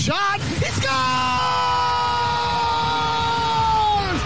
Shot. 0.00 0.40
It's 0.40 0.80
gone! 0.80 0.90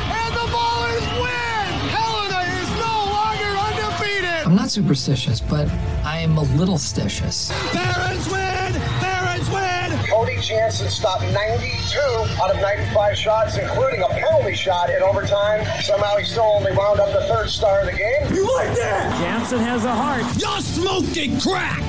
And 0.07 0.33
the 0.33 0.47
Ballers 0.55 1.09
win! 1.21 1.67
Helena 1.91 2.41
is 2.63 2.71
no 2.79 2.95
longer 3.11 3.59
undefeated! 3.59 4.47
I'm 4.47 4.55
not 4.55 4.71
superstitious, 4.71 5.41
but 5.41 5.69
I 6.05 6.19
am 6.19 6.39
a 6.39 6.43
little 6.55 6.77
stitious. 6.77 7.51
Barons 7.73 8.29
win! 8.31 8.81
Barons 9.01 9.51
win! 9.51 9.99
Cody 10.09 10.37
Janzen 10.37 10.89
stopped 10.89 11.25
92 11.33 11.99
out 12.41 12.55
of 12.55 12.61
95 12.61 13.19
shots, 13.19 13.57
including 13.57 14.03
a 14.03 14.09
penalty 14.11 14.55
shot 14.55 14.91
in 14.91 15.03
overtime. 15.03 15.67
Somehow 15.83 16.17
he 16.19 16.25
still 16.25 16.45
only 16.45 16.71
wound 16.71 17.01
up 17.01 17.13
the 17.13 17.27
third 17.27 17.51
star 17.51 17.81
of 17.81 17.87
the 17.87 17.93
game. 17.93 18.33
You 18.33 18.47
like 18.55 18.77
that? 18.77 19.21
Janzen 19.21 19.59
has 19.59 19.85
a 19.85 19.93
heart. 19.93 20.23
You're 20.41 20.61
smoking 20.61 21.41
crack! 21.41 21.83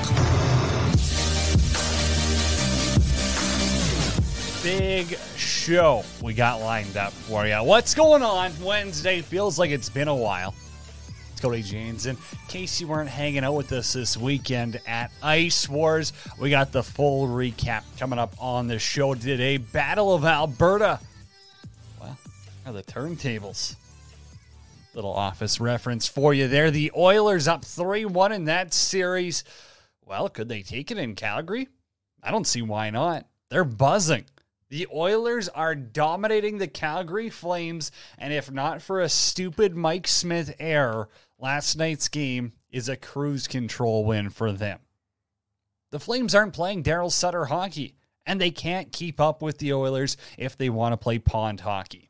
Big 4.66 5.16
show 5.36 6.02
we 6.20 6.34
got 6.34 6.60
lined 6.60 6.96
up 6.96 7.12
for 7.12 7.46
you. 7.46 7.54
What's 7.62 7.94
going 7.94 8.24
on 8.24 8.50
Wednesday? 8.60 9.20
Feels 9.20 9.60
like 9.60 9.70
it's 9.70 9.88
been 9.88 10.08
a 10.08 10.14
while. 10.14 10.56
It's 11.30 11.40
Cody 11.40 11.62
Janzen. 11.62 12.08
In 12.08 12.48
case 12.48 12.80
you 12.80 12.88
weren't 12.88 13.08
hanging 13.08 13.44
out 13.44 13.54
with 13.54 13.70
us 13.70 13.92
this 13.92 14.16
weekend 14.16 14.80
at 14.84 15.12
Ice 15.22 15.68
Wars, 15.68 16.12
we 16.40 16.50
got 16.50 16.72
the 16.72 16.82
full 16.82 17.28
recap 17.28 17.84
coming 17.96 18.18
up 18.18 18.34
on 18.40 18.66
the 18.66 18.80
show 18.80 19.14
today. 19.14 19.56
Battle 19.56 20.12
of 20.12 20.24
Alberta. 20.24 20.98
Well, 22.00 22.18
are 22.66 22.72
the 22.72 22.82
turntables. 22.82 23.76
Little 24.94 25.14
office 25.14 25.60
reference 25.60 26.08
for 26.08 26.34
you 26.34 26.48
there. 26.48 26.72
The 26.72 26.90
Oilers 26.96 27.46
up 27.46 27.64
3 27.64 28.04
1 28.04 28.32
in 28.32 28.46
that 28.46 28.74
series. 28.74 29.44
Well, 30.04 30.28
could 30.28 30.48
they 30.48 30.62
take 30.62 30.90
it 30.90 30.98
in 30.98 31.14
Calgary? 31.14 31.68
I 32.20 32.32
don't 32.32 32.48
see 32.48 32.62
why 32.62 32.90
not. 32.90 33.26
They're 33.48 33.62
buzzing. 33.62 34.24
The 34.68 34.88
Oilers 34.92 35.48
are 35.48 35.76
dominating 35.76 36.58
the 36.58 36.66
Calgary 36.66 37.30
Flames, 37.30 37.92
and 38.18 38.32
if 38.32 38.50
not 38.50 38.82
for 38.82 39.00
a 39.00 39.08
stupid 39.08 39.76
Mike 39.76 40.08
Smith 40.08 40.56
error, 40.58 41.08
last 41.38 41.76
night's 41.76 42.08
game 42.08 42.52
is 42.70 42.88
a 42.88 42.96
cruise 42.96 43.46
control 43.46 44.04
win 44.04 44.28
for 44.28 44.50
them. 44.50 44.80
The 45.92 46.00
Flames 46.00 46.34
aren't 46.34 46.52
playing 46.52 46.82
Daryl 46.82 47.12
Sutter 47.12 47.44
hockey, 47.44 47.94
and 48.26 48.40
they 48.40 48.50
can't 48.50 48.90
keep 48.90 49.20
up 49.20 49.40
with 49.40 49.58
the 49.58 49.72
Oilers 49.72 50.16
if 50.36 50.56
they 50.56 50.68
want 50.68 50.92
to 50.92 50.96
play 50.96 51.20
pond 51.20 51.60
hockey. 51.60 52.05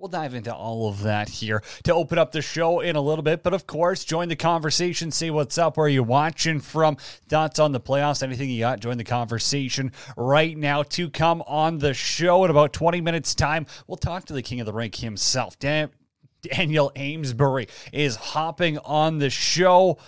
We'll 0.00 0.06
dive 0.06 0.34
into 0.34 0.54
all 0.54 0.88
of 0.88 1.02
that 1.02 1.28
here 1.28 1.60
to 1.82 1.92
open 1.92 2.18
up 2.18 2.30
the 2.30 2.40
show 2.40 2.78
in 2.78 2.94
a 2.94 3.00
little 3.00 3.24
bit. 3.24 3.42
But 3.42 3.52
of 3.52 3.66
course, 3.66 4.04
join 4.04 4.28
the 4.28 4.36
conversation. 4.36 5.10
Say 5.10 5.28
what's 5.30 5.58
up. 5.58 5.76
Where 5.76 5.88
you 5.88 6.04
watching 6.04 6.60
from? 6.60 6.94
Thoughts 7.28 7.58
on 7.58 7.72
the 7.72 7.80
playoffs? 7.80 8.22
Anything 8.22 8.48
you 8.48 8.60
got? 8.60 8.78
Join 8.78 8.96
the 8.96 9.02
conversation 9.02 9.90
right 10.16 10.56
now 10.56 10.84
to 10.84 11.10
come 11.10 11.42
on 11.48 11.78
the 11.78 11.94
show 11.94 12.44
in 12.44 12.50
about 12.52 12.72
20 12.72 13.00
minutes' 13.00 13.34
time. 13.34 13.66
We'll 13.88 13.96
talk 13.96 14.24
to 14.26 14.32
the 14.32 14.42
king 14.42 14.60
of 14.60 14.66
the 14.66 14.72
rink 14.72 14.94
himself. 14.94 15.58
Dan- 15.58 15.90
Daniel 16.42 16.92
Amesbury 16.94 17.66
is 17.92 18.14
hopping 18.14 18.78
on 18.78 19.18
the 19.18 19.30
show. 19.30 19.98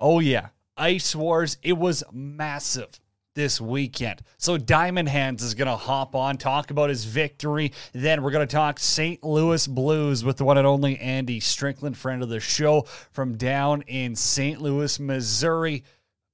Oh, 0.00 0.20
yeah. 0.20 0.48
Ice 0.78 1.14
Wars. 1.14 1.58
It 1.62 1.76
was 1.76 2.02
massive 2.10 2.98
this 3.34 3.60
weekend. 3.60 4.22
So 4.38 4.56
Diamond 4.56 5.08
Hands 5.08 5.42
is 5.42 5.54
going 5.54 5.68
to 5.68 5.76
hop 5.76 6.14
on, 6.14 6.36
talk 6.36 6.70
about 6.70 6.88
his 6.88 7.04
victory. 7.04 7.72
Then 7.92 8.22
we're 8.22 8.30
going 8.30 8.46
to 8.46 8.54
talk 8.54 8.78
St. 8.78 9.22
Louis 9.22 9.66
Blues 9.66 10.24
with 10.24 10.36
the 10.36 10.44
one 10.44 10.58
and 10.58 10.66
only 10.66 10.98
Andy 10.98 11.40
Strickland, 11.40 11.96
friend 11.96 12.22
of 12.22 12.28
the 12.28 12.40
show 12.40 12.86
from 13.10 13.36
down 13.36 13.82
in 13.82 14.14
St. 14.14 14.60
Louis, 14.60 14.98
Missouri. 15.00 15.84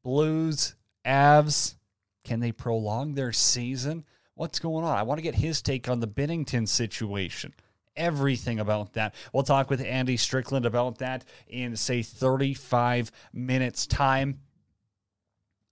Blues, 0.02 0.76
Avs, 1.04 1.76
can 2.24 2.40
they 2.40 2.52
prolong 2.52 3.14
their 3.14 3.32
season? 3.32 4.04
What's 4.34 4.58
going 4.58 4.84
on? 4.84 4.96
I 4.96 5.02
want 5.02 5.18
to 5.18 5.22
get 5.22 5.34
his 5.34 5.60
take 5.60 5.88
on 5.88 6.00
the 6.00 6.08
Binnington 6.08 6.66
situation 6.66 7.52
everything 7.96 8.58
about 8.58 8.94
that. 8.94 9.14
We'll 9.32 9.42
talk 9.42 9.68
with 9.68 9.82
Andy 9.82 10.16
Strickland 10.16 10.64
about 10.64 10.98
that 10.98 11.24
in, 11.46 11.76
say, 11.76 12.02
35 12.02 13.12
minutes' 13.32 13.86
time. 13.86 14.40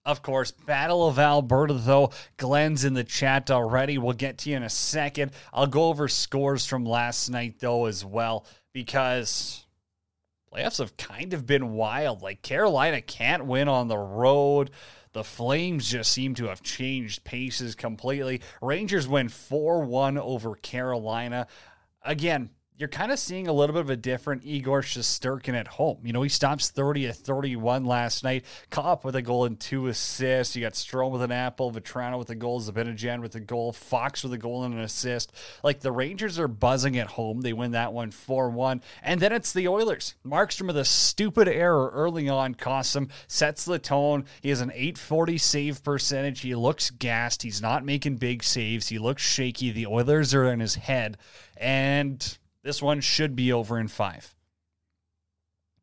Of 0.09 0.23
course, 0.23 0.53
Battle 0.53 1.07
of 1.07 1.19
Alberta, 1.19 1.75
though. 1.75 2.13
Glenn's 2.39 2.87
in 2.87 2.95
the 2.95 3.05
chat 3.05 3.51
already. 3.51 3.99
We'll 3.99 4.15
get 4.15 4.39
to 4.39 4.51
you 4.51 4.57
in 4.57 4.63
a 4.63 4.71
second. 4.71 5.33
I'll 5.53 5.67
go 5.67 5.85
over 5.91 6.09
scores 6.09 6.65
from 6.65 6.87
last 6.87 7.29
night, 7.29 7.57
though, 7.61 7.85
as 7.85 8.07
well, 8.07 8.47
because 8.73 9.67
playoffs 10.51 10.79
have 10.79 10.97
kind 10.97 11.35
of 11.35 11.45
been 11.45 11.75
wild. 11.75 12.23
Like, 12.23 12.41
Carolina 12.41 13.03
can't 13.03 13.45
win 13.45 13.69
on 13.69 13.89
the 13.89 13.99
road. 13.99 14.71
The 15.13 15.25
Flames 15.25 15.91
just 15.91 16.11
seem 16.11 16.35
to 16.37 16.47
have 16.47 16.63
changed 16.63 17.25
paces 17.25 17.75
completely. 17.75 18.41
Rangers 18.63 19.07
win 19.07 19.29
4 19.29 19.85
1 19.85 20.17
over 20.17 20.55
Carolina. 20.55 21.49
Again, 22.03 22.49
you're 22.79 22.89
kind 22.89 23.11
of 23.11 23.19
seeing 23.19 23.49
a 23.49 23.53
little 23.53 23.75
bit 23.75 23.81
of 23.81 23.91
a 23.91 23.97
different 23.97 24.45
Igor 24.45 24.83
Shesterkin 24.83 25.55
at 25.55 25.67
home. 25.67 25.99
You 26.05 26.13
know, 26.13 26.23
he 26.23 26.29
stops 26.29 26.71
30 26.71 27.09
at 27.09 27.17
31 27.17 27.85
last 27.85 28.23
night, 28.23 28.45
up 28.77 29.05
with 29.05 29.17
a 29.17 29.23
goal 29.23 29.45
and 29.45 29.59
two 29.59 29.89
assists. 29.89 30.55
You 30.55 30.63
got 30.63 30.75
Strome 30.75 31.11
with 31.11 31.23
an 31.23 31.33
apple, 31.33 31.73
Vatrano 31.73 32.17
with 32.17 32.31
a 32.31 32.37
goal, 32.37 32.61
Zibanejad 32.61 33.21
with 33.21 33.35
a 33.35 33.41
goal, 33.41 33.73
Fox 33.73 34.23
with 34.23 34.33
a 34.33 34.39
goal 34.39 34.63
and 34.63 34.75
an 34.75 34.81
assist. 34.81 35.33
Like 35.65 35.81
the 35.81 35.91
Rangers 35.91 36.39
are 36.39 36.47
buzzing 36.47 36.97
at 36.97 37.09
home. 37.09 37.41
They 37.41 37.53
win 37.53 37.73
that 37.73 37.93
one 37.93 38.13
4 38.13 38.51
1. 38.51 38.81
And 39.03 39.21
then 39.21 39.33
it's 39.33 39.53
the 39.53 39.67
Oilers. 39.67 40.15
Markstrom 40.25 40.69
with 40.69 40.77
a 40.77 40.85
stupid 40.85 41.49
error 41.49 41.91
early 41.93 42.29
on 42.29 42.55
costs 42.55 42.95
him, 42.95 43.09
sets 43.27 43.65
the 43.65 43.81
tone. 43.81 44.25
He 44.41 44.51
has 44.51 44.61
an 44.61 44.71
840 44.71 45.37
save 45.39 45.83
percentage. 45.83 46.41
He 46.41 46.55
looks 46.55 46.91
gassed. 46.91 47.43
He's 47.43 47.61
not 47.61 47.85
making 47.85 48.19
big 48.19 48.45
saves. 48.45 48.87
He 48.89 49.01
looks 49.01 49.23
shaky. 49.23 49.73
The 49.73 49.89
Oilers 49.89 50.33
are 50.33 50.53
in 50.53 50.61
his 50.61 50.77
head. 50.77 51.19
And 51.57 52.39
this 52.63 52.83
one 52.83 53.01
should 53.01 53.37
be 53.37 53.53
over 53.53 53.79
in 53.79 53.89
five. 53.89 54.35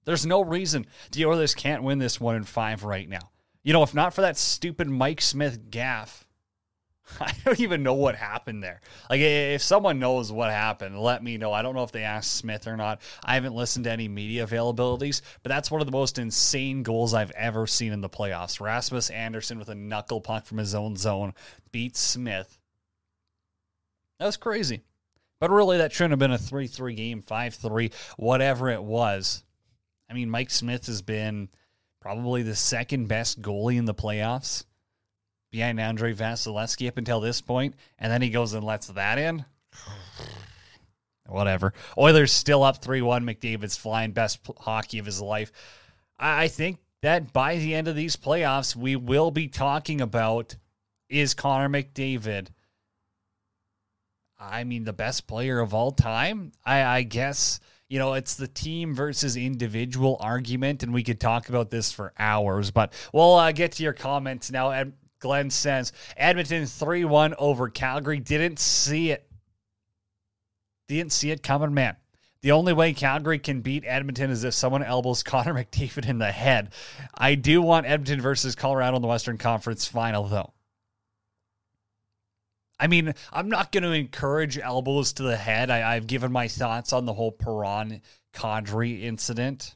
There's 0.06 0.26
no 0.26 0.42
reason 0.42 0.86
the 1.12 1.26
Oilers 1.26 1.56
can't 1.56 1.84
win 1.84 1.98
this 1.98 2.20
one 2.20 2.36
in 2.36 2.44
five 2.44 2.84
right 2.84 3.10
now. 3.10 3.32
You 3.64 3.74
know, 3.74 3.84
if 3.84 3.96
not 3.96 4.14
for 4.14 4.22
that 4.22 4.38
stupid 4.38 4.88
Mike 4.88 5.22
Smith 5.22 5.72
gaff, 5.72 6.26
I 7.20 7.34
don't 7.44 7.60
even 7.60 7.84
know 7.84 7.94
what 7.94 8.16
happened 8.16 8.64
there. 8.64 8.82
Like, 9.10 9.22
if 9.22 9.62
someone 9.62 10.00
knows 10.00 10.32
what 10.32 10.52
happened, 10.52 11.00
let 11.00 11.24
me 11.24 11.38
know. 11.38 11.52
I 11.52 11.62
don't 11.62 11.76
know 11.76 11.84
if 11.84 11.92
they 11.92 12.04
asked 12.04 12.34
Smith 12.34 12.68
or 12.68 12.78
not. 12.78 13.02
I 13.24 13.36
haven't 13.36 13.56
listened 13.56 13.86
to 13.86 13.92
any 13.92 14.08
media 14.08 14.46
availabilities, 14.46 15.22
but 15.44 15.50
that's 15.50 15.72
one 15.72 15.82
of 15.82 15.88
the 15.88 15.92
most 15.92 16.18
insane 16.18 16.84
goals 16.84 17.14
I've 17.14 17.32
ever 17.32 17.68
seen 17.68 17.94
in 17.94 18.02
the 18.02 18.10
playoffs. 18.10 18.60
Rasmus 18.60 19.10
Andersson 19.10 19.60
with 19.60 19.70
a 19.70 19.76
knuckle 19.76 20.22
puck 20.22 20.46
from 20.46 20.58
his 20.58 20.76
own 20.76 20.96
zone 20.96 21.34
beats 21.72 22.00
Smith. 22.00 22.60
That 24.20 24.26
was 24.26 24.38
crazy. 24.38 24.84
But 25.40 25.52
really, 25.52 25.78
that 25.78 25.92
shouldn't 25.92 26.12
have 26.12 26.20
been 26.20 26.32
a 26.32 26.38
3 26.38 26.68
3 26.68 26.94
game, 26.94 27.22
5 27.22 27.56
3, 27.56 27.92
whatever 28.18 28.70
it 28.70 28.84
was. 28.84 29.44
I 30.10 30.14
mean, 30.14 30.30
Mike 30.30 30.52
Smith 30.52 30.86
has 30.88 31.02
been 31.02 31.50
probably 32.00 32.44
the 32.44 32.56
second 32.56 33.08
best 33.08 33.42
goalie 33.42 33.78
in 33.78 33.86
the 33.86 33.94
playoffs 33.94 34.66
behind 35.52 35.80
Andrei 35.80 36.14
Vasilevskiy 36.14 36.88
up 36.88 36.98
until 36.98 37.20
this 37.20 37.42
point, 37.42 37.76
and 37.98 38.12
then 38.12 38.22
he 38.22 38.30
goes 38.30 38.54
and 38.54 38.64
lets 38.64 38.88
that 38.88 39.18
in. 39.18 39.46
Whatever. 41.28 41.74
Oilers 41.98 42.32
still 42.32 42.64
up 42.64 42.82
3 42.82 43.02
1. 43.02 43.24
McDavid's 43.24 43.78
flying 43.78 44.12
best 44.12 44.40
hockey 44.60 45.00
of 45.00 45.06
his 45.06 45.22
life. 45.22 45.52
I 46.20 46.48
think 46.48 46.78
that 47.02 47.34
by 47.34 47.58
the 47.58 47.76
end 47.76 47.88
of 47.88 47.96
these 47.96 48.16
playoffs, 48.16 48.76
we 48.76 48.96
will 48.96 49.32
be 49.32 49.48
talking 49.48 50.02
about 50.02 50.56
is 51.10 51.34
Connor 51.34 51.70
McDavid 51.70 52.48
I 54.40 54.64
mean, 54.64 54.84
the 54.84 54.94
best 54.94 55.28
player 55.28 55.60
of 55.60 55.74
all 55.74 55.92
time. 55.92 56.52
I, 56.66 56.84
I 56.84 57.02
guess 57.04 57.60
you 57.88 58.00
know 58.00 58.14
it's 58.14 58.36
the 58.36 58.48
team 58.48 58.94
versus 58.96 59.38
individual 59.38 60.18
argument, 60.20 60.84
and 60.84 60.94
we 60.94 61.04
could 61.04 61.20
talk 61.20 61.50
about 61.50 61.70
this 61.72 61.92
for 61.92 62.14
hours. 62.18 62.72
But 62.72 62.94
we'll 63.14 63.36
uh, 63.36 63.52
get 63.52 63.74
to 63.74 63.84
your 63.84 63.94
comments 63.94 64.52
now. 64.52 64.72
Ed, 64.72 64.94
Glenn 65.20 65.50
says 65.50 65.94
Edmonton 66.18 66.66
three 66.66 67.06
one 67.06 67.34
over 67.38 67.70
Calgary. 67.70 68.20
Didn't 68.20 68.60
see 68.60 69.12
it. 69.12 69.30
Didn't 70.88 71.14
see 71.14 71.32
it 71.32 71.42
coming, 71.42 71.74
man. 71.74 71.96
The 72.42 72.52
only 72.52 72.74
way 72.74 72.94
Calgary 72.94 73.40
can 73.40 73.62
beat 73.62 73.86
Edmonton 73.88 74.30
is 74.30 74.44
if 74.44 74.54
someone 74.54 74.84
elbows 74.84 75.24
Connor 75.24 75.54
McDavid 75.54 76.08
in 76.08 76.20
the 76.20 76.32
head. 76.32 76.74
I 77.14 77.34
do 77.36 77.62
want 77.62 77.88
Edmonton 77.88 78.22
versus 78.22 78.54
Colorado 78.54 78.98
in 78.98 79.02
the 79.02 79.08
Western 79.08 79.40
Conference 79.40 79.88
final, 79.88 80.26
though. 80.26 80.54
I 82.80 82.88
mean, 82.88 83.14
I'm 83.32 83.50
not 83.50 83.72
going 83.72 83.84
to 83.84 83.92
encourage 83.92 84.58
elbows 84.58 85.14
to 85.14 85.24
the 85.24 85.38
head. 85.38 85.70
I, 85.70 85.94
have 85.94 86.08
given 86.08 86.32
my 86.32 86.48
thoughts 86.48 86.92
on 86.92 87.06
the 87.06 87.14
whole 87.14 87.32
Perron 87.32 88.02
Kadri 88.34 89.04
incident. 89.04 89.76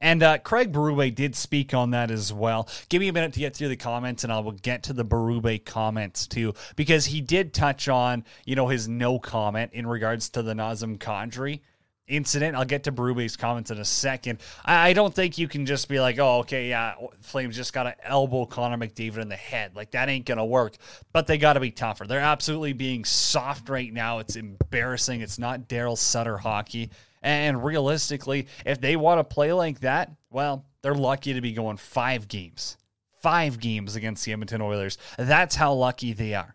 And 0.00 0.22
uh, 0.22 0.38
Craig 0.38 0.72
Berube 0.72 1.14
did 1.14 1.34
speak 1.34 1.74
on 1.74 1.90
that 1.90 2.10
as 2.10 2.32
well. 2.32 2.68
Give 2.88 3.00
me 3.00 3.08
a 3.08 3.12
minute 3.12 3.32
to 3.32 3.40
get 3.40 3.56
through 3.56 3.68
the 3.68 3.76
comments, 3.76 4.22
and 4.22 4.32
I 4.32 4.38
will 4.38 4.52
get 4.52 4.84
to 4.84 4.92
the 4.92 5.04
Berube 5.04 5.64
comments 5.64 6.26
too, 6.26 6.54
because 6.76 7.06
he 7.06 7.20
did 7.20 7.52
touch 7.52 7.88
on, 7.88 8.24
you 8.44 8.54
know, 8.54 8.68
his 8.68 8.86
no 8.86 9.18
comment 9.18 9.72
in 9.72 9.86
regards 9.86 10.28
to 10.30 10.42
the 10.42 10.54
Nazem 10.54 10.98
Kadri 10.98 11.60
incident. 12.08 12.56
I'll 12.56 12.64
get 12.64 12.84
to 12.84 12.92
Berube's 12.92 13.36
comments 13.36 13.70
in 13.70 13.78
a 13.78 13.84
second. 13.84 14.40
I, 14.64 14.88
I, 14.88 14.92
don't 14.92 15.14
think 15.14 15.38
you 15.38 15.46
can 15.48 15.66
just 15.66 15.88
be 15.88 16.00
like, 16.00 16.18
oh, 16.18 16.38
okay, 16.40 16.68
yeah, 16.68 16.94
Flames 17.20 17.56
just 17.56 17.72
got 17.72 17.84
to 17.84 18.06
elbow 18.06 18.46
Connor 18.46 18.76
McDavid 18.76 19.18
in 19.18 19.28
the 19.28 19.36
head. 19.36 19.76
Like, 19.76 19.92
that 19.92 20.08
ain't 20.08 20.26
going 20.26 20.38
to 20.38 20.44
work. 20.44 20.76
But 21.12 21.26
they 21.26 21.38
got 21.38 21.54
to 21.54 21.60
be 21.60 21.70
tougher. 21.70 22.06
They're 22.06 22.20
absolutely 22.20 22.72
being 22.72 23.04
soft 23.04 23.68
right 23.68 23.92
now. 23.92 24.18
It's 24.18 24.36
embarrassing. 24.36 25.20
It's 25.20 25.38
not 25.38 25.68
Daryl 25.68 25.96
Sutter 25.96 26.38
hockey. 26.38 26.90
And 27.22 27.64
realistically, 27.64 28.48
if 28.64 28.80
they 28.80 28.96
want 28.96 29.18
to 29.18 29.24
play 29.24 29.52
like 29.52 29.80
that, 29.80 30.12
well, 30.30 30.64
they're 30.82 30.94
lucky 30.94 31.34
to 31.34 31.40
be 31.40 31.52
going 31.52 31.76
five 31.76 32.28
games. 32.28 32.76
Five 33.20 33.58
games 33.58 33.96
against 33.96 34.24
the 34.24 34.32
Edmonton 34.32 34.62
Oilers. 34.62 34.96
That's 35.18 35.56
how 35.56 35.72
lucky 35.74 36.12
they 36.12 36.34
are. 36.34 36.54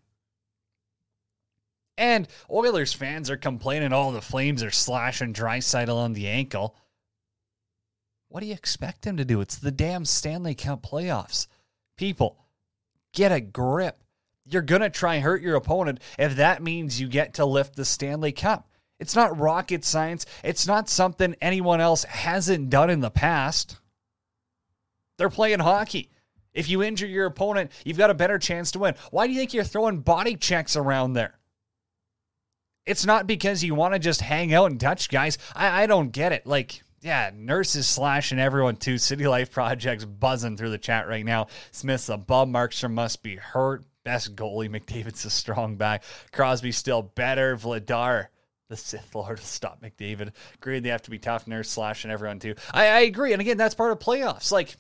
And 1.98 2.28
Oilers 2.50 2.94
fans 2.94 3.30
are 3.30 3.38
complaining, 3.38 3.94
oh, 3.94 4.12
the 4.12 4.22
Flames 4.22 4.64
are 4.64 4.72
slashing 4.72 5.34
Draisaitl 5.34 5.96
on 5.96 6.14
the 6.14 6.28
ankle. 6.28 6.76
What 8.30 8.40
do 8.40 8.48
you 8.48 8.54
expect 8.54 9.06
him 9.06 9.18
to 9.18 9.26
do? 9.26 9.42
It's 9.42 9.58
the 9.58 9.72
damn 9.72 10.06
Stanley 10.06 10.56
Cup 10.56 10.82
playoffs. 10.82 11.48
People, 11.98 12.38
get 13.14 13.32
a 13.32 13.40
grip. 13.40 14.04
You're 14.46 14.64
going 14.64 14.82
to 14.82 14.90
try 14.90 15.20
hurt 15.20 15.42
your 15.42 15.56
opponent 15.56 16.00
if 16.18 16.36
that 16.36 16.64
means 16.64 17.00
you 17.00 17.08
get 17.08 17.36
to 17.36 17.46
lift 17.46 17.76
the 17.76 17.86
Stanley 17.86 18.32
Cup. 18.32 18.68
It's 19.00 19.16
not 19.16 19.40
rocket 19.40 19.86
science. 19.86 20.26
It's 20.44 20.66
not 20.66 20.90
something 20.90 21.36
anyone 21.42 21.80
else 21.80 22.04
hasn't 22.06 22.70
done 22.70 22.90
in 22.90 23.02
the 23.02 23.12
past. 23.12 23.78
They're 25.18 25.30
playing 25.30 25.60
hockey. 25.60 26.10
If 26.54 26.70
you 26.70 26.82
injure 26.82 27.08
your 27.08 27.26
opponent, 27.26 27.72
you've 27.86 27.98
got 27.98 28.10
a 28.10 28.16
better 28.16 28.40
chance 28.40 28.72
to 28.72 28.80
win. 28.80 28.96
Why 29.12 29.28
do 29.28 29.34
you 29.34 29.40
think 29.40 29.54
you're 29.54 29.64
throwing 29.64 30.00
body 30.00 30.36
checks 30.36 30.76
around 30.76 31.14
there? 31.14 31.38
It's 32.86 33.06
not 33.06 33.28
because 33.28 33.64
you 33.64 33.76
want 33.76 33.94
to 33.94 34.00
just 34.00 34.22
hang 34.22 34.54
out 34.54 34.72
and 34.72 34.80
touch 34.80 35.10
guys. 35.10 35.38
I, 35.56 35.84
I 35.84 35.86
don't 35.86 36.12
get 36.12 36.34
it. 36.34 36.46
Like, 36.46 36.84
yeah, 37.02 37.32
nurses 37.34 37.88
slashing 37.88 38.40
everyone 38.40 38.78
too. 38.78 38.98
City 38.98 39.28
Life 39.28 39.52
Project's 39.52 40.06
buzzing 40.06 40.58
through 40.58 40.72
the 40.72 40.78
chat 40.78 41.08
right 41.08 41.26
now. 41.26 41.48
Smith's 41.72 42.10
a 42.10 42.18
bum. 42.18 42.52
Markstrom 42.52 42.94
must 42.94 43.24
be 43.24 43.36
hurt. 43.36 43.84
Best 44.04 44.36
goalie. 44.36 44.70
McDavid's 44.70 45.24
a 45.26 45.30
strong 45.30 45.76
back. 45.76 46.04
Crosby 46.32 46.72
still 46.72 47.02
better. 47.02 47.56
Vladar, 47.56 48.28
the 48.70 48.76
Sith 48.76 49.16
Lord, 49.16 49.40
will 49.40 49.46
stop 49.46 49.82
McDavid. 49.82 50.32
Agreed, 50.56 50.84
they 50.84 50.90
have 50.90 51.04
to 51.04 51.12
be 51.12 51.20
tough. 51.20 51.48
Nurse 51.48 51.70
slashing 51.70 52.12
everyone 52.12 52.40
too. 52.40 52.56
I, 52.74 52.88
I 52.88 53.00
agree. 53.02 53.32
And 53.32 53.42
again, 53.42 53.58
that's 53.58 53.76
part 53.76 53.92
of 53.92 54.00
playoffs. 54.00 54.52
Like, 54.52 54.76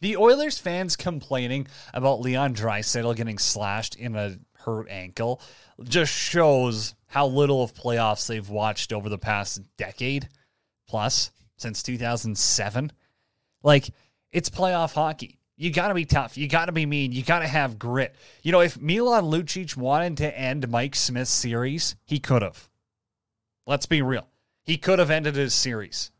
the 0.00 0.16
Oilers 0.16 0.58
fans 0.58 0.94
complaining 0.94 1.66
about 1.92 2.20
Leon 2.20 2.54
Draisaitl 2.54 3.16
getting 3.16 3.38
slashed 3.38 3.96
in 3.96 4.14
a 4.14 4.38
hurt 4.58 4.88
ankle 4.88 5.40
just 5.82 6.12
shows 6.12 6.94
how 7.08 7.26
little 7.26 7.62
of 7.62 7.74
playoffs 7.74 8.26
they've 8.26 8.48
watched 8.48 8.92
over 8.92 9.08
the 9.08 9.18
past 9.18 9.60
decade 9.76 10.28
plus 10.88 11.30
since 11.56 11.82
2007. 11.82 12.92
Like, 13.62 13.90
it's 14.30 14.50
playoff 14.50 14.94
hockey. 14.94 15.38
You 15.56 15.72
got 15.72 15.88
to 15.88 15.94
be 15.94 16.04
tough. 16.04 16.38
You 16.38 16.48
got 16.48 16.66
to 16.66 16.72
be 16.72 16.86
mean. 16.86 17.10
You 17.10 17.24
got 17.24 17.40
to 17.40 17.48
have 17.48 17.78
grit. 17.78 18.14
You 18.42 18.52
know, 18.52 18.60
if 18.60 18.80
Milan 18.80 19.24
Lucic 19.24 19.76
wanted 19.76 20.18
to 20.18 20.38
end 20.38 20.68
Mike 20.68 20.94
Smith's 20.94 21.32
series, 21.32 21.96
he 22.04 22.20
could 22.20 22.42
have. 22.42 22.68
Let's 23.66 23.86
be 23.86 24.00
real. 24.00 24.28
He 24.62 24.76
could 24.76 24.98
have 24.98 25.10
ended 25.10 25.34
his 25.34 25.54
series, 25.54 26.10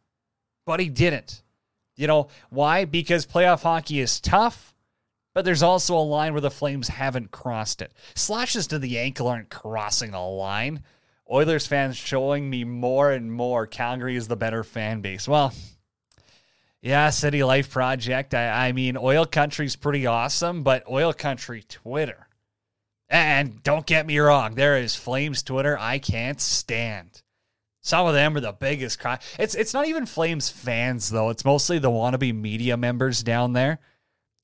but 0.66 0.80
he 0.80 0.88
didn't. 0.88 1.42
You 1.96 2.06
know, 2.06 2.28
why? 2.50 2.84
Because 2.84 3.26
playoff 3.26 3.62
hockey 3.62 4.00
is 4.00 4.20
tough 4.20 4.67
but 5.34 5.44
there's 5.44 5.62
also 5.62 5.96
a 5.96 6.00
line 6.00 6.32
where 6.32 6.40
the 6.40 6.50
Flames 6.50 6.88
haven't 6.88 7.30
crossed 7.30 7.82
it. 7.82 7.92
Slashes 8.14 8.66
to 8.68 8.78
the 8.78 8.98
ankle 8.98 9.28
aren't 9.28 9.50
crossing 9.50 10.14
a 10.14 10.28
line. 10.28 10.82
Oilers 11.30 11.66
fans 11.66 11.96
showing 11.96 12.48
me 12.48 12.64
more 12.64 13.12
and 13.12 13.30
more 13.32 13.66
Calgary 13.66 14.16
is 14.16 14.28
the 14.28 14.36
better 14.36 14.64
fan 14.64 15.00
base. 15.00 15.28
Well, 15.28 15.52
yeah, 16.80 17.10
City 17.10 17.42
Life 17.42 17.70
Project. 17.70 18.34
I, 18.34 18.68
I 18.68 18.72
mean, 18.72 18.96
Oil 18.96 19.26
Country's 19.26 19.76
pretty 19.76 20.06
awesome, 20.06 20.62
but 20.62 20.88
Oil 20.88 21.12
Country 21.12 21.62
Twitter. 21.68 22.28
And 23.08 23.62
don't 23.62 23.86
get 23.86 24.06
me 24.06 24.18
wrong, 24.18 24.54
there 24.54 24.76
is 24.76 24.94
Flames 24.94 25.42
Twitter 25.42 25.78
I 25.78 25.98
can't 25.98 26.40
stand. 26.40 27.22
Some 27.80 28.06
of 28.06 28.14
them 28.14 28.36
are 28.36 28.40
the 28.40 28.52
biggest 28.52 28.98
cry. 28.98 29.18
It's 29.38 29.54
it's 29.54 29.72
not 29.72 29.86
even 29.86 30.04
Flames 30.04 30.50
fans 30.50 31.08
though. 31.08 31.30
It's 31.30 31.44
mostly 31.44 31.78
the 31.78 31.90
wannabe 31.90 32.34
media 32.34 32.76
members 32.76 33.22
down 33.22 33.54
there 33.54 33.78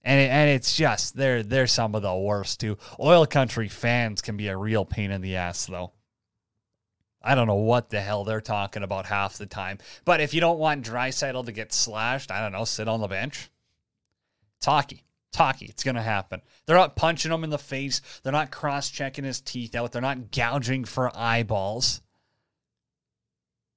and 0.05 0.21
it, 0.21 0.31
and 0.31 0.51
it's 0.51 0.77
just 0.77 1.17
they're 1.17 1.43
they're 1.43 1.67
some 1.67 1.95
of 1.95 2.03
the 2.03 2.15
worst 2.15 2.61
too. 2.61 2.79
Oil 3.01 3.27
country 3.27 3.69
fans 3.69 4.21
can 4.21 4.37
be 4.37 4.49
a 4.49 4.57
real 4.57 4.85
pain 4.85 5.11
in 5.11 5.23
the 5.23 5.37
ass 5.37 5.67
though. 5.67 5.93
I 7.23 7.35
don't 7.35 7.47
know 7.47 7.55
what 7.55 7.89
the 7.89 8.03
hell 8.03 8.23
they're 8.23 8.43
talking 8.43 8.83
about 8.83 9.07
half 9.07 9.39
the 9.39 9.47
time. 9.47 9.79
But 10.05 10.21
if 10.21 10.35
you 10.35 10.41
don't 10.43 10.59
want 10.59 10.85
Draisaitl 10.85 11.47
to 11.47 11.53
get 11.53 11.73
slashed, 11.73 12.31
I 12.31 12.43
don't 12.43 12.53
know, 12.53 12.67
sit 12.67 12.87
on 12.87 13.01
the 13.01 13.09
bench. 13.09 13.51
Talkie. 14.61 15.05
Talkie. 15.33 15.67
It's 15.67 15.83
going 15.83 15.95
to 15.95 16.03
happen. 16.03 16.43
They're 16.67 16.77
not 16.77 16.97
punching 16.97 17.33
him 17.33 17.43
in 17.43 17.49
the 17.49 17.59
face. 17.59 18.03
They're 18.23 18.33
not 18.33 18.51
cross 18.51 18.91
checking 18.91 19.25
his 19.25 19.41
teeth 19.41 19.75
out. 19.75 19.93
They're 19.93 20.03
not 20.03 20.33
gouging 20.33 20.85
for 20.85 21.11
eyeballs. 21.17 22.03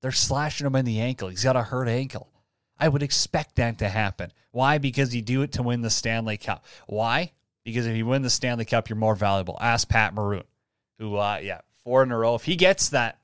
They're 0.02 0.12
slashing 0.12 0.68
him 0.68 0.76
in 0.76 0.86
the 0.86 1.00
ankle. 1.00 1.30
He's 1.30 1.44
got 1.46 1.56
a 1.56 1.64
hurt 1.64 1.88
ankle. 1.88 2.30
I 2.80 2.88
would 2.88 3.04
expect 3.04 3.56
that 3.56 3.80
to 3.80 3.90
happen. 3.90 4.32
Why? 4.52 4.78
Because 4.78 5.16
you 5.16 5.22
do 5.22 5.42
it 5.42 5.54
to 5.54 5.64
win 5.64 5.82
the 5.82 5.90
Stanley 5.90 6.38
Cup. 6.38 6.66
Why? 6.88 7.32
Because 7.64 7.86
if 7.86 7.96
you 7.96 8.06
win 8.06 8.22
the 8.22 8.30
Stanley 8.30 8.66
Cup, 8.66 8.90
you're 8.90 8.98
more 8.98 9.16
valuable. 9.16 9.58
Ask 9.60 9.90
Pat 9.90 10.14
Maroon, 10.14 10.44
who, 11.00 11.16
uh, 11.18 11.40
yeah, 11.42 11.62
four 11.84 12.04
in 12.04 12.12
a 12.12 12.18
row. 12.18 12.36
If 12.36 12.44
he 12.44 12.56
gets 12.56 12.90
that, 12.90 13.20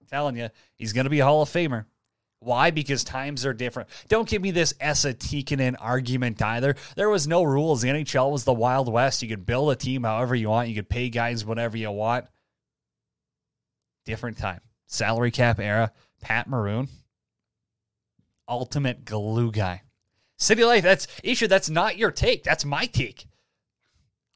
I'm 0.00 0.06
telling 0.06 0.36
you, 0.36 0.50
he's 0.76 0.92
going 0.92 1.04
to 1.04 1.10
be 1.10 1.20
a 1.20 1.24
Hall 1.24 1.42
of 1.42 1.48
Famer. 1.48 1.86
Why? 2.40 2.70
Because 2.70 3.04
times 3.04 3.44
are 3.44 3.52
different. 3.52 3.90
Don't 4.08 4.28
give 4.28 4.40
me 4.40 4.50
this 4.50 4.72
Tikkanen 4.72 5.76
argument 5.78 6.40
either. 6.40 6.74
There 6.96 7.10
was 7.10 7.26
no 7.28 7.42
rules. 7.42 7.82
The 7.82 7.88
NHL 7.88 8.30
was 8.30 8.44
the 8.44 8.52
Wild 8.54 8.90
West. 8.90 9.22
You 9.22 9.28
could 9.28 9.44
build 9.44 9.70
a 9.70 9.76
team 9.76 10.04
however 10.04 10.34
you 10.34 10.48
want. 10.48 10.70
You 10.70 10.74
could 10.74 10.88
pay 10.88 11.10
guys 11.10 11.44
whatever 11.44 11.76
you 11.76 11.90
want. 11.90 12.26
Different 14.06 14.38
time. 14.38 14.60
Salary 14.86 15.30
cap 15.30 15.60
era. 15.60 15.92
Pat 16.20 16.48
Maroon, 16.48 16.88
ultimate 18.50 19.04
glue 19.06 19.50
guy. 19.50 19.82
City 20.36 20.64
Life, 20.64 20.82
that's 20.82 21.06
issue. 21.22 21.46
That's 21.46 21.70
not 21.70 21.96
your 21.96 22.10
take. 22.10 22.42
That's 22.42 22.64
my 22.64 22.86
take. 22.86 23.26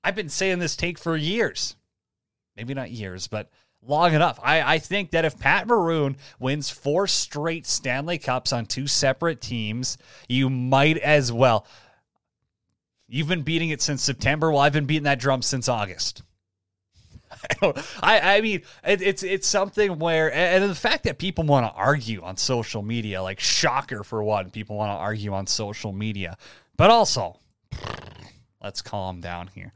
I've 0.02 0.14
been 0.14 0.28
saying 0.28 0.59
this 0.59 0.76
take 0.76 0.99
for 0.99 1.16
years. 1.16 1.76
Maybe 2.56 2.75
not 2.75 2.90
years, 2.90 3.26
but 3.26 3.50
long 3.83 4.14
enough. 4.14 4.38
I, 4.42 4.75
I 4.75 4.78
think 4.78 5.11
that 5.11 5.25
if 5.25 5.38
Pat 5.38 5.66
Maroon 5.66 6.16
wins 6.38 6.71
four 6.71 7.06
straight 7.06 7.66
Stanley 7.66 8.18
Cups 8.18 8.52
on 8.52 8.66
two 8.66 8.87
separate 8.87 9.40
teams, 9.40 9.99
you 10.28 10.50
might 10.50 10.99
as 10.99 11.33
well. 11.33 11.66
You've 13.09 13.28
been 13.28 13.42
beating 13.42 13.71
it 13.71 13.83
since 13.83 14.02
September. 14.02 14.50
Well, 14.50 14.61
I've 14.61 14.73
been 14.73 14.87
beating 14.87 15.04
that 15.04 15.18
drum 15.18 15.42
since 15.42 15.68
August. 15.68 16.23
I, 18.02 18.36
I, 18.36 18.40
mean, 18.40 18.62
it, 18.84 19.02
it's 19.02 19.22
it's 19.22 19.46
something 19.46 19.98
where, 19.98 20.32
and 20.32 20.68
the 20.68 20.74
fact 20.74 21.04
that 21.04 21.18
people 21.18 21.44
want 21.44 21.66
to 21.66 21.72
argue 21.72 22.22
on 22.22 22.36
social 22.36 22.82
media, 22.82 23.22
like 23.22 23.40
shocker 23.40 24.04
for 24.04 24.22
one, 24.22 24.50
people 24.50 24.76
want 24.76 24.90
to 24.90 24.96
argue 24.96 25.32
on 25.32 25.46
social 25.46 25.92
media, 25.92 26.36
but 26.76 26.90
also, 26.90 27.38
let's 28.62 28.82
calm 28.82 29.20
down 29.20 29.48
here. 29.54 29.72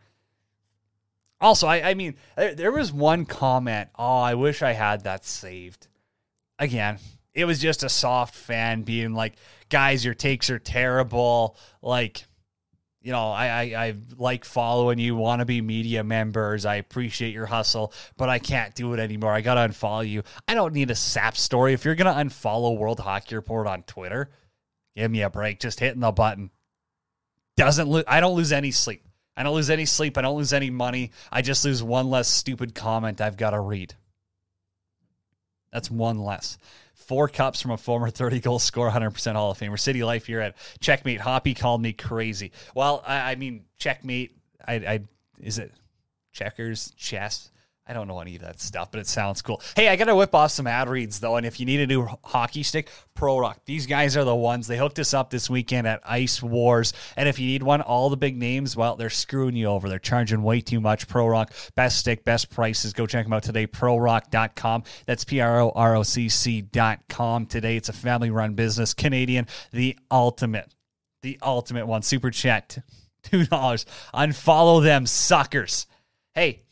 Also, 1.41 1.67
I, 1.67 1.91
I 1.91 1.95
mean, 1.95 2.17
there 2.37 2.73
was 2.73 2.93
one 2.93 3.25
comment. 3.25 3.91
Oh, 3.97 4.19
I 4.19 4.35
wish 4.35 4.63
I 4.63 4.73
had 4.73 5.05
that 5.05 5.25
saved. 5.25 5.87
Again, 6.59 6.99
it 7.33 7.45
was 7.45 7.61
just 7.61 7.85
a 7.85 7.89
soft 7.89 8.35
fan 8.35 8.83
being 8.83 9.15
like, 9.15 9.35
guys, 9.69 10.05
your 10.05 10.15
takes 10.15 10.51
are 10.51 10.59
terrible. 10.59 11.57
Like, 11.81 12.25
you 13.01 13.13
know, 13.13 13.31
I, 13.31 13.47
I, 13.47 13.63
I 13.87 13.95
like 14.17 14.45
following 14.45 14.99
you, 14.99 15.15
want 15.15 15.41
to 15.41 15.47
be 15.47 15.61
media 15.61 16.03
members. 16.03 16.67
I 16.67 16.77
appreciate 16.77 17.33
your 17.33 17.47
hustle, 17.47 17.93
but 18.17 18.29
I 18.29 18.39
can't 18.39 18.75
do 18.75 18.93
it 18.93 19.01
anymore. 19.01 19.33
I 19.33 19.41
got 19.41 19.55
to 19.55 19.61
unfollow 19.69 20.09
you. 20.09 20.23
I 20.49 20.55
don't 20.55 20.75
need 20.75 20.91
a 20.91 20.97
sap 20.97 21.37
story. 21.37 21.73
If 21.73 21.85
you're 21.85 21.95
going 21.95 22.13
to 22.13 22.21
unfollow 22.21 22.77
World 22.77 23.01
Hockey 23.01 23.37
Report 23.37 23.67
on 23.67 23.83
Twitter, 23.85 24.31
give 24.97 25.11
me 25.11 25.23
a 25.23 25.31
break. 25.31 25.61
Just 25.61 25.81
hitting 25.81 26.01
the 26.01 26.11
button. 26.11 26.51
Doesn't 27.57 27.89
lo- 27.89 28.05
I 28.07 28.21
don't 28.21 28.37
lose 28.37 28.53
any 28.53 28.73
sleep. 28.73 29.05
I 29.37 29.45
don't 29.45 29.55
lose 29.55 29.71
any 29.71 29.87
sleep. 29.87 30.19
I 30.19 30.23
don't 30.23 30.37
lose 30.37 30.53
any 30.53 30.71
money. 30.71 31.13
I 31.31 31.43
just 31.43 31.65
lose 31.65 31.83
one 31.83 32.11
less 32.11 32.29
stupid 32.29 32.75
comment 32.75 33.21
I've 33.21 33.37
got 33.37 33.51
to 33.51 33.61
read. 33.61 33.95
That's 35.73 35.91
one 35.91 36.19
less 36.19 36.59
four 37.09 37.27
cups 37.27 37.61
from 37.61 37.73
a 37.73 37.77
former 37.77 38.11
30 38.11 38.39
goal 38.41 38.59
scorer, 38.59 38.91
100% 38.91 39.33
Hall 39.33 39.51
of 39.51 39.59
Famer. 39.59 39.81
City 39.81 40.05
Life, 40.05 40.29
you're 40.29 40.43
at 40.43 40.55
checkmate. 40.81 41.21
Hoppy 41.21 41.55
called 41.55 41.83
me 41.83 41.93
crazy. 41.93 42.53
Well, 42.75 43.03
I, 43.07 43.33
I 43.33 43.35
mean, 43.35 43.65
checkmate. 43.79 44.37
I, 44.67 44.75
I 44.75 45.01
is 45.41 45.59
it 45.59 45.73
checkers, 46.33 46.93
chess? 46.97 47.51
I 47.89 47.95
don't 47.95 48.07
know 48.07 48.21
any 48.21 48.37
of 48.37 48.43
that 48.43 48.61
stuff, 48.61 48.91
but 48.91 49.01
it 49.01 49.07
sounds 49.07 49.41
cool. 49.41 49.63
Hey, 49.75 49.89
I 49.89 49.97
got 49.97 50.05
to 50.05 50.15
whip 50.15 50.35
off 50.35 50.51
some 50.51 50.67
ad 50.67 50.91
reads, 50.91 51.21
though. 51.21 51.37
And 51.37 51.47
if 51.47 51.59
you 51.59 51.65
need 51.65 51.81
a 51.81 51.87
new 51.87 52.07
hockey 52.23 52.63
stick, 52.63 52.91
Pro 53.15 53.39
Rock. 53.39 53.63
These 53.65 53.87
guys 53.87 54.17
are 54.17 54.25
the 54.25 54.37
ones. 54.37 54.67
They 54.67 54.77
hooked 54.77 54.99
us 54.99 55.15
up 55.15 55.31
this 55.31 55.49
weekend 55.49 55.87
at 55.87 56.01
Ice 56.05 56.43
Wars. 56.43 56.93
And 57.17 57.29
if 57.29 57.39
you 57.39 57.47
need 57.47 57.63
one, 57.63 57.81
all 57.81 58.11
the 58.11 58.17
big 58.17 58.37
names, 58.37 58.77
well, 58.77 58.95
they're 58.95 59.11
screwing 59.11 59.57
you 59.57 59.67
over. 59.67 59.89
They're 59.89 59.99
charging 59.99 60.43
way 60.43 60.61
too 60.61 60.81
much. 60.81 61.09
Pro 61.09 61.27
Rock, 61.27 61.53
best 61.75 61.99
stick, 61.99 62.25
best 62.25 62.51
prices. 62.51 62.93
Go 62.93 63.07
check 63.07 63.25
them 63.25 63.33
out 63.33 63.43
today. 63.43 63.67
ProRock.com. 63.67 64.85
That's 65.07 65.25
P 65.25 65.41
R 65.41 65.61
O 65.63 65.71
R 65.71 65.97
O 65.97 66.03
C 66.03 66.29
C.com 66.29 67.47
today. 67.47 67.77
It's 67.77 67.89
a 67.89 67.95
family 67.95 68.31
run 68.31 68.55
business. 68.55 68.93
Canadian, 68.93 69.47
the 69.73 69.99
ultimate, 70.11 70.75
the 71.23 71.39
ultimate 71.43 71.87
one. 71.87 72.03
Super 72.03 72.31
chat, 72.31 72.79
$2. 73.25 73.49
Unfollow 74.15 74.83
them, 74.83 75.07
suckers. 75.07 75.87
Hey, 76.35 76.63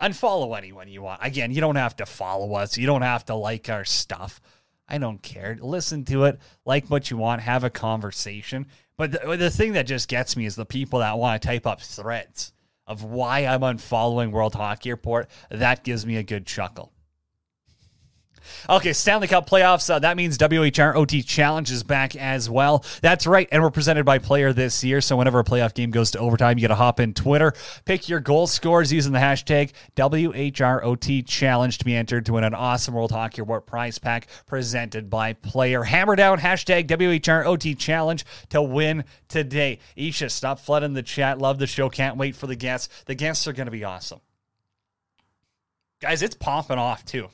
unfollow 0.00 0.56
anyone 0.56 0.88
you 0.88 1.02
want. 1.02 1.20
Again, 1.22 1.52
you 1.52 1.60
don't 1.60 1.76
have 1.76 1.96
to 1.96 2.06
follow 2.06 2.54
us. 2.54 2.76
You 2.76 2.86
don't 2.86 3.02
have 3.02 3.24
to 3.26 3.34
like 3.34 3.68
our 3.68 3.84
stuff. 3.84 4.40
I 4.88 4.98
don't 4.98 5.22
care. 5.22 5.58
Listen 5.60 6.04
to 6.06 6.24
it, 6.24 6.38
like 6.64 6.88
what 6.88 7.10
you 7.10 7.16
want, 7.16 7.42
have 7.42 7.64
a 7.64 7.70
conversation. 7.70 8.66
But 8.96 9.12
the, 9.12 9.36
the 9.36 9.50
thing 9.50 9.72
that 9.72 9.86
just 9.86 10.08
gets 10.08 10.36
me 10.36 10.46
is 10.46 10.54
the 10.54 10.64
people 10.64 11.00
that 11.00 11.18
want 11.18 11.40
to 11.40 11.48
type 11.48 11.66
up 11.66 11.80
threads 11.80 12.52
of 12.86 13.02
why 13.02 13.40
I'm 13.40 13.62
unfollowing 13.62 14.30
World 14.30 14.54
Hockey 14.54 14.90
Report. 14.90 15.28
That 15.50 15.82
gives 15.82 16.06
me 16.06 16.16
a 16.16 16.22
good 16.22 16.46
chuckle. 16.46 16.92
Okay, 18.68 18.92
Stanley 18.92 19.28
Cup 19.28 19.48
playoffs. 19.48 19.88
Uh, 19.88 19.98
that 19.98 20.16
means 20.16 20.38
WHROT 20.38 21.26
Challenge 21.26 21.70
is 21.70 21.82
back 21.82 22.16
as 22.16 22.48
well. 22.50 22.84
That's 23.00 23.26
right. 23.26 23.48
And 23.52 23.62
we're 23.62 23.70
presented 23.70 24.04
by 24.04 24.18
Player 24.18 24.52
this 24.52 24.82
year. 24.82 25.00
So 25.00 25.16
whenever 25.16 25.38
a 25.38 25.44
playoff 25.44 25.74
game 25.74 25.90
goes 25.90 26.10
to 26.12 26.18
overtime, 26.18 26.58
you 26.58 26.62
got 26.62 26.74
to 26.74 26.76
hop 26.76 27.00
in 27.00 27.14
Twitter, 27.14 27.52
pick 27.84 28.08
your 28.08 28.20
goal 28.20 28.46
scores 28.46 28.92
using 28.92 29.12
the 29.12 29.18
hashtag 29.18 29.72
WHROT 29.96 31.26
Challenge 31.26 31.78
to 31.78 31.84
be 31.84 31.94
entered 31.94 32.26
to 32.26 32.32
win 32.32 32.44
an 32.44 32.54
awesome 32.54 32.94
World 32.94 33.12
Hockey 33.12 33.42
Award 33.42 33.66
prize 33.66 33.98
pack 33.98 34.28
presented 34.46 35.10
by 35.10 35.32
Player. 35.32 35.82
Hammer 35.84 36.16
down 36.16 36.38
hashtag 36.38 36.86
WHROT 36.88 37.78
Challenge 37.78 38.24
to 38.50 38.62
win 38.62 39.04
today. 39.28 39.78
Isha, 39.96 40.30
stop 40.30 40.60
flooding 40.60 40.94
the 40.94 41.02
chat. 41.02 41.38
Love 41.38 41.58
the 41.58 41.66
show. 41.66 41.88
Can't 41.88 42.16
wait 42.16 42.36
for 42.36 42.46
the 42.46 42.56
guests. 42.56 43.04
The 43.06 43.14
guests 43.14 43.46
are 43.46 43.52
going 43.52 43.66
to 43.66 43.70
be 43.70 43.84
awesome. 43.84 44.20
Guys, 46.00 46.22
it's 46.22 46.36
popping 46.36 46.78
off 46.78 47.04
too. 47.04 47.28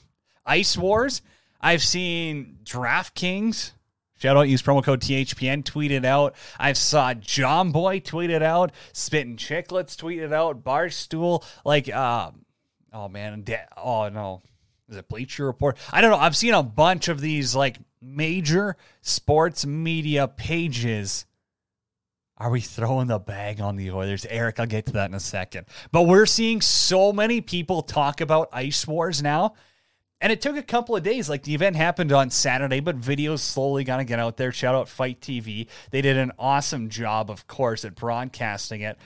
Ice 0.46 0.76
Wars. 0.76 1.22
I've 1.60 1.82
seen 1.82 2.58
DraftKings. 2.64 3.72
Shout 4.22 4.36
out, 4.36 4.48
use 4.48 4.62
promo 4.62 4.84
code 4.84 5.00
THPN, 5.00 5.64
tweet 5.64 5.90
it 5.90 6.04
out. 6.04 6.36
I've 6.58 6.76
saw 6.76 7.12
Jomboy 7.12 8.04
tweet 8.04 8.30
it 8.30 8.42
out. 8.42 8.70
Spitting 8.92 9.36
Chicklets 9.36 9.96
tweet 9.96 10.20
it 10.20 10.32
out. 10.32 10.62
Barstool, 10.62 11.44
like, 11.64 11.92
uh, 11.92 12.30
oh 12.92 13.08
man, 13.08 13.44
oh 13.76 14.08
no, 14.10 14.42
is 14.88 14.96
it 14.96 15.08
Bleacher 15.08 15.46
Report? 15.46 15.76
I 15.90 16.00
don't 16.00 16.12
know. 16.12 16.18
I've 16.18 16.36
seen 16.36 16.54
a 16.54 16.62
bunch 16.62 17.08
of 17.08 17.20
these 17.20 17.56
like 17.56 17.78
major 18.00 18.76
sports 19.00 19.66
media 19.66 20.28
pages. 20.28 21.26
Are 22.36 22.50
we 22.50 22.60
throwing 22.60 23.08
the 23.08 23.18
bag 23.18 23.60
on 23.60 23.74
the 23.74 23.90
Oilers? 23.90 24.26
Eric, 24.26 24.60
I'll 24.60 24.66
get 24.66 24.86
to 24.86 24.92
that 24.92 25.10
in 25.10 25.14
a 25.14 25.20
second. 25.20 25.66
But 25.90 26.02
we're 26.02 26.26
seeing 26.26 26.60
so 26.60 27.12
many 27.12 27.40
people 27.40 27.82
talk 27.82 28.20
about 28.20 28.50
Ice 28.52 28.86
Wars 28.86 29.22
now 29.22 29.54
and 30.22 30.30
it 30.30 30.40
took 30.40 30.56
a 30.56 30.62
couple 30.62 30.94
of 30.94 31.02
days. 31.02 31.28
Like 31.28 31.42
the 31.42 31.54
event 31.54 31.74
happened 31.74 32.12
on 32.12 32.30
Saturday, 32.30 32.80
but 32.80 32.98
videos 32.98 33.40
slowly 33.40 33.82
gonna 33.82 34.04
get 34.04 34.20
out 34.20 34.36
there. 34.36 34.52
Shout 34.52 34.74
out 34.74 34.88
Fight 34.88 35.20
TV. 35.20 35.66
They 35.90 36.00
did 36.00 36.16
an 36.16 36.32
awesome 36.38 36.88
job, 36.88 37.28
of 37.28 37.46
course, 37.48 37.84
at 37.84 37.96
broadcasting 37.96 38.80
it. 38.80 38.96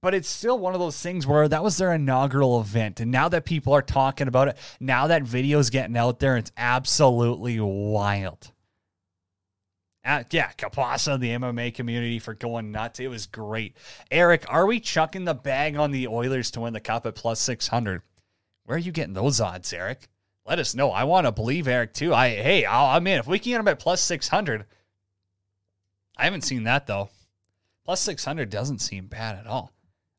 But 0.00 0.14
it's 0.14 0.28
still 0.28 0.58
one 0.58 0.72
of 0.72 0.80
those 0.80 0.98
things 0.98 1.26
where 1.26 1.46
that 1.48 1.62
was 1.62 1.76
their 1.76 1.92
inaugural 1.92 2.58
event. 2.60 3.00
And 3.00 3.10
now 3.10 3.28
that 3.28 3.44
people 3.44 3.74
are 3.74 3.82
talking 3.82 4.28
about 4.28 4.48
it, 4.48 4.56
now 4.78 5.08
that 5.08 5.24
video's 5.24 5.68
getting 5.68 5.96
out 5.96 6.20
there, 6.20 6.38
it's 6.38 6.52
absolutely 6.56 7.60
wild. 7.60 8.52
Uh, 10.02 10.22
yeah, 10.30 10.52
Kapasa, 10.56 11.20
the 11.20 11.30
MMA 11.30 11.74
community 11.74 12.18
for 12.18 12.32
going 12.32 12.70
nuts. 12.70 13.00
It 13.00 13.08
was 13.08 13.26
great. 13.26 13.76
Eric, 14.10 14.46
are 14.48 14.64
we 14.64 14.80
chucking 14.80 15.26
the 15.26 15.34
bag 15.34 15.76
on 15.76 15.90
the 15.90 16.08
Oilers 16.08 16.50
to 16.52 16.60
win 16.60 16.72
the 16.72 16.80
cup 16.80 17.04
at 17.04 17.16
plus 17.16 17.40
600? 17.40 18.00
Where 18.64 18.76
are 18.76 18.78
you 18.78 18.92
getting 18.92 19.12
those 19.12 19.40
odds, 19.40 19.70
Eric? 19.72 20.08
Let 20.46 20.58
us 20.58 20.74
know. 20.74 20.90
I 20.90 21.04
want 21.04 21.26
to 21.26 21.32
believe 21.32 21.68
Eric 21.68 21.92
too. 21.92 22.14
I 22.14 22.30
hey, 22.30 22.64
i 22.64 22.96
am 22.96 23.06
in. 23.06 23.18
If 23.18 23.26
we 23.26 23.38
can 23.38 23.52
get 23.52 23.60
him 23.60 23.68
at 23.68 23.78
plus 23.78 24.00
six 24.00 24.28
hundred, 24.28 24.64
I 26.16 26.24
haven't 26.24 26.42
seen 26.42 26.64
that 26.64 26.86
though. 26.86 27.10
Plus 27.84 28.00
six 28.00 28.24
hundred 28.24 28.50
doesn't 28.50 28.80
seem 28.80 29.06
bad 29.06 29.36
at 29.36 29.46
all. 29.46 29.72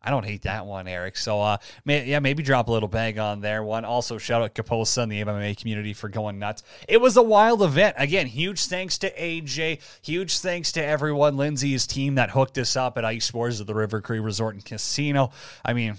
I 0.04 0.10
don't 0.10 0.26
hate 0.26 0.44
that 0.44 0.66
one, 0.66 0.88
Eric. 0.88 1.16
So, 1.16 1.42
uh, 1.42 1.58
may, 1.86 2.06
yeah, 2.06 2.20
maybe 2.20 2.42
drop 2.42 2.68
a 2.68 2.72
little 2.72 2.90
bag 2.90 3.20
on 3.20 3.40
there. 3.40 3.64
One 3.64 3.86
also 3.86 4.18
shout 4.18 4.42
out 4.42 4.56
Caposa 4.56 5.04
and 5.04 5.12
the 5.12 5.22
MMA 5.22 5.56
community 5.58 5.94
for 5.94 6.10
going 6.10 6.40
nuts. 6.40 6.64
It 6.88 7.00
was 7.00 7.18
a 7.18 7.22
wild 7.22 7.62
event. 7.62 7.96
Again, 8.00 8.26
huge 8.26 8.66
thanks 8.66 8.98
to 9.00 9.14
AJ. 9.16 9.80
Huge 10.04 10.40
thanks 10.40 10.72
to 10.72 10.84
everyone, 10.84 11.38
Lindsay's 11.38 11.86
team 11.86 12.16
that 12.16 12.32
hooked 12.32 12.58
us 12.58 12.76
up 12.76 12.98
at 12.98 13.06
Ice 13.06 13.32
Wars 13.32 13.60
of 13.60 13.68
the 13.68 13.76
River 13.76 14.02
Cree 14.02 14.20
Resort 14.20 14.56
and 14.56 14.66
Casino. 14.66 15.30
I 15.64 15.74
mean, 15.74 15.98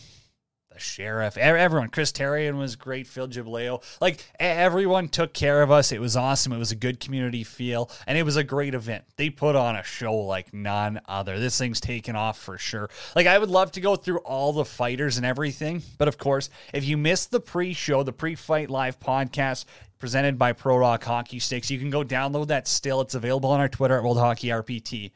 the 0.73 0.81
sheriff, 0.81 1.37
everyone. 1.37 1.89
Chris 1.89 2.13
Therien 2.13 2.57
was 2.57 2.77
great. 2.77 3.07
Phil 3.07 3.29
Gibleo, 3.29 3.83
like 4.01 4.25
everyone 4.39 5.09
took 5.09 5.33
care 5.33 5.63
of 5.63 5.71
us. 5.71 5.93
It 5.93 6.01
was 6.01 6.17
awesome. 6.17 6.53
It 6.53 6.59
was 6.59 6.73
a 6.73 6.77
good 6.77 7.01
community 7.01 7.45
feel, 7.45 7.91
and 8.07 8.17
it 8.17 8.23
was 8.23 8.37
a 8.37 8.45
great 8.45 8.75
event. 8.75 9.05
They 9.17 9.31
put 9.31 9.57
on 9.57 9.77
a 9.77 9.83
show 9.83 10.15
like 10.15 10.55
none 10.55 11.01
other. 11.07 11.39
This 11.39 11.59
thing's 11.59 11.81
taken 11.81 12.17
off 12.17 12.39
for 12.39 12.59
sure. 12.59 12.89
Like 13.15 13.27
I 13.27 13.39
would 13.39 13.51
love 13.51 13.73
to 13.73 13.81
go 13.81 13.97
through 13.97 14.19
all 14.19 14.53
the 14.53 14.65
fighters 14.65 15.17
and 15.17 15.27
everything, 15.27 15.83
but 15.99 16.09
of 16.09 16.19
course, 16.19 16.49
if 16.73 16.85
you 16.85 16.97
missed 16.97 17.31
the 17.31 17.41
pre-show, 17.41 18.03
the 18.03 18.13
pre-fight 18.13 18.71
live 18.71 18.99
podcast 18.99 19.65
presented 19.99 20.39
by 20.39 20.53
Pro 20.53 20.77
Rock 20.77 21.05
Hockey 21.05 21.39
Sticks, 21.39 21.71
you 21.71 21.79
can 21.79 21.91
go 21.91 22.03
download 22.03 22.49
that. 22.49 22.67
Still, 22.67 23.01
it's 23.01 23.15
available 23.15 23.51
on 23.51 23.61
our 23.61 23.69
Twitter 23.69 23.97
at 23.97 24.03
World 24.03 24.19
Hockey 24.19 24.49
RPT. 24.49 25.13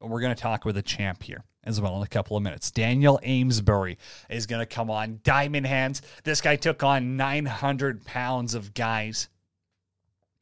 But 0.00 0.08
we're 0.08 0.20
going 0.20 0.34
to 0.34 0.40
talk 0.40 0.64
with 0.64 0.78
a 0.78 0.82
champ 0.82 1.22
here 1.22 1.44
as 1.64 1.80
well 1.80 1.96
in 1.96 2.02
a 2.02 2.08
couple 2.08 2.36
of 2.36 2.42
minutes. 2.42 2.70
Daniel 2.70 3.20
Amesbury 3.22 3.98
is 4.28 4.46
going 4.46 4.60
to 4.60 4.66
come 4.66 4.90
on. 4.90 5.20
Diamond 5.22 5.66
Hands. 5.66 6.00
This 6.24 6.40
guy 6.40 6.56
took 6.56 6.82
on 6.82 7.16
900 7.16 8.04
pounds 8.04 8.54
of 8.54 8.74
guys. 8.74 9.28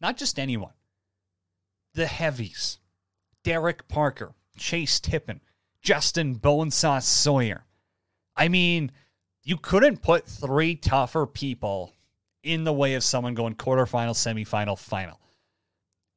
Not 0.01 0.17
just 0.17 0.39
anyone. 0.39 0.73
The 1.95 2.07
heavies. 2.07 2.79
Derek 3.45 3.89
Parker, 3.89 4.35
Chase 4.57 5.01
Tippin, 5.01 5.41
Justin 5.81 6.37
Bonesaw 6.37 7.03
Sawyer. 7.03 7.65
I 8.37 8.49
mean, 8.49 8.93
you 9.43 9.57
couldn't 9.57 10.03
put 10.03 10.27
three 10.27 10.77
tougher 10.77 11.27
people 11.27 11.95
in 12.43 12.65
the 12.65 12.73
way 12.73 12.95
of 12.95 13.03
someone 13.03 13.35
going 13.35 13.55
quarterfinal, 13.55 14.11
semifinal, 14.11 14.79
final. 14.79 15.19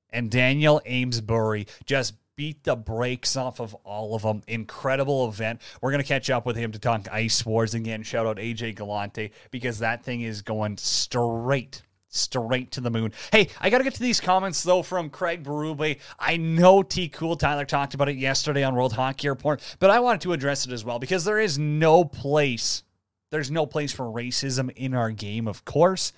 And 0.10 0.29
Daniel 0.29 0.81
Amesbury 0.86 1.67
just 1.86 2.15
beat 2.41 2.63
the 2.63 2.75
brakes 2.75 3.38
off 3.38 3.60
of 3.60 3.75
all 3.83 4.15
of 4.15 4.24
them. 4.24 4.41
Incredible 4.48 5.29
event. 5.29 5.62
We're 5.79 5.91
going 5.91 6.01
to 6.01 6.07
catch 6.07 6.27
up 6.31 6.43
with 6.43 6.55
him 6.55 6.71
to 6.71 6.79
talk 6.79 7.07
Ice 7.12 7.45
Wars 7.45 7.75
again. 7.75 8.01
Shout 8.01 8.25
out 8.25 8.38
AJ 8.38 8.77
Galante 8.77 9.31
because 9.51 9.77
that 9.77 10.03
thing 10.03 10.21
is 10.21 10.41
going 10.41 10.77
straight 10.77 11.83
straight 12.10 12.71
to 12.71 12.81
the 12.81 12.89
moon. 12.89 13.13
Hey, 13.31 13.50
I 13.60 13.69
got 13.69 13.77
to 13.77 13.83
get 13.83 13.93
to 13.93 14.01
these 14.01 14.19
comments 14.19 14.63
though 14.63 14.81
from 14.81 15.12
Craig 15.12 15.43
Berube. 15.43 16.00
I 16.17 16.38
know 16.38 16.81
T 16.81 17.10
Cool 17.10 17.36
Tyler 17.36 17.63
talked 17.63 17.93
about 17.93 18.10
it 18.10 18.17
yesterday 18.17 18.63
on 18.63 18.74
World 18.74 18.93
Hockey 18.93 19.29
Report, 19.29 19.62
but 19.77 19.91
I 19.91 20.00
wanted 20.00 20.21
to 20.21 20.33
address 20.33 20.65
it 20.65 20.74
as 20.74 20.83
well 20.83 20.98
because 20.98 21.24
there 21.24 21.39
is 21.39 21.60
no 21.60 22.03
place, 22.03 22.81
there's 23.29 23.51
no 23.51 23.67
place 23.67 23.91
for 23.91 24.05
racism 24.05 24.71
in 24.75 24.95
our 24.95 25.12
game, 25.12 25.48
of 25.48 25.63
course. 25.63 26.12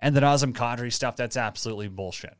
And 0.00 0.16
the 0.16 0.22
Nazem 0.22 0.54
Kadri 0.54 0.90
stuff, 0.90 1.16
that's 1.16 1.36
absolutely 1.36 1.88
bullshit. 1.88 2.38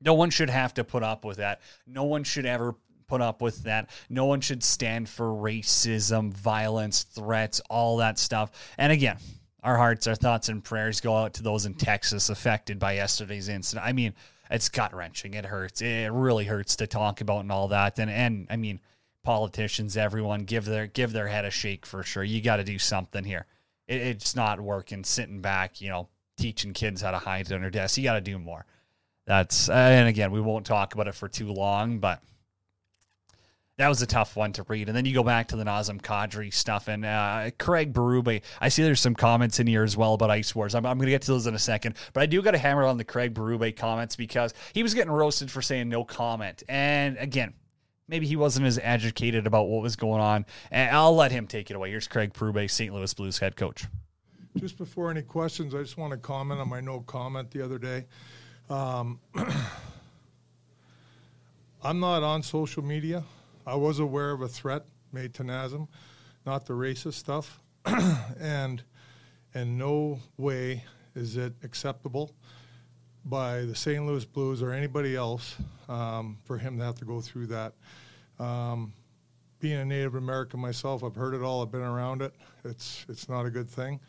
No 0.00 0.14
one 0.14 0.30
should 0.30 0.50
have 0.50 0.74
to 0.74 0.84
put 0.84 1.02
up 1.02 1.24
with 1.24 1.38
that. 1.38 1.60
No 1.86 2.04
one 2.04 2.24
should 2.24 2.46
ever 2.46 2.74
put 3.06 3.20
up 3.20 3.40
with 3.40 3.64
that. 3.64 3.90
No 4.08 4.26
one 4.26 4.40
should 4.40 4.62
stand 4.62 5.08
for 5.08 5.26
racism, 5.26 6.32
violence, 6.32 7.02
threats, 7.02 7.60
all 7.70 7.98
that 7.98 8.18
stuff. 8.18 8.50
And 8.78 8.92
again, 8.92 9.18
our 9.62 9.76
hearts, 9.76 10.06
our 10.06 10.14
thoughts, 10.14 10.48
and 10.48 10.62
prayers 10.62 11.00
go 11.00 11.16
out 11.16 11.34
to 11.34 11.42
those 11.42 11.66
in 11.66 11.74
Texas 11.74 12.28
affected 12.28 12.78
by 12.78 12.94
yesterday's 12.94 13.48
incident. 13.48 13.86
I 13.86 13.92
mean, 13.92 14.14
it's 14.50 14.68
gut 14.68 14.94
wrenching. 14.94 15.34
It 15.34 15.44
hurts. 15.44 15.82
It 15.82 16.12
really 16.12 16.44
hurts 16.44 16.76
to 16.76 16.86
talk 16.86 17.20
about 17.20 17.40
and 17.40 17.52
all 17.52 17.68
that. 17.68 17.98
And 17.98 18.10
and 18.10 18.46
I 18.48 18.56
mean, 18.56 18.80
politicians, 19.24 19.96
everyone, 19.96 20.44
give 20.44 20.64
their 20.66 20.86
give 20.86 21.12
their 21.12 21.26
head 21.26 21.44
a 21.44 21.50
shake 21.50 21.84
for 21.84 22.02
sure. 22.02 22.22
You 22.22 22.40
got 22.40 22.56
to 22.56 22.64
do 22.64 22.78
something 22.78 23.24
here. 23.24 23.46
It, 23.88 24.00
it's 24.00 24.36
not 24.36 24.60
working. 24.60 25.02
Sitting 25.02 25.40
back, 25.40 25.80
you 25.80 25.88
know, 25.88 26.08
teaching 26.36 26.72
kids 26.72 27.02
how 27.02 27.10
to 27.10 27.18
hide 27.18 27.50
under 27.50 27.70
desks. 27.70 27.98
You 27.98 28.04
got 28.04 28.14
to 28.14 28.20
do 28.20 28.38
more 28.38 28.66
that's 29.26 29.68
and 29.68 30.08
again 30.08 30.30
we 30.30 30.40
won't 30.40 30.66
talk 30.66 30.94
about 30.94 31.08
it 31.08 31.14
for 31.14 31.28
too 31.28 31.52
long, 31.52 31.98
but 31.98 32.22
that 33.78 33.88
was 33.88 34.00
a 34.00 34.06
tough 34.06 34.36
one 34.36 34.52
to 34.54 34.62
read. 34.68 34.88
And 34.88 34.96
then 34.96 35.04
you 35.04 35.12
go 35.12 35.22
back 35.22 35.48
to 35.48 35.56
the 35.56 35.64
Nazem 35.64 36.00
Kadri 36.00 36.52
stuff 36.52 36.88
and 36.88 37.04
uh, 37.04 37.50
Craig 37.58 37.92
Berube. 37.92 38.40
I 38.60 38.68
see 38.68 38.82
there's 38.82 39.00
some 39.00 39.14
comments 39.14 39.60
in 39.60 39.66
here 39.66 39.82
as 39.82 39.96
well 39.96 40.14
about 40.14 40.30
Ice 40.30 40.54
Wars. 40.54 40.74
I'm, 40.74 40.86
I'm 40.86 40.96
going 40.96 41.06
to 41.06 41.12
get 41.12 41.22
to 41.22 41.32
those 41.32 41.46
in 41.46 41.54
a 41.54 41.58
second, 41.58 41.96
but 42.14 42.22
I 42.22 42.26
do 42.26 42.40
got 42.40 42.52
to 42.52 42.58
hammer 42.58 42.84
on 42.84 42.96
the 42.96 43.04
Craig 43.04 43.34
Berube 43.34 43.76
comments 43.76 44.16
because 44.16 44.54
he 44.72 44.82
was 44.82 44.94
getting 44.94 45.12
roasted 45.12 45.50
for 45.50 45.60
saying 45.60 45.88
no 45.90 46.04
comment. 46.04 46.62
And 46.68 47.18
again, 47.18 47.52
maybe 48.08 48.26
he 48.26 48.36
wasn't 48.36 48.66
as 48.66 48.78
educated 48.82 49.46
about 49.46 49.68
what 49.68 49.82
was 49.82 49.96
going 49.96 50.22
on. 50.22 50.46
And 50.70 50.96
I'll 50.96 51.14
let 51.14 51.30
him 51.30 51.46
take 51.46 51.70
it 51.70 51.76
away. 51.76 51.90
Here's 51.90 52.08
Craig 52.08 52.32
Berube, 52.32 52.70
St. 52.70 52.94
Louis 52.94 53.12
Blues 53.12 53.38
head 53.38 53.56
coach. 53.56 53.84
Just 54.56 54.78
before 54.78 55.10
any 55.10 55.20
questions, 55.20 55.74
I 55.74 55.82
just 55.82 55.98
want 55.98 56.12
to 56.12 56.16
comment 56.16 56.60
on 56.60 56.70
my 56.70 56.80
no 56.80 57.00
comment 57.00 57.50
the 57.50 57.62
other 57.62 57.78
day. 57.78 58.06
Um, 58.68 59.20
I'm 61.84 62.00
not 62.00 62.24
on 62.24 62.42
social 62.42 62.82
media. 62.82 63.22
I 63.64 63.76
was 63.76 64.00
aware 64.00 64.32
of 64.32 64.42
a 64.42 64.48
threat 64.48 64.84
made 65.12 65.34
to 65.34 65.44
Nazem, 65.44 65.86
not 66.44 66.66
the 66.66 66.72
racist 66.72 67.14
stuff, 67.14 67.60
and 68.40 68.82
in 69.54 69.78
no 69.78 70.18
way 70.36 70.82
is 71.14 71.36
it 71.36 71.52
acceptable 71.62 72.32
by 73.24 73.62
the 73.62 73.74
St. 73.74 74.04
Louis 74.04 74.24
Blues 74.24 74.62
or 74.62 74.72
anybody 74.72 75.14
else 75.14 75.56
um, 75.88 76.38
for 76.44 76.58
him 76.58 76.78
to 76.78 76.84
have 76.84 76.96
to 76.96 77.04
go 77.04 77.20
through 77.20 77.46
that. 77.46 77.72
Um, 78.40 78.92
being 79.60 79.78
a 79.78 79.84
Native 79.84 80.16
American 80.16 80.60
myself, 80.60 81.04
I've 81.04 81.14
heard 81.14 81.34
it 81.34 81.42
all. 81.42 81.62
I've 81.62 81.70
been 81.70 81.82
around 81.82 82.20
it. 82.20 82.34
It's 82.64 83.06
it's 83.08 83.28
not 83.28 83.46
a 83.46 83.50
good 83.50 83.68
thing, 83.68 84.00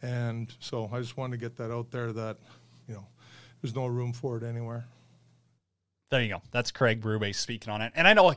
and 0.00 0.52
so 0.58 0.90
I 0.90 1.00
just 1.00 1.18
wanted 1.18 1.38
to 1.38 1.46
get 1.46 1.56
that 1.58 1.70
out 1.70 1.90
there 1.90 2.12
that 2.12 2.38
there's 3.62 3.74
no 3.74 3.86
room 3.86 4.12
for 4.12 4.36
it 4.36 4.42
anywhere. 4.42 4.84
There 6.10 6.22
you 6.22 6.28
go. 6.28 6.42
That's 6.50 6.70
Craig 6.70 7.00
Berube 7.00 7.34
speaking 7.34 7.72
on 7.72 7.82
it. 7.82 7.92
And 7.94 8.08
I 8.08 8.14
know 8.14 8.34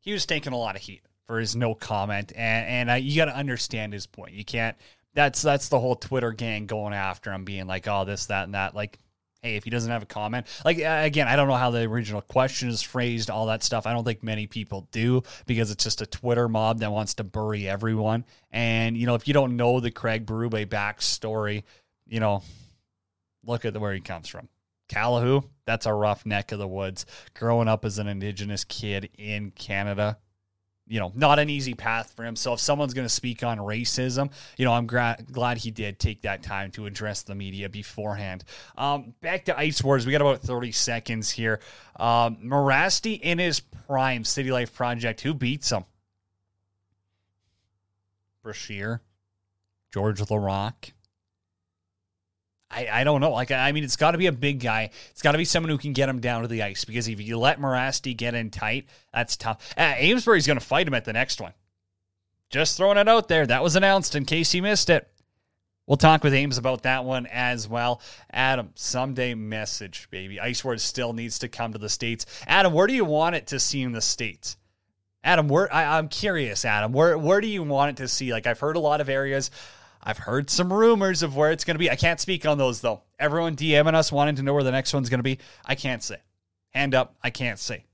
he 0.00 0.12
was 0.12 0.26
taking 0.26 0.52
a 0.52 0.58
lot 0.58 0.76
of 0.76 0.82
heat 0.82 1.02
for 1.26 1.38
his 1.38 1.56
no 1.56 1.74
comment, 1.74 2.32
and 2.36 2.90
and 2.90 3.04
you 3.04 3.16
got 3.16 3.26
to 3.26 3.36
understand 3.36 3.92
his 3.92 4.06
point. 4.06 4.34
You 4.34 4.44
can't. 4.44 4.76
That's 5.14 5.40
that's 5.40 5.68
the 5.68 5.80
whole 5.80 5.96
Twitter 5.96 6.32
gang 6.32 6.66
going 6.66 6.92
after 6.92 7.32
him, 7.32 7.44
being 7.44 7.66
like, 7.66 7.88
oh, 7.88 8.04
this, 8.04 8.26
that, 8.26 8.44
and 8.44 8.54
that. 8.54 8.74
Like, 8.74 8.98
hey, 9.42 9.56
if 9.56 9.64
he 9.64 9.70
doesn't 9.70 9.90
have 9.90 10.02
a 10.02 10.06
comment, 10.06 10.46
like 10.64 10.76
again, 10.78 11.26
I 11.26 11.36
don't 11.36 11.48
know 11.48 11.54
how 11.54 11.70
the 11.70 11.82
original 11.82 12.20
question 12.20 12.68
is 12.68 12.82
phrased, 12.82 13.30
all 13.30 13.46
that 13.46 13.62
stuff. 13.62 13.86
I 13.86 13.92
don't 13.92 14.04
think 14.04 14.22
many 14.22 14.46
people 14.46 14.86
do 14.92 15.22
because 15.46 15.70
it's 15.70 15.84
just 15.84 16.02
a 16.02 16.06
Twitter 16.06 16.48
mob 16.48 16.80
that 16.80 16.92
wants 16.92 17.14
to 17.14 17.24
bury 17.24 17.66
everyone. 17.66 18.24
And 18.50 18.98
you 18.98 19.06
know, 19.06 19.14
if 19.14 19.26
you 19.26 19.32
don't 19.32 19.56
know 19.56 19.80
the 19.80 19.90
Craig 19.90 20.26
Berube 20.26 20.66
backstory, 20.66 21.62
you 22.06 22.20
know, 22.20 22.42
look 23.46 23.64
at 23.64 23.74
where 23.76 23.94
he 23.94 24.00
comes 24.00 24.28
from. 24.28 24.48
Calahoo, 24.94 25.44
that's 25.66 25.86
a 25.86 25.92
rough 25.92 26.24
neck 26.24 26.52
of 26.52 26.58
the 26.58 26.68
woods. 26.68 27.06
Growing 27.34 27.68
up 27.68 27.84
as 27.84 27.98
an 27.98 28.06
Indigenous 28.06 28.64
kid 28.64 29.10
in 29.18 29.50
Canada, 29.50 30.18
you 30.86 31.00
know, 31.00 31.10
not 31.14 31.38
an 31.38 31.48
easy 31.48 31.74
path 31.74 32.12
for 32.14 32.24
him. 32.24 32.36
So 32.36 32.52
if 32.52 32.60
someone's 32.60 32.94
going 32.94 33.06
to 33.06 33.12
speak 33.12 33.42
on 33.42 33.58
racism, 33.58 34.30
you 34.58 34.64
know, 34.64 34.72
I'm 34.72 34.86
gra- 34.86 35.16
glad 35.32 35.58
he 35.58 35.70
did 35.70 35.98
take 35.98 36.22
that 36.22 36.42
time 36.42 36.70
to 36.72 36.86
address 36.86 37.22
the 37.22 37.34
media 37.34 37.68
beforehand. 37.68 38.44
Um, 38.76 39.14
back 39.20 39.46
to 39.46 39.58
Ice 39.58 39.82
Wars. 39.82 40.04
We 40.06 40.12
got 40.12 40.20
about 40.20 40.40
30 40.40 40.72
seconds 40.72 41.30
here. 41.30 41.60
Um, 41.96 42.36
Morasti 42.44 43.18
in 43.20 43.38
his 43.38 43.60
prime, 43.60 44.24
City 44.24 44.52
Life 44.52 44.74
Project. 44.74 45.22
Who 45.22 45.32
beats 45.32 45.70
him? 45.70 45.84
Brashear, 48.42 49.00
Georges 49.90 50.26
Laraque. 50.26 50.92
I, 52.74 52.88
I 53.00 53.04
don't 53.04 53.20
know. 53.20 53.32
Like, 53.32 53.50
I 53.50 53.72
mean, 53.72 53.84
it's 53.84 53.96
got 53.96 54.12
to 54.12 54.18
be 54.18 54.26
a 54.26 54.32
big 54.32 54.60
guy. 54.60 54.90
It's 55.10 55.22
got 55.22 55.32
to 55.32 55.38
be 55.38 55.44
someone 55.44 55.70
who 55.70 55.78
can 55.78 55.92
get 55.92 56.08
him 56.08 56.20
down 56.20 56.42
to 56.42 56.48
the 56.48 56.62
ice 56.62 56.84
because 56.84 57.08
if 57.08 57.20
you 57.20 57.38
let 57.38 57.60
Morasti 57.60 58.16
get 58.16 58.34
in 58.34 58.50
tight, 58.50 58.86
that's 59.12 59.36
tough. 59.36 59.74
Uh, 59.76 59.94
Amesbury's 59.96 60.46
going 60.46 60.58
to 60.58 60.64
fight 60.64 60.88
him 60.88 60.94
at 60.94 61.04
the 61.04 61.12
next 61.12 61.40
one. 61.40 61.52
Just 62.50 62.76
throwing 62.76 62.98
it 62.98 63.08
out 63.08 63.28
there. 63.28 63.46
That 63.46 63.62
was 63.62 63.76
announced 63.76 64.14
in 64.14 64.24
case 64.24 64.54
you 64.54 64.62
missed 64.62 64.90
it. 64.90 65.08
We'll 65.86 65.96
talk 65.98 66.24
with 66.24 66.32
Ames 66.32 66.56
about 66.56 66.84
that 66.84 67.04
one 67.04 67.26
as 67.26 67.68
well. 67.68 68.00
Adam, 68.32 68.70
someday 68.74 69.34
message, 69.34 70.08
baby. 70.10 70.40
Ice 70.40 70.64
Wars 70.64 70.82
still 70.82 71.12
needs 71.12 71.40
to 71.40 71.48
come 71.48 71.72
to 71.72 71.78
the 71.78 71.90
States. 71.90 72.24
Adam, 72.46 72.72
where 72.72 72.86
do 72.86 72.94
you 72.94 73.04
want 73.04 73.36
it 73.36 73.48
to 73.48 73.60
see 73.60 73.82
in 73.82 73.92
the 73.92 74.00
States? 74.00 74.56
Adam, 75.22 75.48
where 75.48 75.72
I, 75.72 75.98
I'm 75.98 76.08
curious, 76.08 76.64
Adam, 76.64 76.92
where 76.92 77.18
where 77.18 77.40
do 77.40 77.48
you 77.48 77.62
want 77.62 77.90
it 77.90 78.02
to 78.02 78.08
see? 78.08 78.32
Like 78.32 78.46
I've 78.46 78.60
heard 78.60 78.76
a 78.76 78.80
lot 78.80 79.00
of 79.00 79.08
areas. 79.08 79.50
I've 80.04 80.18
heard 80.18 80.50
some 80.50 80.72
rumors 80.72 81.22
of 81.22 81.34
where 81.34 81.50
it's 81.50 81.64
going 81.64 81.76
to 81.76 81.78
be. 81.78 81.90
I 81.90 81.96
can't 81.96 82.20
speak 82.20 82.46
on 82.46 82.58
those 82.58 82.80
though. 82.80 83.02
Everyone 83.18 83.56
DMing 83.56 83.94
us 83.94 84.12
wanting 84.12 84.36
to 84.36 84.42
know 84.42 84.52
where 84.52 84.62
the 84.62 84.70
next 84.70 84.92
one's 84.92 85.08
going 85.08 85.18
to 85.18 85.24
be. 85.24 85.38
I 85.64 85.74
can't 85.74 86.02
say. 86.02 86.18
Hand 86.70 86.94
up, 86.94 87.16
I 87.22 87.30
can't 87.30 87.58
say. 87.58 87.86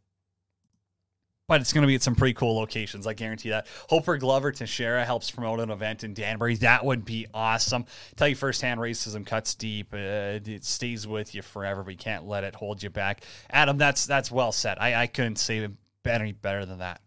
But 1.46 1.60
it's 1.60 1.72
going 1.72 1.82
to 1.82 1.88
be 1.88 1.96
at 1.96 2.02
some 2.02 2.14
pretty 2.14 2.34
cool 2.34 2.56
locations. 2.56 3.06
I 3.06 3.12
guarantee 3.12 3.50
that. 3.50 3.66
Hope 3.88 4.04
for 4.04 4.16
Glover 4.18 4.52
Teixeira 4.52 5.04
helps 5.04 5.30
promote 5.30 5.58
an 5.58 5.70
event 5.70 6.04
in 6.04 6.14
Danbury. 6.14 6.54
That 6.56 6.84
would 6.84 7.04
be 7.04 7.26
awesome. 7.34 7.86
Tell 8.14 8.28
you 8.28 8.36
firsthand, 8.36 8.78
racism 8.78 9.26
cuts 9.26 9.56
deep. 9.56 9.92
Uh, 9.92 10.38
it 10.46 10.64
stays 10.64 11.08
with 11.08 11.34
you 11.34 11.42
forever. 11.42 11.82
We 11.82 11.96
can't 11.96 12.26
let 12.26 12.44
it 12.44 12.54
hold 12.54 12.82
you 12.82 12.90
back. 12.90 13.24
Adam, 13.50 13.78
that's 13.78 14.06
that's 14.06 14.30
well 14.30 14.52
said. 14.52 14.78
I, 14.80 14.94
I 14.94 15.06
couldn't 15.08 15.36
say 15.36 15.68
any 16.06 16.32
better 16.32 16.64
than 16.64 16.78
that. 16.78 17.00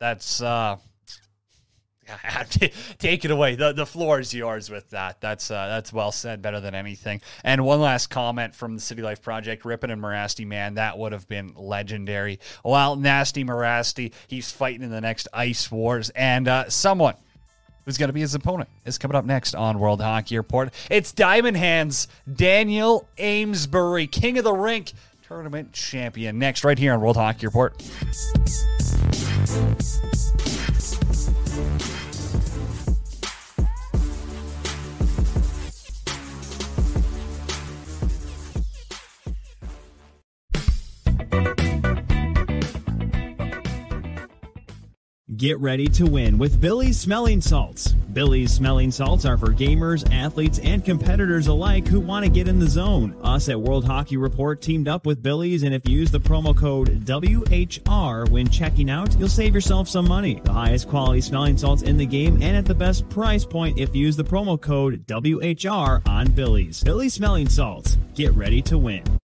That's 0.00 0.42
uh, 0.42 0.78
take 2.98 3.24
it 3.24 3.30
away. 3.30 3.54
The 3.54 3.72
the 3.72 3.86
floor 3.86 4.20
is 4.20 4.32
yours 4.34 4.70
with 4.70 4.90
that. 4.90 5.20
That's 5.20 5.50
uh, 5.50 5.68
that's 5.68 5.92
well 5.92 6.12
said, 6.12 6.42
better 6.42 6.60
than 6.60 6.74
anything. 6.74 7.20
And 7.44 7.64
one 7.64 7.80
last 7.80 8.08
comment 8.08 8.54
from 8.54 8.74
the 8.74 8.80
City 8.80 9.02
Life 9.02 9.22
Project: 9.22 9.64
Rypien 9.64 9.92
and 9.92 10.02
Morasti, 10.02 10.46
man, 10.46 10.74
that 10.74 10.98
would 10.98 11.12
have 11.12 11.28
been 11.28 11.52
legendary. 11.56 12.40
Well, 12.64 12.96
nasty 12.96 13.44
Morasti, 13.44 14.12
he's 14.28 14.50
fighting 14.50 14.82
in 14.82 14.90
the 14.90 15.00
next 15.00 15.28
Ice 15.32 15.70
Wars, 15.70 16.10
and 16.10 16.48
uh, 16.48 16.68
someone 16.68 17.14
who's 17.84 17.98
going 17.98 18.08
to 18.08 18.14
be 18.14 18.20
his 18.20 18.34
opponent 18.34 18.68
is 18.84 18.98
coming 18.98 19.16
up 19.16 19.24
next 19.24 19.54
on 19.54 19.78
World 19.78 20.00
Hockey 20.00 20.36
Report. 20.36 20.72
It's 20.90 21.12
Diamond 21.12 21.56
Hands, 21.56 22.08
Daniel 22.32 23.08
Amesbury, 23.18 24.06
King 24.06 24.38
of 24.38 24.44
the 24.44 24.52
Rink, 24.52 24.92
tournament 25.26 25.72
champion. 25.72 26.38
Next, 26.38 26.64
right 26.64 26.78
here 26.78 26.92
on 26.92 27.00
World 27.00 27.16
Hockey 27.16 27.46
Report. 27.46 27.74
Get 45.40 45.58
ready 45.58 45.86
to 45.86 46.04
win 46.04 46.36
with 46.36 46.60
Billy's 46.60 47.00
Smelling 47.00 47.40
Salts. 47.40 47.92
Billy's 48.12 48.52
Smelling 48.52 48.90
Salts 48.90 49.24
are 49.24 49.38
for 49.38 49.54
gamers, 49.54 50.06
athletes, 50.12 50.58
and 50.58 50.84
competitors 50.84 51.46
alike 51.46 51.88
who 51.88 51.98
want 51.98 52.26
to 52.26 52.30
get 52.30 52.46
in 52.46 52.58
the 52.58 52.68
zone. 52.68 53.16
Us 53.22 53.48
at 53.48 53.58
World 53.58 53.86
Hockey 53.86 54.18
Report 54.18 54.60
teamed 54.60 54.86
up 54.86 55.06
with 55.06 55.22
Billy's, 55.22 55.62
and 55.62 55.74
if 55.74 55.88
you 55.88 55.96
use 55.96 56.10
the 56.10 56.20
promo 56.20 56.54
code 56.54 57.06
WHR 57.06 58.28
when 58.28 58.50
checking 58.50 58.90
out, 58.90 59.18
you'll 59.18 59.30
save 59.30 59.54
yourself 59.54 59.88
some 59.88 60.06
money. 60.06 60.42
The 60.44 60.52
highest 60.52 60.90
quality 60.90 61.22
smelling 61.22 61.56
salts 61.56 61.84
in 61.84 61.96
the 61.96 62.04
game 62.04 62.42
and 62.42 62.54
at 62.54 62.66
the 62.66 62.74
best 62.74 63.08
price 63.08 63.46
point 63.46 63.78
if 63.78 63.96
you 63.96 64.04
use 64.04 64.16
the 64.16 64.24
promo 64.24 64.60
code 64.60 65.06
WHR 65.06 66.06
on 66.06 66.32
Billy's. 66.32 66.84
Billy's 66.84 67.14
Smelling 67.14 67.48
Salts. 67.48 67.96
Get 68.14 68.34
ready 68.34 68.60
to 68.60 68.76
win. 68.76 69.19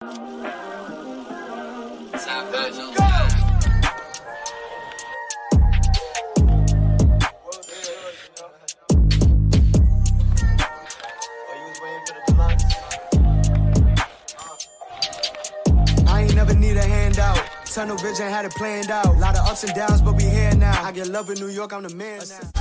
Tunnel 17.81 17.97
vision 17.97 18.29
had 18.29 18.45
it 18.45 18.51
planned 18.51 18.91
out. 18.91 19.07
a 19.07 19.11
Lot 19.13 19.35
of 19.35 19.47
ups 19.47 19.63
and 19.63 19.73
downs, 19.73 20.03
but 20.03 20.13
we 20.13 20.21
here 20.21 20.53
now. 20.53 20.83
I 20.83 20.91
get 20.91 21.07
love 21.07 21.31
in 21.31 21.39
New 21.39 21.47
York, 21.47 21.73
I'm 21.73 21.81
the 21.81 21.95
man 21.95 22.21
now. 22.29 22.60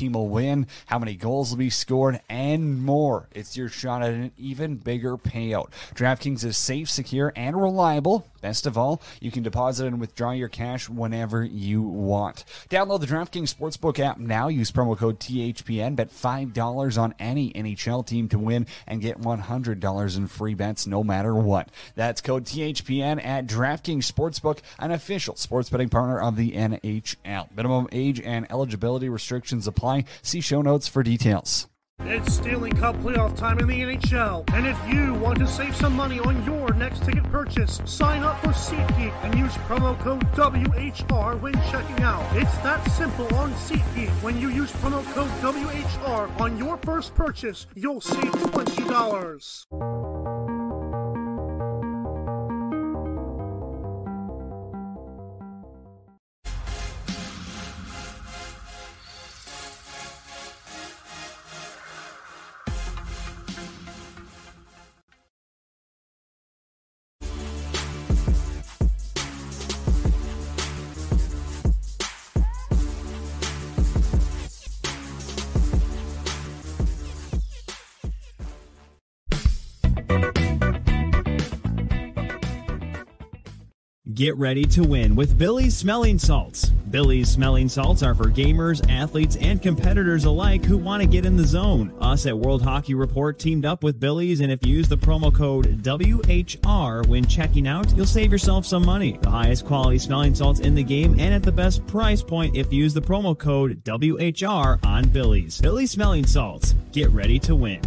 will 0.09 0.29
win, 0.29 0.67
how 0.87 0.99
many 0.99 1.15
goals 1.15 1.51
will 1.51 1.57
be 1.57 1.69
scored, 1.69 2.21
and 2.29 2.83
more. 2.83 3.27
It's 3.31 3.57
your 3.57 3.69
shot 3.69 4.01
at 4.01 4.13
an 4.13 4.31
even 4.37 4.77
bigger 4.77 5.17
payout. 5.17 5.69
DraftKings 5.95 6.43
is 6.43 6.57
safe, 6.57 6.89
secure, 6.89 7.31
and 7.35 7.61
reliable. 7.61 8.27
Best 8.41 8.65
of 8.65 8.75
all, 8.75 9.01
you 9.19 9.29
can 9.29 9.43
deposit 9.43 9.85
and 9.85 9.99
withdraw 9.99 10.31
your 10.31 10.47
cash 10.47 10.89
whenever 10.89 11.43
you 11.43 11.83
want. 11.83 12.43
Download 12.71 12.99
the 12.99 13.05
DraftKings 13.05 13.53
Sportsbook 13.53 13.99
app 13.99 14.17
now. 14.17 14.47
Use 14.47 14.71
promo 14.71 14.97
code 14.97 15.19
THPN. 15.19 15.95
Bet 15.95 16.09
$5 16.09 16.97
on 16.99 17.13
any 17.19 17.53
NHL 17.53 18.05
team 18.05 18.27
to 18.29 18.39
win 18.39 18.65
and 18.87 18.99
get 18.99 19.21
$100 19.21 20.17
in 20.17 20.27
free 20.27 20.55
bets 20.55 20.87
no 20.87 21.03
matter 21.03 21.35
what. 21.35 21.69
That's 21.95 22.21
code 22.21 22.45
THPN 22.45 23.23
at 23.23 23.45
DraftKings 23.45 24.11
Sportsbook, 24.11 24.59
an 24.79 24.91
official 24.91 25.35
sports 25.35 25.69
betting 25.69 25.89
partner 25.89 26.19
of 26.19 26.35
the 26.35 26.53
NHL. 26.53 27.55
Minimum 27.55 27.89
age 27.91 28.19
and 28.19 28.51
eligibility 28.51 29.07
restrictions 29.07 29.67
apply. 29.67 29.90
See 30.21 30.41
show 30.41 30.61
notes 30.61 30.87
for 30.87 31.03
details. 31.03 31.67
It's 32.03 32.33
Stanley 32.33 32.71
Cup 32.71 32.95
playoff 32.97 33.37
time 33.37 33.59
in 33.59 33.67
the 33.67 33.79
NHL, 33.79 34.51
and 34.53 34.65
if 34.65 34.77
you 34.91 35.13
want 35.13 35.37
to 35.37 35.47
save 35.47 35.75
some 35.75 35.95
money 35.95 36.19
on 36.19 36.43
your 36.45 36.73
next 36.73 37.03
ticket 37.03 37.23
purchase, 37.25 37.79
sign 37.85 38.23
up 38.23 38.41
for 38.41 38.49
SeatGeek 38.49 39.13
and 39.23 39.37
use 39.37 39.53
promo 39.69 39.97
code 39.99 40.23
WHR 40.31 41.39
when 41.39 41.53
checking 41.69 42.01
out. 42.01 42.25
It's 42.35 42.57
that 42.59 42.83
simple 42.91 43.33
on 43.35 43.53
SeatGeek. 43.53 44.09
When 44.23 44.41
you 44.41 44.49
use 44.49 44.71
promo 44.73 45.03
code 45.13 45.29
WHR 45.41 46.41
on 46.41 46.57
your 46.57 46.77
first 46.77 47.13
purchase, 47.13 47.67
you'll 47.75 48.01
save 48.01 48.31
$20. 48.31 50.40
Get 84.21 84.37
ready 84.37 84.65
to 84.65 84.83
win 84.83 85.15
with 85.15 85.35
Billy's 85.35 85.75
Smelling 85.75 86.19
Salts. 86.19 86.69
Billy's 86.91 87.27
Smelling 87.27 87.67
Salts 87.67 88.03
are 88.03 88.13
for 88.13 88.25
gamers, 88.25 88.87
athletes, 88.87 89.35
and 89.37 89.59
competitors 89.59 90.25
alike 90.25 90.63
who 90.63 90.77
want 90.77 91.01
to 91.01 91.07
get 91.07 91.25
in 91.25 91.35
the 91.35 91.43
zone. 91.43 91.91
Us 91.99 92.27
at 92.27 92.37
World 92.37 92.61
Hockey 92.61 92.93
Report 92.93 93.39
teamed 93.39 93.65
up 93.65 93.83
with 93.83 93.99
Billy's, 93.99 94.41
and 94.41 94.51
if 94.51 94.63
you 94.63 94.75
use 94.75 94.87
the 94.87 94.95
promo 94.95 95.33
code 95.33 95.81
WHR 95.81 97.07
when 97.07 97.25
checking 97.25 97.67
out, 97.67 97.91
you'll 97.97 98.05
save 98.05 98.31
yourself 98.31 98.63
some 98.63 98.85
money. 98.85 99.17
The 99.23 99.31
highest 99.31 99.65
quality 99.65 99.97
smelling 99.97 100.35
salts 100.35 100.59
in 100.59 100.75
the 100.75 100.83
game 100.83 101.19
and 101.19 101.33
at 101.33 101.41
the 101.41 101.51
best 101.51 101.87
price 101.87 102.21
point 102.21 102.55
if 102.55 102.71
you 102.71 102.83
use 102.83 102.93
the 102.93 103.01
promo 103.01 103.35
code 103.35 103.83
WHR 103.85 104.85
on 104.85 105.09
Billy's. 105.09 105.59
Billy's 105.59 105.89
Smelling 105.89 106.27
Salts. 106.27 106.75
Get 106.91 107.09
ready 107.09 107.39
to 107.39 107.55
win. 107.55 107.81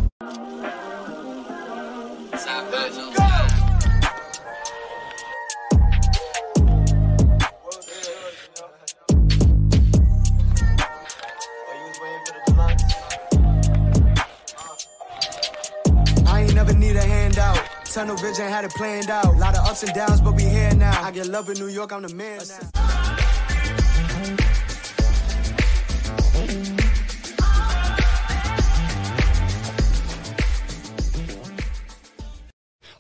Tunnel 17.95 18.17
vision 18.17 18.49
had 18.49 18.65
it 18.65 18.73
planned 18.73 19.09
out. 19.09 19.37
Lot 19.37 19.57
of 19.57 19.65
ups 19.67 19.85
and 19.85 19.95
downs, 19.95 20.21
but 20.21 20.35
we 20.35 20.43
here 20.43 20.75
now. 20.75 21.01
I 21.01 21.13
get 21.13 21.29
love 21.29 21.49
in 21.49 21.57
New 21.59 21.69
York, 21.69 21.93
I'm 21.93 22.03
the 22.03 22.13
man 22.13 22.41
now. 22.49 23.04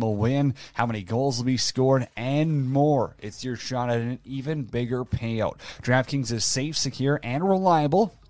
will 0.00 0.16
win, 0.16 0.54
how 0.74 0.86
many 0.86 1.02
goals 1.02 1.38
will 1.38 1.44
be 1.44 1.56
scored, 1.56 2.08
and 2.16 2.70
more. 2.70 3.16
It's 3.20 3.44
your 3.44 3.56
shot 3.56 3.90
at 3.90 4.00
an 4.00 4.18
even 4.24 4.64
bigger 4.64 5.04
payout. 5.04 5.58
DraftKings 5.82 6.32
is 6.32 6.44
safe, 6.44 6.76
secure, 6.76 7.20
and 7.22 7.48
reliable. 7.48 8.14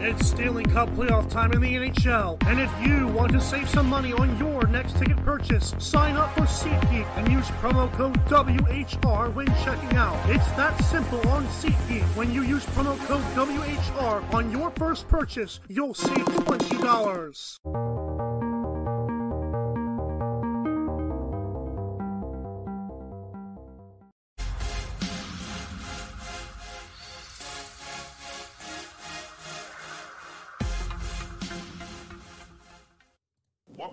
It's 0.00 0.28
Stanley 0.28 0.62
Cup 0.62 0.88
playoff 0.90 1.28
time 1.28 1.52
in 1.52 1.60
the 1.60 1.74
NHL, 1.74 2.40
and 2.46 2.60
if 2.60 2.70
you 2.80 3.08
want 3.08 3.32
to 3.32 3.40
save 3.40 3.68
some 3.68 3.88
money 3.88 4.12
on 4.12 4.38
your 4.38 4.64
next 4.68 4.96
ticket 4.96 5.16
purchase, 5.24 5.74
sign 5.80 6.16
up 6.16 6.32
for 6.34 6.42
SeatGeek 6.42 7.04
and 7.16 7.32
use 7.32 7.46
promo 7.60 7.92
code 7.94 8.14
WHR 8.26 9.34
when 9.34 9.46
checking 9.64 9.96
out. 9.96 10.16
It's 10.30 10.46
that 10.52 10.80
simple 10.84 11.26
on 11.28 11.44
SeatGeek. 11.48 12.04
When 12.16 12.32
you 12.32 12.42
use 12.42 12.64
promo 12.66 12.96
code 13.06 13.24
WHR 13.34 14.22
on 14.32 14.52
your 14.52 14.70
first 14.76 15.08
purchase, 15.08 15.58
you'll 15.68 15.94
save 15.94 16.26
$20. 16.26 18.37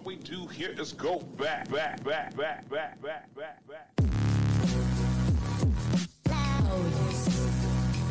We 0.06 0.18
do 0.18 0.46
here 0.46 0.70
is 0.78 0.94
go 0.94 1.18
back, 1.18 1.68
back, 1.72 2.04
back, 2.04 2.38
back, 2.38 2.70
back, 2.70 3.02
back, 3.02 3.36
back, 3.36 3.68
back. 3.68 3.89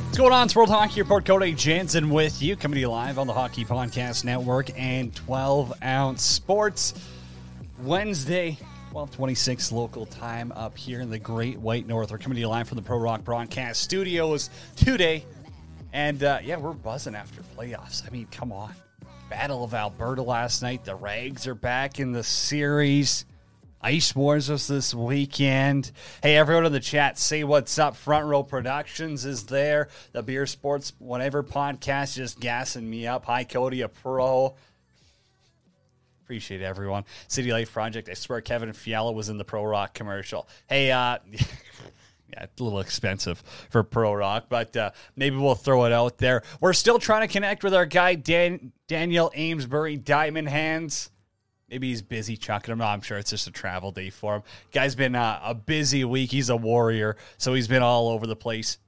What's 0.02 0.18
going 0.18 0.32
on? 0.32 0.46
It's 0.46 0.56
World 0.56 0.70
Hockey 0.70 1.02
Report. 1.02 1.24
Cody 1.24 1.54
Janzen 1.54 2.10
with 2.10 2.42
you, 2.42 2.56
coming 2.56 2.74
to 2.74 2.80
you 2.80 2.88
live 2.88 3.16
on 3.16 3.28
the 3.28 3.32
Hockey 3.32 3.64
Podcast 3.64 4.24
Network 4.24 4.76
and 4.76 5.14
12 5.14 5.72
Ounce 5.84 6.22
Sports. 6.24 6.94
Wednesday, 7.84 8.58
1226 8.90 9.70
local 9.70 10.06
time 10.06 10.50
up 10.56 10.76
here 10.76 11.00
in 11.00 11.10
the 11.10 11.20
Great 11.20 11.60
White 11.60 11.86
North. 11.86 12.10
We're 12.10 12.18
coming 12.18 12.34
to 12.34 12.40
you 12.40 12.48
live 12.48 12.66
from 12.66 12.74
the 12.74 12.82
Pro 12.82 12.98
Rock 12.98 13.22
Broadcast 13.22 13.80
Studios 13.80 14.50
today. 14.74 15.24
And 15.92 16.24
uh, 16.24 16.40
yeah, 16.42 16.56
we're 16.56 16.72
buzzing 16.72 17.14
after 17.14 17.40
playoffs. 17.56 18.04
I 18.04 18.10
mean, 18.10 18.26
come 18.32 18.50
on. 18.50 18.74
Battle 19.30 19.64
of 19.64 19.74
Alberta 19.74 20.22
last 20.22 20.62
night. 20.62 20.84
The 20.84 20.94
Rags 20.94 21.46
are 21.46 21.54
back 21.54 21.98
in 21.98 22.12
the 22.12 22.22
series. 22.22 23.24
Ice 23.80 24.14
Wars 24.14 24.48
was 24.48 24.66
this 24.66 24.94
weekend. 24.94 25.90
Hey, 26.22 26.36
everyone 26.36 26.66
in 26.66 26.72
the 26.72 26.80
chat, 26.80 27.18
say 27.18 27.44
what's 27.44 27.78
up. 27.78 27.96
Front 27.96 28.26
Row 28.26 28.42
Productions 28.42 29.24
is 29.24 29.44
there. 29.44 29.88
The 30.12 30.22
Beer 30.22 30.46
Sports 30.46 30.92
Whatever 30.98 31.42
podcast 31.42 32.16
just 32.16 32.40
gassing 32.40 32.88
me 32.88 33.06
up. 33.06 33.26
Hi, 33.26 33.44
Cody, 33.44 33.82
a 33.82 33.88
pro. 33.88 34.54
Appreciate 36.24 36.62
everyone. 36.62 37.04
City 37.28 37.52
Life 37.52 37.72
Project. 37.72 38.08
I 38.08 38.14
swear 38.14 38.40
Kevin 38.40 38.72
Fiala 38.72 39.12
was 39.12 39.28
in 39.28 39.36
the 39.36 39.44
Pro 39.44 39.64
Rock 39.64 39.92
commercial. 39.92 40.48
Hey, 40.66 40.90
uh, 40.90 41.18
yeah, 42.36 42.46
a 42.46 42.62
little 42.62 42.80
expensive 42.80 43.42
for 43.70 43.82
Pro 43.82 44.14
Rock, 44.14 44.46
but 44.48 44.76
uh, 44.76 44.90
maybe 45.16 45.36
we'll 45.36 45.54
throw 45.54 45.84
it 45.84 45.92
out 45.92 46.18
there. 46.18 46.42
We're 46.60 46.72
still 46.72 46.98
trying 46.98 47.26
to 47.26 47.32
connect 47.32 47.62
with 47.62 47.74
our 47.74 47.86
guy, 47.86 48.14
Dan- 48.14 48.72
Daniel 48.88 49.30
Amesbury, 49.34 49.96
Diamond 49.96 50.48
Hands. 50.48 51.10
Maybe 51.68 51.88
he's 51.88 52.02
busy 52.02 52.36
chucking. 52.36 52.76
No, 52.76 52.84
I'm 52.84 53.00
sure 53.00 53.18
it's 53.18 53.30
just 53.30 53.46
a 53.46 53.50
travel 53.50 53.90
day 53.90 54.10
for 54.10 54.36
him. 54.36 54.42
Guy's 54.72 54.94
been 54.94 55.14
uh, 55.14 55.40
a 55.42 55.54
busy 55.54 56.04
week. 56.04 56.30
He's 56.30 56.50
a 56.50 56.56
warrior, 56.56 57.16
so 57.38 57.54
he's 57.54 57.68
been 57.68 57.82
all 57.82 58.08
over 58.08 58.26
the 58.26 58.36
place. 58.36 58.78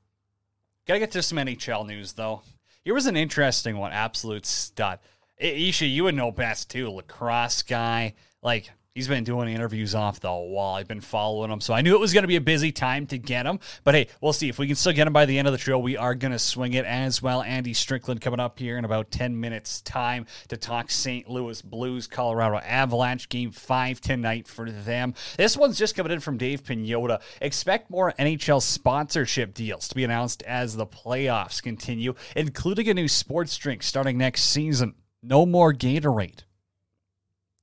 Gotta 0.86 1.00
get 1.00 1.10
to 1.12 1.22
some 1.22 1.38
NHL 1.38 1.86
news, 1.86 2.12
though. 2.12 2.42
Here 2.84 2.94
was 2.94 3.06
an 3.06 3.16
interesting 3.16 3.76
one. 3.76 3.92
Absolute 3.92 4.46
stud. 4.46 5.00
Isha, 5.38 5.86
you 5.86 6.04
would 6.04 6.14
know 6.14 6.30
best, 6.30 6.70
too. 6.70 6.90
Lacrosse 6.90 7.62
guy. 7.62 8.14
Like, 8.42 8.70
He's 8.96 9.08
been 9.08 9.24
doing 9.24 9.50
interviews 9.50 9.94
off 9.94 10.20
the 10.20 10.32
wall. 10.32 10.76
I've 10.76 10.88
been 10.88 11.02
following 11.02 11.50
him. 11.50 11.60
So 11.60 11.74
I 11.74 11.82
knew 11.82 11.94
it 11.94 12.00
was 12.00 12.14
going 12.14 12.22
to 12.22 12.28
be 12.28 12.36
a 12.36 12.40
busy 12.40 12.72
time 12.72 13.06
to 13.08 13.18
get 13.18 13.44
him. 13.44 13.60
But 13.84 13.94
hey, 13.94 14.08
we'll 14.22 14.32
see. 14.32 14.48
If 14.48 14.58
we 14.58 14.66
can 14.66 14.74
still 14.74 14.94
get 14.94 15.06
him 15.06 15.12
by 15.12 15.26
the 15.26 15.38
end 15.38 15.46
of 15.46 15.52
the 15.52 15.58
show, 15.58 15.78
we 15.78 15.98
are 15.98 16.14
going 16.14 16.32
to 16.32 16.38
swing 16.38 16.72
it 16.72 16.86
as 16.86 17.20
well. 17.20 17.42
Andy 17.42 17.74
Strickland 17.74 18.22
coming 18.22 18.40
up 18.40 18.58
here 18.58 18.78
in 18.78 18.86
about 18.86 19.10
10 19.10 19.38
minutes' 19.38 19.82
time 19.82 20.24
to 20.48 20.56
talk 20.56 20.90
St. 20.90 21.28
Louis 21.28 21.60
Blues, 21.60 22.06
Colorado 22.06 22.56
Avalanche, 22.56 23.28
game 23.28 23.50
five 23.50 24.00
tonight 24.00 24.48
for 24.48 24.70
them. 24.70 25.12
This 25.36 25.58
one's 25.58 25.76
just 25.76 25.94
coming 25.94 26.12
in 26.12 26.20
from 26.20 26.38
Dave 26.38 26.64
Pagnotta. 26.64 27.20
Expect 27.42 27.90
more 27.90 28.14
NHL 28.18 28.62
sponsorship 28.62 29.52
deals 29.52 29.88
to 29.88 29.94
be 29.94 30.04
announced 30.04 30.42
as 30.44 30.74
the 30.74 30.86
playoffs 30.86 31.62
continue, 31.62 32.14
including 32.34 32.88
a 32.88 32.94
new 32.94 33.08
sports 33.08 33.58
drink 33.58 33.82
starting 33.82 34.16
next 34.16 34.44
season. 34.44 34.94
No 35.22 35.44
more 35.44 35.74
Gatorade. 35.74 36.44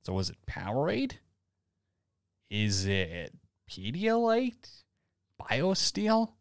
So 0.04 0.12
was 0.12 0.30
it 0.30 0.36
Powerade? 0.46 1.14
Is 2.50 2.86
it 2.86 3.32
Pedialyte? 3.70 4.82
BioSteel? 5.40 6.32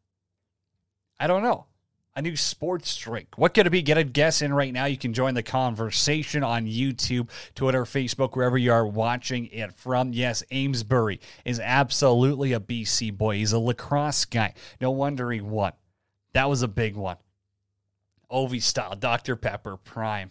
I 1.20 1.28
don't 1.28 1.44
know. 1.44 1.68
A 2.16 2.22
new 2.22 2.36
sports 2.36 2.96
drink. 2.96 3.30
What 3.38 3.56
could 3.56 3.66
it 3.66 3.72
be? 3.72 3.82
Get 3.82 3.98
a 3.98 4.04
guess 4.04 4.44
in 4.44 4.54
right 4.54 4.72
now. 4.72 4.86
You 4.86 4.98
can 4.98 5.14
join 5.14 5.34
the 5.34 5.42
conversation 5.42 6.44
on 6.44 6.68
YouTube, 6.68 7.30
Twitter, 7.56 7.86
Facebook, 7.86 8.36
wherever 8.36 8.58
you 8.58 8.72
are 8.72 8.86
watching 8.86 9.48
it 9.48 9.74
from. 9.74 10.14
Yes, 10.14 10.44
Amesbury 10.52 11.20
is 11.44 11.60
absolutely 11.60 12.54
a 12.54 12.60
BC 12.60 13.18
boy. 13.18 13.38
He's 13.38 13.52
a 13.52 13.58
lacrosse 13.58 14.26
guy. 14.26 14.54
No 14.80 14.92
wonder 14.92 15.32
he 15.32 15.42
won. 15.42 15.74
That 16.34 16.50
was 16.50 16.62
a 16.62 16.68
big 16.68 16.96
one. 16.96 17.18
Ovi 18.32 18.62
style, 18.62 18.96
Dr. 18.96 19.36
Pepper 19.36 19.78
Prime. 19.78 20.30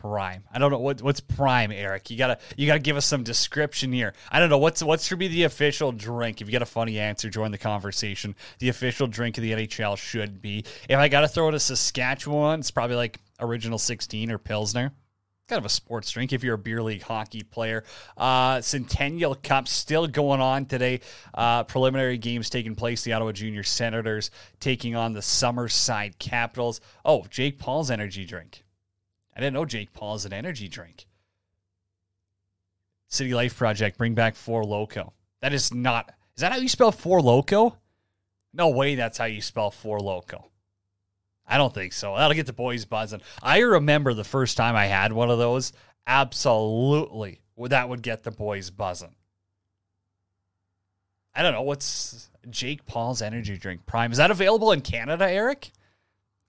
Prime. 0.00 0.44
I 0.50 0.58
don't 0.58 0.70
know 0.70 0.78
what 0.78 1.02
what's 1.02 1.20
Prime, 1.20 1.70
Eric. 1.70 2.08
You 2.08 2.16
gotta 2.16 2.38
you 2.56 2.66
gotta 2.66 2.78
give 2.78 2.96
us 2.96 3.04
some 3.04 3.22
description 3.22 3.92
here. 3.92 4.14
I 4.32 4.40
don't 4.40 4.48
know 4.48 4.56
what's 4.56 4.82
what 4.82 5.02
should 5.02 5.18
be 5.18 5.28
the 5.28 5.42
official 5.42 5.92
drink. 5.92 6.40
If 6.40 6.48
you 6.48 6.52
got 6.52 6.62
a 6.62 6.66
funny 6.66 6.98
answer, 6.98 7.28
join 7.28 7.50
the 7.50 7.58
conversation. 7.58 8.34
The 8.60 8.70
official 8.70 9.06
drink 9.06 9.36
of 9.36 9.42
the 9.42 9.52
NHL 9.52 9.98
should 9.98 10.40
be. 10.40 10.64
If 10.88 10.98
I 10.98 11.08
gotta 11.08 11.28
throw 11.28 11.48
it 11.48 11.54
a 11.54 11.60
Saskatchewan, 11.60 12.60
it's 12.60 12.70
probably 12.70 12.96
like 12.96 13.20
original 13.40 13.76
sixteen 13.76 14.30
or 14.30 14.38
Pilsner. 14.38 14.92
Kind 15.48 15.58
of 15.58 15.66
a 15.66 15.68
sports 15.68 16.10
drink 16.10 16.32
if 16.32 16.42
you're 16.42 16.54
a 16.54 16.58
beer 16.58 16.82
league 16.82 17.02
hockey 17.02 17.42
player. 17.42 17.84
Uh, 18.16 18.62
Centennial 18.62 19.34
Cup 19.34 19.68
still 19.68 20.06
going 20.06 20.40
on 20.40 20.64
today. 20.64 21.00
Uh, 21.34 21.64
preliminary 21.64 22.16
games 22.16 22.48
taking 22.48 22.74
place. 22.74 23.02
The 23.02 23.12
Ottawa 23.12 23.32
Junior 23.32 23.64
Senators 23.64 24.30
taking 24.60 24.96
on 24.96 25.12
the 25.12 25.20
Summerside 25.20 26.18
Capitals. 26.18 26.80
Oh, 27.04 27.26
Jake 27.28 27.58
Paul's 27.58 27.90
energy 27.90 28.24
drink. 28.24 28.62
I 29.40 29.44
didn't 29.44 29.54
know 29.54 29.64
Jake 29.64 29.94
Paul 29.94 30.16
is 30.16 30.26
an 30.26 30.34
energy 30.34 30.68
drink. 30.68 31.06
City 33.08 33.32
Life 33.32 33.56
Project, 33.56 33.96
bring 33.96 34.14
back 34.14 34.34
Four 34.34 34.64
Loco. 34.64 35.14
That 35.40 35.54
is 35.54 35.72
not. 35.72 36.12
Is 36.36 36.42
that 36.42 36.52
how 36.52 36.58
you 36.58 36.68
spell 36.68 36.92
Four 36.92 37.22
Loco? 37.22 37.78
No 38.52 38.68
way 38.68 38.96
that's 38.96 39.16
how 39.16 39.24
you 39.24 39.40
spell 39.40 39.70
Four 39.70 39.98
Loco. 39.98 40.50
I 41.46 41.56
don't 41.56 41.72
think 41.72 41.94
so. 41.94 42.16
That'll 42.16 42.34
get 42.34 42.44
the 42.44 42.52
boys 42.52 42.84
buzzing. 42.84 43.22
I 43.42 43.60
remember 43.60 44.12
the 44.12 44.24
first 44.24 44.58
time 44.58 44.76
I 44.76 44.86
had 44.86 45.10
one 45.10 45.30
of 45.30 45.38
those. 45.38 45.72
Absolutely. 46.06 47.40
That 47.56 47.88
would 47.88 48.02
get 48.02 48.24
the 48.24 48.30
boys 48.30 48.68
buzzing. 48.68 49.14
I 51.34 51.42
don't 51.42 51.54
know. 51.54 51.62
What's 51.62 52.28
Jake 52.50 52.84
Paul's 52.84 53.22
energy 53.22 53.56
drink 53.56 53.86
prime? 53.86 54.12
Is 54.12 54.18
that 54.18 54.30
available 54.30 54.72
in 54.72 54.82
Canada, 54.82 55.30
Eric? 55.30 55.72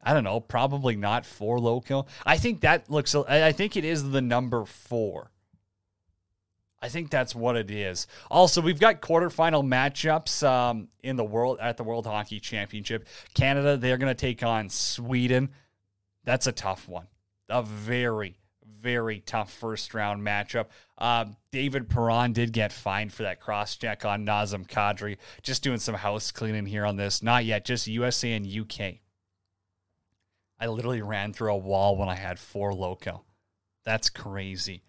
I 0.03 0.13
don't 0.13 0.23
know, 0.23 0.39
probably 0.39 0.95
not 0.95 1.25
four 1.25 1.81
kill. 1.81 2.07
I 2.25 2.37
think 2.37 2.61
that 2.61 2.89
looks. 2.89 3.13
I 3.15 3.51
think 3.51 3.77
it 3.77 3.85
is 3.85 4.11
the 4.11 4.21
number 4.21 4.65
four. 4.65 5.31
I 6.81 6.89
think 6.89 7.11
that's 7.11 7.35
what 7.35 7.55
it 7.55 7.69
is. 7.69 8.07
Also, 8.31 8.59
we've 8.59 8.79
got 8.79 9.01
quarterfinal 9.01 9.63
matchups 9.63 10.47
um, 10.47 10.87
in 11.03 11.15
the 11.15 11.23
world 11.23 11.59
at 11.61 11.77
the 11.77 11.83
World 11.83 12.07
Hockey 12.07 12.39
Championship. 12.39 13.07
Canada, 13.35 13.77
they're 13.77 13.97
going 13.97 14.09
to 14.09 14.19
take 14.19 14.41
on 14.41 14.69
Sweden. 14.69 15.49
That's 16.23 16.47
a 16.47 16.51
tough 16.51 16.89
one. 16.89 17.05
A 17.49 17.61
very, 17.61 18.39
very 18.65 19.19
tough 19.19 19.53
first 19.53 19.93
round 19.93 20.25
matchup. 20.25 20.67
Uh, 20.97 21.25
David 21.51 21.87
Perron 21.87 22.33
did 22.33 22.51
get 22.51 22.71
fined 22.71 23.13
for 23.13 23.23
that 23.23 23.39
cross 23.39 23.75
check 23.75 24.03
on 24.03 24.25
Nazem 24.25 24.65
Kadri. 24.67 25.17
Just 25.43 25.61
doing 25.61 25.77
some 25.77 25.95
house 25.95 26.31
cleaning 26.31 26.65
here 26.65 26.85
on 26.85 26.95
this. 26.95 27.21
Not 27.21 27.45
yet, 27.45 27.63
just 27.63 27.85
USA 27.85 28.33
and 28.33 28.47
UK. 28.47 29.01
I 30.61 30.67
literally 30.67 31.01
ran 31.01 31.33
through 31.33 31.51
a 31.51 31.57
wall 31.57 31.97
when 31.97 32.07
I 32.07 32.15
had 32.15 32.39
four 32.39 32.73
loco. 32.73 33.23
That's 33.83 34.09
crazy. 34.09 34.83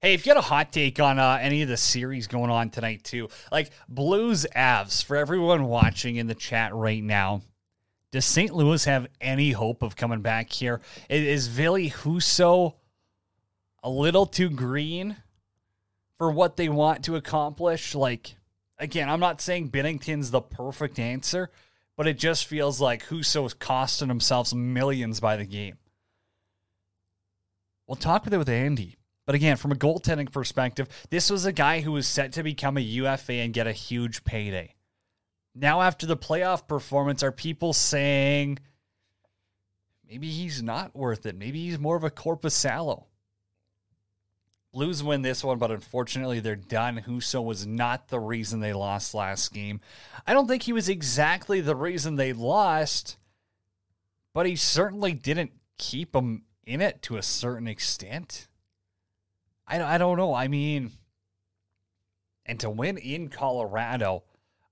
Hey, 0.00 0.14
if 0.14 0.24
you 0.24 0.32
got 0.32 0.42
a 0.42 0.46
hot 0.46 0.72
take 0.72 0.98
on 0.98 1.18
uh, 1.18 1.38
any 1.40 1.62
of 1.62 1.68
the 1.68 1.76
series 1.76 2.26
going 2.26 2.50
on 2.50 2.70
tonight, 2.70 3.04
too, 3.04 3.28
like 3.52 3.70
Blues 3.86 4.46
Avs, 4.56 5.04
for 5.04 5.16
everyone 5.16 5.64
watching 5.64 6.16
in 6.16 6.26
the 6.26 6.34
chat 6.34 6.74
right 6.74 7.02
now, 7.02 7.42
does 8.10 8.24
St. 8.24 8.52
Louis 8.52 8.82
have 8.86 9.06
any 9.20 9.52
hope 9.52 9.82
of 9.82 9.94
coming 9.94 10.22
back 10.22 10.50
here? 10.50 10.80
Is 11.08 11.48
Ville 11.48 11.90
Husso 11.90 12.74
a 13.82 13.90
little 13.90 14.26
too 14.26 14.50
green 14.50 15.16
for 16.18 16.30
what 16.30 16.56
they 16.56 16.68
want 16.68 17.04
to 17.04 17.16
accomplish. 17.16 17.94
Like, 17.94 18.36
again, 18.78 19.08
I'm 19.08 19.20
not 19.20 19.40
saying 19.40 19.68
Binnington's 19.70 20.30
the 20.30 20.42
perfect 20.42 20.98
answer, 20.98 21.50
but 22.00 22.08
it 22.08 22.16
just 22.16 22.46
feels 22.46 22.80
like 22.80 23.04
Husso's 23.04 23.52
costing 23.52 24.08
themselves 24.08 24.54
millions 24.54 25.20
by 25.20 25.36
the 25.36 25.44
game. 25.44 25.76
We'll 27.86 27.96
talk 27.96 28.24
with 28.24 28.32
it 28.32 28.38
with 28.38 28.48
Andy. 28.48 28.96
But 29.26 29.34
again, 29.34 29.58
from 29.58 29.70
a 29.70 29.74
goaltending 29.74 30.32
perspective, 30.32 30.88
this 31.10 31.28
was 31.28 31.44
a 31.44 31.52
guy 31.52 31.82
who 31.82 31.92
was 31.92 32.06
set 32.06 32.32
to 32.32 32.42
become 32.42 32.78
a 32.78 32.80
UFA 32.80 33.34
and 33.34 33.52
get 33.52 33.66
a 33.66 33.72
huge 33.72 34.24
payday. 34.24 34.76
Now, 35.54 35.82
after 35.82 36.06
the 36.06 36.16
playoff 36.16 36.66
performance, 36.66 37.22
are 37.22 37.32
people 37.32 37.74
saying 37.74 38.60
maybe 40.08 40.30
he's 40.30 40.62
not 40.62 40.96
worth 40.96 41.26
it? 41.26 41.36
Maybe 41.36 41.66
he's 41.66 41.78
more 41.78 41.96
of 41.96 42.04
a 42.04 42.10
Korpisalo. 42.10 43.04
Blues 44.72 45.02
win 45.02 45.22
this 45.22 45.42
one, 45.42 45.58
but 45.58 45.72
unfortunately 45.72 46.38
they're 46.38 46.54
done. 46.54 47.02
Husso 47.06 47.44
was 47.44 47.66
not 47.66 48.08
the 48.08 48.20
reason 48.20 48.60
they 48.60 48.72
lost 48.72 49.14
last 49.14 49.52
game. 49.52 49.80
I 50.26 50.32
don't 50.32 50.46
think 50.46 50.62
he 50.62 50.72
was 50.72 50.88
exactly 50.88 51.60
the 51.60 51.74
reason 51.74 52.14
they 52.14 52.32
lost, 52.32 53.16
but 54.32 54.46
he 54.46 54.54
certainly 54.54 55.12
didn't 55.12 55.52
keep 55.76 56.12
them 56.12 56.44
in 56.64 56.80
it 56.80 57.02
to 57.02 57.16
a 57.16 57.22
certain 57.22 57.66
extent. 57.66 58.46
I, 59.66 59.82
I 59.82 59.98
don't 59.98 60.16
know. 60.16 60.34
I 60.34 60.46
mean, 60.46 60.92
and 62.46 62.60
to 62.60 62.70
win 62.70 62.96
in 62.96 63.28
Colorado, 63.28 64.22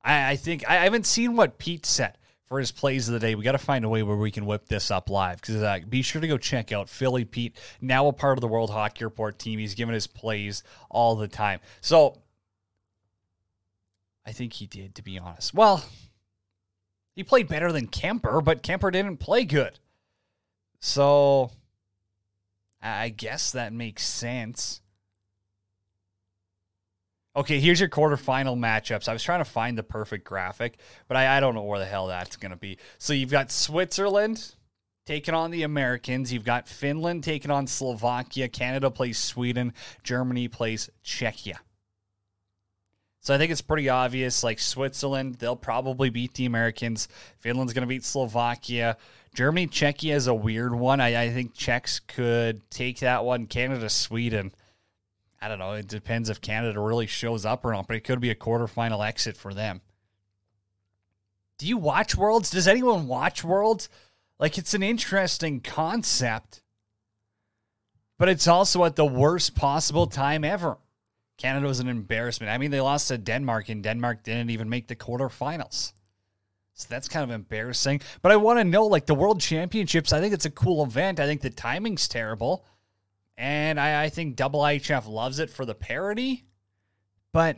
I, 0.05 0.31
I 0.31 0.37
think 0.37 0.69
I 0.69 0.77
haven't 0.77 1.07
seen 1.07 1.35
what 1.35 1.59
Pete 1.59 1.87
said 1.87 2.19
for 2.49 2.59
his 2.59 2.73
plays 2.73 3.09
of 3.09 3.15
the 3.15 3.21
day. 3.21 3.35
We 3.35 3.45
got 3.45 3.53
to 3.53 3.59
find 3.59 3.85
a 3.85 3.89
way 3.89 4.03
where 4.03 4.17
we 4.17 4.31
can 4.31 4.47
whip 4.47 4.69
this 4.69 4.91
up 4.91 5.11
live 5.11 5.41
because 5.41 5.63
uh, 5.63 5.81
be 5.89 6.03
sure 6.03 6.21
to 6.21 6.29
go 6.29 6.39
check 6.39 6.73
out 6.73 6.89
Philly 6.89 7.25
Pete, 7.25 7.57
now 7.81 8.09
a 8.09 8.13
part 8.13 8.39
of 8.39 8.41
the 8.41 8.49
World 8.49 8.71
Hockey 8.71 9.05
Report 9.05 9.39
team. 9.39 9.59
He's 9.59 9.75
giving 9.75 9.95
his 9.95 10.07
plays 10.07 10.63
all 10.91 11.15
the 11.15 11.29
time. 11.29 11.61
So 11.81 12.19
I 14.27 14.33
think 14.33 14.55
he 14.55 14.67
did, 14.67 14.95
to 14.97 15.03
be 15.03 15.19
honest. 15.19 15.55
Well, 15.55 15.85
he 17.15 17.23
played 17.23 17.49
better 17.49 17.73
than 17.73 17.89
Kuemper, 17.89 18.43
but 18.43 18.63
Kuemper 18.63 18.93
didn't 18.93 19.19
play 19.19 19.45
good. 19.45 19.79
So 20.81 21.51
I 22.83 23.09
guess 23.11 23.51
that 23.53 23.73
makes 23.73 24.07
sense. 24.07 24.81
Okay, 27.39 27.61
here's 27.61 27.79
your 27.79 27.89
quarterfinal 27.89 28.59
matchups. 28.59 29.09
I 29.09 29.13
was 29.13 29.23
trying 29.23 29.39
to 29.39 29.45
find 29.45 29.79
the 29.79 29.85
perfect 29.85 30.25
graphic, 30.25 30.77
but 31.07 31.17
I, 31.17 31.37
I 31.37 31.41
don't 31.41 31.55
know 31.55 31.63
where 31.63 31.79
the 31.79 31.85
hell 31.85 32.09
that's 32.09 32.35
going 32.35 32.51
to 32.51 32.57
be. 32.57 32.79
So 32.99 33.13
you've 33.13 33.31
got 33.31 33.53
Switzerland 33.53 34.57
taking 35.07 35.35
on 35.35 35.53
the 35.53 35.63
Americans. 35.63 36.33
You've 36.33 36.43
got 36.43 36.67
Finland 36.67 37.23
taking 37.23 37.53
on 37.53 37.69
Slovakia. 37.69 38.49
Canada 38.49 38.91
plays 38.91 39.19
Sweden. 39.19 39.73
Germany 40.03 40.49
plays 40.49 40.91
Czechia. 41.05 41.59
So 43.21 43.37
I 43.37 43.39
think 43.39 43.53
it's 43.53 43.63
pretty 43.63 43.89
obvious. 43.89 44.43
Like 44.43 44.59
Switzerland, 44.59 45.37
they'll 45.37 45.55
probably 45.55 46.11
beat 46.11 46.35
the 46.35 46.47
Americans. 46.47 47.07
Finland's 47.39 47.73
going 47.73 47.83
to 47.83 47.87
beat 47.87 48.05
Slovakia. 48.05 48.97
Germany, 49.33 49.69
Czechia 49.69 50.15
is 50.15 50.27
a 50.27 50.35
weird 50.35 50.75
one. 50.75 51.01
I, 51.01 51.23
I 51.23 51.31
think 51.31 51.55
Czechs 51.55 52.01
could 52.01 52.69
take 52.69 52.99
that 52.99 53.25
one. 53.25 53.47
Canada, 53.47 53.89
Sweden. 53.89 54.51
I 55.41 55.49
don't 55.49 55.59
know. 55.59 55.73
It 55.73 55.87
depends 55.87 56.31
if 56.31 56.41
Canada 56.41 56.81
really 56.81 57.07
shows 57.07 57.47
up 57.47 57.65
or 57.65 57.73
not, 57.73 57.87
but 57.87 57.97
it 57.97 58.05
could 58.05 58.21
be 58.21 58.31
a 58.31 58.35
quarterfinal 58.35 59.07
exit 59.07 59.37
for 59.37 59.55
them. 59.55 59.81
Do 61.59 61.67
you 61.67 61.77
watch 61.77 62.17
Worlds? 62.17 62.51
Does 62.51 62.69
anyone 62.69 63.07
watch 63.07 63.45
Worlds? 63.45 63.89
Like, 64.39 64.59
it's 64.59 64.75
an 64.75 64.83
interesting 64.83 65.61
concept, 65.61 66.63
but 68.19 68.29
it's 68.29 68.47
also 68.47 68.85
at 68.85 68.97
the 68.97 69.05
worst 69.05 69.57
possible 69.57 70.07
time 70.07 70.45
ever. 70.45 70.79
Canada 71.37 71.67
was 71.67 71.81
an 71.81 71.89
embarrassment. 71.89 72.53
I 72.53 72.59
mean, 72.59 72.71
they 72.71 72.81
lost 72.81 73.09
to 73.09 73.19
Denmark, 73.19 73.69
and 73.69 73.83
Denmark 73.83 74.25
didn't 74.25 74.51
even 74.51 74.69
make 74.69 74.89
the 74.89 74.97
quarterfinals. 74.97 75.93
So 76.75 76.87
that's 76.89 77.09
kind 77.09 77.25
of 77.25 77.31
embarrassing. 77.31 78.01
But 78.23 78.31
I 78.31 78.37
want 78.37 78.61
to 78.61 78.65
know, 78.65 78.87
like, 78.87 79.07
the 79.07 79.15
World 79.15 79.41
Championships, 79.41 80.13
I 80.13 80.21
think 80.21 80.35
it's 80.35 80.45
a 80.45 80.51
cool 80.51 80.85
event. 80.85 81.19
I 81.19 81.27
think 81.27 81.41
the 81.41 81.51
timing's 81.51 82.07
terrible. 82.07 82.65
And 83.39 83.79
I, 83.79 84.05
I 84.05 84.09
think 84.09 84.35
Double 84.35 84.61
IHF 84.61 85.09
loves 85.09 85.39
it 85.39 85.49
for 85.49 85.65
the 85.65 85.75
parody, 85.75 86.45
but 87.33 87.57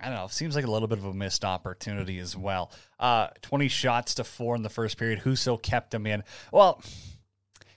I 0.00 0.06
don't 0.06 0.16
know. 0.16 0.26
Seems 0.26 0.56
like 0.56 0.64
a 0.64 0.70
little 0.70 0.88
bit 0.88 0.98
of 0.98 1.04
a 1.04 1.14
missed 1.14 1.44
opportunity 1.44 2.18
as 2.18 2.36
well. 2.36 2.72
Uh, 2.98 3.28
20 3.42 3.68
shots 3.68 4.16
to 4.16 4.24
four 4.24 4.56
in 4.56 4.64
the 4.64 4.68
first 4.68 4.98
period. 4.98 5.20
Husso 5.20 5.60
kept 5.60 5.94
him 5.94 6.04
in. 6.04 6.24
Well, 6.52 6.82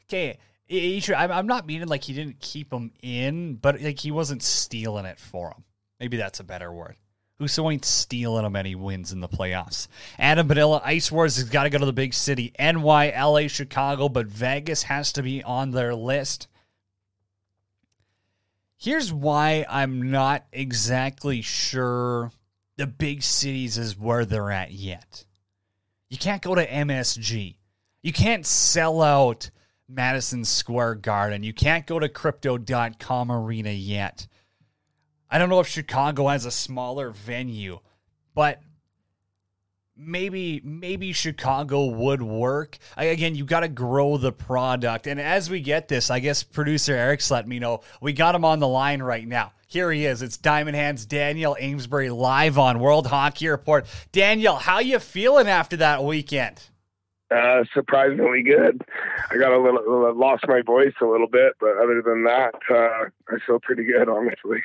okay. 0.09 0.39
I'm 0.71 1.45
not 1.45 1.67
meaning 1.67 1.87
like 1.87 2.03
he 2.03 2.13
didn't 2.13 2.39
keep 2.39 2.73
him 2.73 2.91
in, 3.03 3.55
but 3.55 3.79
like 3.79 3.99
he 3.99 4.09
wasn't 4.09 4.41
stealing 4.41 5.05
it 5.05 5.19
for 5.19 5.49
him. 5.49 5.63
Maybe 5.99 6.17
that's 6.17 6.39
a 6.39 6.43
better 6.43 6.73
word. 6.73 6.95
Husso 7.39 7.71
ain't 7.71 7.85
stealing 7.85 8.45
him 8.45 8.55
any 8.55 8.73
wins 8.73 9.11
in 9.11 9.19
the 9.19 9.27
playoffs. 9.27 9.87
Adam 10.17 10.47
Padilla, 10.47 10.81
Ice 10.83 11.11
Wars 11.11 11.35
has 11.35 11.49
got 11.49 11.63
to 11.63 11.69
go 11.69 11.77
to 11.77 11.85
the 11.85 11.93
big 11.93 12.15
city. 12.15 12.51
NY, 12.57 13.13
LA, 13.15 13.47
Chicago, 13.47 14.09
but 14.09 14.25
Vegas 14.25 14.83
has 14.83 15.11
to 15.13 15.21
be 15.21 15.43
on 15.43 15.69
their 15.71 15.93
list. 15.93 16.47
Here's 18.83 19.13
why 19.13 19.65
I'm 19.69 20.11
not 20.11 20.43
exactly 20.51 21.41
sure 21.41 22.33
the 22.75 22.85
big 22.85 23.23
cities 23.23 23.77
is 23.77 23.97
where 23.97 24.25
they're 24.25 24.51
at 24.51 24.73
yet. 24.73 25.23
You 26.09 26.17
can't 26.17 26.41
go 26.41 26.53
to 26.53 26.67
MSG. 26.67 27.55
You 28.01 28.11
can't 28.11 28.45
sell 28.45 29.01
out 29.01 29.51
Madison 29.87 30.43
Square 30.43 30.95
Garden. 30.95 31.43
You 31.43 31.53
can't 31.53 31.87
go 31.87 31.97
to 31.97 32.09
crypto.com 32.09 33.31
arena 33.31 33.69
yet. 33.69 34.27
I 35.29 35.37
don't 35.37 35.47
know 35.47 35.61
if 35.61 35.67
Chicago 35.69 36.27
has 36.27 36.43
a 36.43 36.51
smaller 36.51 37.11
venue, 37.11 37.79
but 38.35 38.61
maybe 39.95 40.61
maybe 40.63 41.13
Chicago 41.13 41.85
would 41.85 42.21
work. 42.21 42.77
I, 42.97 43.05
again, 43.05 43.35
you 43.35 43.45
got 43.45 43.61
to 43.61 43.67
grow 43.67 44.17
the 44.17 44.31
product. 44.31 45.07
And 45.07 45.19
as 45.19 45.49
we 45.49 45.61
get 45.61 45.87
this, 45.87 46.09
I 46.09 46.19
guess 46.19 46.43
producer 46.43 46.95
Eric's 46.95 47.29
let 47.31 47.47
me 47.47 47.59
know 47.59 47.81
we 48.01 48.13
got 48.13 48.35
him 48.35 48.45
on 48.45 48.59
the 48.59 48.67
line 48.67 49.01
right 49.01 49.27
now. 49.27 49.53
Here 49.67 49.91
he 49.91 50.05
is. 50.05 50.21
It's 50.21 50.37
Diamond 50.37 50.75
Hands 50.75 51.03
Daniel 51.05 51.57
Amesbury 51.59 52.09
live 52.09 52.57
on 52.57 52.79
World 52.79 53.07
Hockey 53.07 53.47
Report. 53.47 53.87
Daniel, 54.11 54.55
how 54.55 54.79
you 54.79 54.99
feeling 54.99 55.47
after 55.47 55.77
that 55.77 56.03
weekend? 56.03 56.61
Uh, 57.31 57.63
surprisingly 57.73 58.43
good. 58.43 58.83
I 59.31 59.37
got 59.37 59.51
a 59.51 59.59
little 59.59 60.15
lost 60.15 60.43
my 60.47 60.61
voice 60.61 60.93
a 61.01 61.05
little 61.05 61.27
bit, 61.27 61.53
but 61.59 61.77
other 61.77 62.03
than 62.05 62.23
that, 62.25 62.53
uh, 62.69 63.05
I 63.33 63.39
feel 63.47 63.59
pretty 63.59 63.85
good, 63.85 64.07
honestly. 64.07 64.61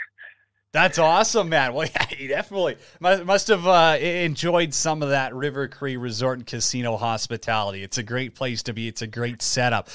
That's 0.73 0.99
awesome, 0.99 1.49
man. 1.49 1.73
Well, 1.73 1.89
yeah, 1.95 2.07
he 2.07 2.27
definitely 2.27 2.77
must 3.01 3.49
have 3.49 3.67
uh, 3.67 3.97
enjoyed 4.01 4.75
some 4.75 5.03
of 5.03 5.11
that 5.11 5.35
River 5.35 5.69
Cree 5.69 5.97
Resort 5.97 6.39
and 6.39 6.47
Casino 6.47 6.97
hospitality. 6.97 7.83
It's 7.83 7.99
a 7.99 8.03
great 8.03 8.35
place 8.35 8.63
to 8.65 8.73
be. 8.73 8.89
It's 8.89 9.03
a 9.03 9.07
great 9.07 9.41
setup. 9.41 9.89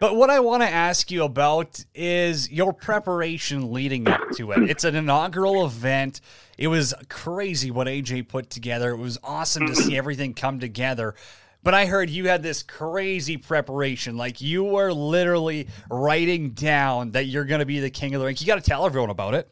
But 0.00 0.14
what 0.14 0.30
I 0.30 0.38
want 0.40 0.62
to 0.62 0.68
ask 0.68 1.10
you 1.10 1.24
about 1.24 1.84
is 1.92 2.52
your 2.52 2.72
preparation 2.72 3.72
leading 3.72 4.06
up 4.06 4.20
to 4.36 4.52
it. 4.52 4.70
It's 4.70 4.84
an 4.84 4.94
inaugural 4.94 5.66
event. 5.66 6.20
It 6.56 6.68
was 6.68 6.94
crazy 7.08 7.72
what 7.72 7.88
AJ 7.88 8.28
put 8.28 8.48
together. 8.48 8.90
It 8.90 8.98
was 8.98 9.18
awesome 9.24 9.66
to 9.66 9.74
see 9.74 9.96
everything 9.96 10.34
come 10.34 10.60
together. 10.60 11.16
But 11.64 11.74
I 11.74 11.86
heard 11.86 12.10
you 12.10 12.28
had 12.28 12.44
this 12.44 12.62
crazy 12.62 13.38
preparation. 13.38 14.16
Like 14.16 14.40
you 14.40 14.62
were 14.62 14.92
literally 14.92 15.66
writing 15.90 16.50
down 16.50 17.12
that 17.12 17.26
you're 17.26 17.44
going 17.44 17.60
to 17.60 17.66
be 17.66 17.80
the 17.80 17.90
king 17.90 18.14
of 18.14 18.20
the 18.20 18.26
rink. 18.26 18.40
You 18.40 18.46
got 18.46 18.62
to 18.62 18.70
tell 18.70 18.86
everyone 18.86 19.10
about 19.10 19.34
it. 19.34 19.50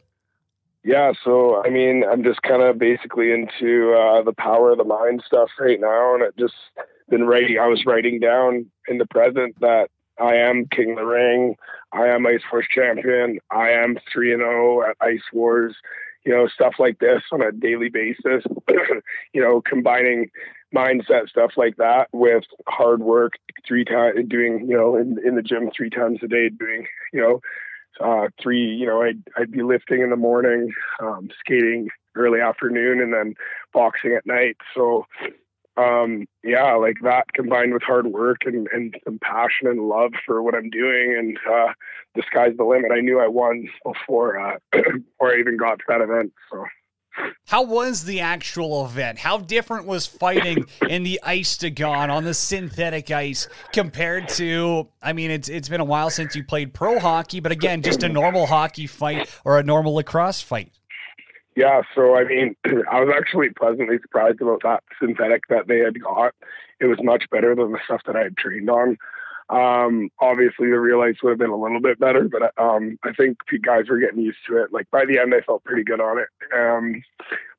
Yeah, 0.87 1.11
so 1.21 1.61
I 1.65 1.69
mean, 1.69 2.05
I'm 2.09 2.23
just 2.23 2.41
kind 2.43 2.61
of 2.63 2.79
basically 2.79 3.33
into 3.33 3.93
uh, 3.93 4.23
the 4.23 4.31
power 4.31 4.71
of 4.71 4.77
the 4.77 4.85
mind 4.85 5.21
stuff 5.27 5.49
right 5.59 5.81
now, 5.81 6.13
and 6.15 6.23
it 6.23 6.37
just 6.39 6.53
been 7.09 7.25
writing. 7.25 7.59
I 7.59 7.67
was 7.67 7.85
writing 7.85 8.21
down 8.21 8.67
in 8.87 8.97
the 8.97 9.05
present 9.05 9.59
that 9.59 9.89
I 10.17 10.35
am 10.35 10.65
King 10.71 10.91
of 10.91 10.99
the 10.99 11.05
Ring, 11.05 11.57
I 11.91 12.07
am 12.07 12.25
Ice 12.25 12.39
Force 12.49 12.67
champion, 12.73 13.39
I 13.51 13.71
am 13.71 13.97
three 14.13 14.31
and 14.31 14.39
zero 14.39 14.79
oh 14.79 14.89
at 14.89 14.95
Ice 15.05 15.27
Wars. 15.33 15.75
You 16.25 16.33
know, 16.33 16.47
stuff 16.47 16.75
like 16.79 16.99
this 16.99 17.21
on 17.33 17.41
a 17.41 17.51
daily 17.51 17.89
basis. 17.89 18.45
you 19.33 19.41
know, 19.41 19.61
combining 19.61 20.29
mindset 20.73 21.27
stuff 21.27 21.51
like 21.57 21.75
that 21.77 22.07
with 22.13 22.45
hard 22.67 23.01
work 23.01 23.33
three 23.67 23.83
times 23.83 24.19
doing 24.27 24.65
you 24.69 24.75
know 24.75 24.95
in, 24.95 25.17
in 25.25 25.35
the 25.35 25.41
gym 25.41 25.69
three 25.75 25.89
times 25.89 26.19
a 26.23 26.27
day 26.27 26.49
doing 26.49 26.85
you 27.13 27.21
know 27.21 27.41
uh, 27.99 28.27
three, 28.41 28.65
you 28.65 28.85
know, 28.85 29.01
I'd, 29.01 29.21
I'd 29.35 29.51
be 29.51 29.63
lifting 29.63 30.01
in 30.01 30.09
the 30.09 30.15
morning, 30.15 30.71
um, 30.99 31.29
skating 31.39 31.89
early 32.15 32.41
afternoon, 32.41 33.01
and 33.01 33.13
then 33.13 33.35
boxing 33.73 34.13
at 34.13 34.25
night. 34.25 34.57
So, 34.75 35.05
um, 35.77 36.25
yeah, 36.43 36.73
like 36.73 36.97
that 37.03 37.33
combined 37.33 37.73
with 37.73 37.83
hard 37.83 38.07
work 38.07 38.39
and, 38.45 38.67
and 38.73 38.95
some 39.03 39.19
passion 39.19 39.67
and 39.67 39.87
love 39.87 40.13
for 40.25 40.41
what 40.41 40.55
I'm 40.55 40.69
doing, 40.69 41.15
and 41.17 41.37
uh, 41.49 41.73
the 42.15 42.23
sky's 42.25 42.57
the 42.57 42.63
limit. 42.63 42.91
I 42.91 43.01
knew 43.01 43.19
I 43.19 43.27
won 43.27 43.67
before 43.85 44.39
uh, 44.39 44.57
before 44.71 45.33
I 45.33 45.39
even 45.39 45.57
got 45.57 45.79
to 45.79 45.85
that 45.87 46.01
event. 46.01 46.33
So. 46.51 46.65
How 47.47 47.63
was 47.63 48.03
the 48.03 48.19
actual 48.19 48.85
event? 48.85 49.19
How 49.19 49.37
different 49.37 49.85
was 49.85 50.05
fighting 50.05 50.65
in 50.89 51.03
the 51.03 51.19
ice-tagon 51.23 52.09
on 52.09 52.25
the 52.25 52.33
synthetic 52.33 53.09
ice 53.09 53.47
compared 53.71 54.27
to? 54.29 54.89
I 55.01 55.13
mean, 55.13 55.31
it's 55.31 55.47
it's 55.47 55.69
been 55.69 55.79
a 55.79 55.85
while 55.85 56.09
since 56.09 56.35
you 56.35 56.43
played 56.43 56.73
pro 56.73 56.99
hockey, 56.99 57.39
but 57.39 57.53
again, 57.53 57.81
just 57.81 58.03
a 58.03 58.09
normal 58.09 58.47
hockey 58.47 58.85
fight 58.85 59.33
or 59.45 59.59
a 59.59 59.63
normal 59.63 59.95
lacrosse 59.95 60.41
fight. 60.41 60.71
Yeah, 61.55 61.81
so 61.95 62.15
I 62.15 62.25
mean, 62.25 62.55
I 62.91 62.99
was 62.99 63.13
actually 63.15 63.49
pleasantly 63.49 63.97
surprised 64.01 64.41
about 64.41 64.61
that 64.63 64.83
synthetic 64.99 65.47
that 65.49 65.67
they 65.67 65.79
had 65.79 65.99
got. 66.01 66.35
It 66.79 66.85
was 66.85 66.99
much 67.01 67.23
better 67.31 67.55
than 67.55 67.71
the 67.71 67.79
stuff 67.85 68.01
that 68.05 68.15
I 68.15 68.23
had 68.23 68.37
trained 68.37 68.69
on. 68.69 68.97
Um, 69.49 70.09
obviously, 70.19 70.69
the 70.69 70.79
real 70.79 71.01
ice 71.01 71.15
would 71.23 71.31
have 71.31 71.39
been 71.39 71.49
a 71.49 71.57
little 71.57 71.79
bit 71.79 71.99
better, 71.99 72.27
but 72.27 72.53
um, 72.61 72.99
I 73.03 73.13
think 73.13 73.37
guys 73.61 73.87
were 73.89 73.99
getting 73.99 74.19
used 74.19 74.39
to 74.47 74.61
it. 74.61 74.73
Like 74.73 74.89
by 74.91 75.05
the 75.05 75.19
end, 75.19 75.33
I 75.33 75.41
felt 75.41 75.63
pretty 75.63 75.83
good 75.83 76.01
on 76.01 76.19
it. 76.19 76.27
Um, 76.53 77.01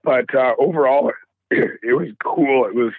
but 0.05 0.35
uh, 0.35 0.55
overall, 0.59 1.13
it 1.51 1.97
was 1.97 2.09
cool. 2.23 2.67
It 2.67 2.75
was, 2.75 2.93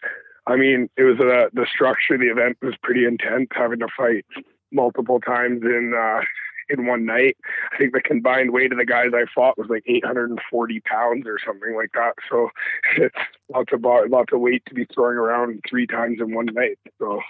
I 0.48 0.56
mean, 0.56 0.90
it 0.98 1.04
was 1.04 1.20
uh, 1.20 1.50
the 1.54 1.68
structure 1.72 2.16
of 2.16 2.20
the 2.20 2.28
event 2.28 2.58
was 2.62 2.76
pretty 2.82 3.06
intense, 3.06 3.50
having 3.52 3.80
to 3.80 3.88
fight 3.96 4.26
multiple 4.72 5.20
times 5.20 5.62
in 5.64 5.94
uh, 5.96 6.22
in 6.70 6.86
one 6.86 7.06
night. 7.06 7.38
I 7.74 7.78
think 7.78 7.94
the 7.94 8.02
combined 8.02 8.52
weight 8.52 8.72
of 8.72 8.78
the 8.78 8.86
guys 8.86 9.12
I 9.14 9.26
fought 9.34 9.58
was 9.58 9.68
like 9.70 9.84
840 9.88 10.80
pounds 10.82 11.26
or 11.28 11.38
something 11.46 11.76
like 11.76 11.92
that. 11.94 12.14
So 12.30 12.50
it's 12.98 13.16
lots 13.50 13.74
of 13.74 13.84
lots 13.84 14.34
of 14.34 14.40
weight 14.40 14.64
to 14.68 14.74
be 14.74 14.86
throwing 14.86 15.18
around 15.18 15.62
three 15.70 15.88
times 15.88 16.20
in 16.20 16.34
one 16.34 16.48
night. 16.48 16.80
So 17.00 17.22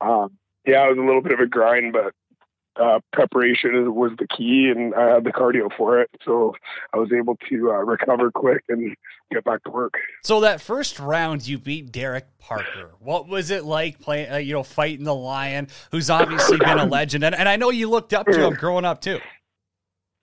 um, 0.00 0.32
yeah, 0.66 0.84
it 0.86 0.90
was 0.90 0.98
a 0.98 1.06
little 1.06 1.22
bit 1.22 1.32
of 1.32 1.40
a 1.40 1.46
grind, 1.46 1.92
but 1.92 2.12
uh, 2.80 3.00
preparation 3.12 3.94
was 3.94 4.12
the 4.18 4.26
key, 4.26 4.70
and 4.74 4.94
I 4.94 5.14
had 5.14 5.24
the 5.24 5.32
cardio 5.32 5.74
for 5.76 6.00
it, 6.00 6.10
so 6.24 6.54
I 6.92 6.98
was 6.98 7.10
able 7.12 7.36
to 7.48 7.70
uh, 7.70 7.76
recover 7.76 8.30
quick 8.30 8.64
and 8.68 8.94
get 9.32 9.44
back 9.44 9.64
to 9.64 9.70
work. 9.70 9.94
So 10.22 10.40
that 10.40 10.60
first 10.60 10.98
round, 10.98 11.46
you 11.46 11.58
beat 11.58 11.90
Derek 11.90 12.26
Parker. 12.38 12.92
What 13.00 13.28
was 13.28 13.50
it 13.50 13.64
like 13.64 13.98
playing, 14.00 14.30
uh, 14.30 14.36
you 14.36 14.52
know, 14.52 14.62
fighting 14.62 15.04
the 15.04 15.14
Lion, 15.14 15.68
who's 15.90 16.10
obviously 16.10 16.58
been 16.58 16.78
a 16.78 16.84
legend, 16.86 17.24
and, 17.24 17.34
and 17.34 17.48
I 17.48 17.56
know 17.56 17.70
you 17.70 17.88
looked 17.88 18.12
up 18.12 18.26
to 18.26 18.46
him 18.46 18.54
growing 18.54 18.84
up 18.84 19.00
too. 19.00 19.20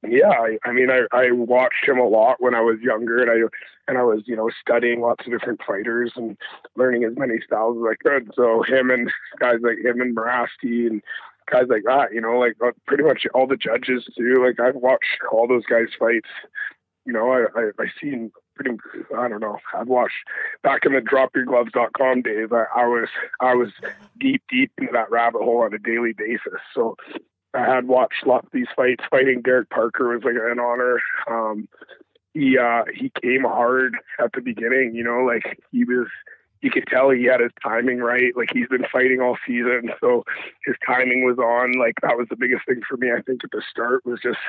Yeah, 0.08 0.30
I, 0.30 0.58
I 0.66 0.74
mean, 0.74 0.89
I, 0.89 1.06
I 1.14 1.32
watched 1.32 1.88
him 1.88 1.97
a 1.97 2.08
lot 2.08 2.41
when 2.41 2.54
I 2.54 2.62
was 2.62 2.80
younger, 2.82 3.22
and 3.22 3.32
I 3.32 3.47
and 3.88 3.97
I 3.97 4.04
was, 4.04 4.24
you 4.26 4.36
know, 4.36 4.49
studying 4.62 5.01
lots 5.01 5.26
of 5.26 5.32
different 5.32 5.62
fighters 5.66 6.12
and 6.16 6.38
learning 6.76 7.04
as 7.04 7.14
many 7.18 7.36
styles 7.45 7.78
as 7.78 7.91
I 7.91 8.10
could. 8.10 8.32
So 8.36 8.64
him 8.64 8.89
and 8.91 9.10
guys 9.39 9.60
like 9.62 9.78
him 9.78 10.01
and 10.01 10.16
Morasti 10.16 10.88
and 10.88 11.01
guys 11.49 11.66
like 11.70 11.84
that, 11.86 12.14
you 12.14 12.22
know, 12.22 12.38
like 12.39 12.56
uh, 12.66 12.72
pretty 12.88 13.04
much 13.04 13.26
all 13.34 13.47
the 13.47 13.58
judges 13.58 14.06
too. 14.18 14.43
Like 14.45 14.60
I've 14.60 14.76
watched 14.76 15.20
all 15.32 15.47
those 15.47 15.66
guys 15.66 15.88
fights. 15.97 16.30
You 17.06 17.14
know, 17.14 17.32
I 17.32 17.45
I, 17.56 17.70
I 17.80 17.86
seen 18.01 18.32
pretty. 18.56 18.78
I 19.18 19.28
don't 19.28 19.41
know. 19.41 19.58
I've 19.74 19.88
watched 19.88 20.16
back 20.64 20.86
in 20.86 20.93
the 20.93 20.99
dropyourgloves.com 20.99 22.22
days. 22.24 22.49
I, 22.51 22.66
I 22.76 22.86
was 22.88 23.10
I 23.39 23.54
was 23.56 23.70
deep 24.20 24.43
deep 24.49 24.72
into 24.78 24.93
that 24.93 25.12
rabbit 25.12 25.41
hole 25.41 25.62
on 25.64 25.74
a 25.74 25.80
daily 25.80 26.14
basis. 26.14 26.60
So 26.74 26.95
I 27.54 27.66
had 27.66 27.88
watched 27.88 28.26
lots 28.26 28.47
of 28.47 28.51
these 28.51 28.68
fights. 28.76 29.04
Fighting 29.10 29.41
Derek 29.41 29.70
Parker 29.70 30.10
was 30.10 30.24
like 30.24 30.36
an 30.36 30.60
honor. 30.60 30.99
Um, 31.30 31.68
he 32.34 32.58
uh, 32.58 32.84
he 32.93 33.12
came 33.22 33.43
hard 33.43 33.95
at 34.20 34.32
the 34.34 34.41
beginning. 34.41 34.93
You 34.95 35.04
know, 35.04 35.24
like 35.24 35.60
he 35.72 35.84
was 35.84 36.08
you 36.64 36.72
could 36.72 36.88
tell 36.88 37.10
he 37.10 37.26
had 37.26 37.41
his 37.41 37.51
timing 37.62 37.99
right. 37.99 38.36
Like 38.36 38.49
he's 38.54 38.70
been 38.70 38.86
fighting 38.91 39.20
all 39.22 39.38
season, 39.45 39.91
so 39.99 40.24
his 40.66 40.76
timing 40.86 41.26
was 41.26 41.38
on. 41.38 41.74
Like 41.74 41.95
that 42.01 42.18
was 42.18 42.28
the 42.30 42.38
biggest 42.38 42.66
thing 42.66 42.82
for 42.88 42.97
me. 42.97 43.12
I 43.12 43.22
think 43.22 43.43
at 43.43 43.51
the 43.51 43.62
start 43.70 44.06
was 44.06 44.20
just 44.24 44.39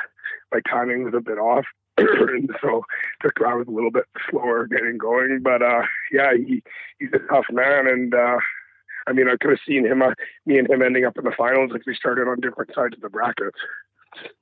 my 0.52 0.60
timing 0.70 1.04
was 1.04 1.14
a 1.14 1.20
bit 1.20 1.38
off, 1.38 1.66
and 1.98 2.50
so 2.62 2.84
took 3.20 3.34
I 3.44 3.54
was 3.54 3.66
a 3.66 3.72
little 3.72 3.90
bit 3.90 4.04
slower 4.30 4.66
getting 4.66 4.96
going. 4.96 5.40
But 5.42 5.60
uh, 5.60 5.82
yeah, 6.12 6.32
he 6.34 6.62
he's 6.98 7.10
a 7.12 7.18
tough 7.30 7.46
man, 7.50 7.88
and 7.88 8.14
uh, 8.14 8.38
I 9.06 9.12
mean 9.12 9.28
I 9.28 9.36
could 9.40 9.50
have 9.50 9.60
seen 9.66 9.84
him, 9.86 10.02
uh, 10.02 10.14
me 10.46 10.58
and 10.58 10.68
him 10.68 10.82
ending 10.82 11.04
up 11.04 11.16
in 11.18 11.24
the 11.24 11.32
finals 11.36 11.72
if 11.74 11.82
we 11.86 11.94
started 11.94 12.28
on 12.28 12.40
different 12.40 12.74
sides 12.74 12.94
of 12.94 13.00
the 13.00 13.10
brackets. 13.10 13.58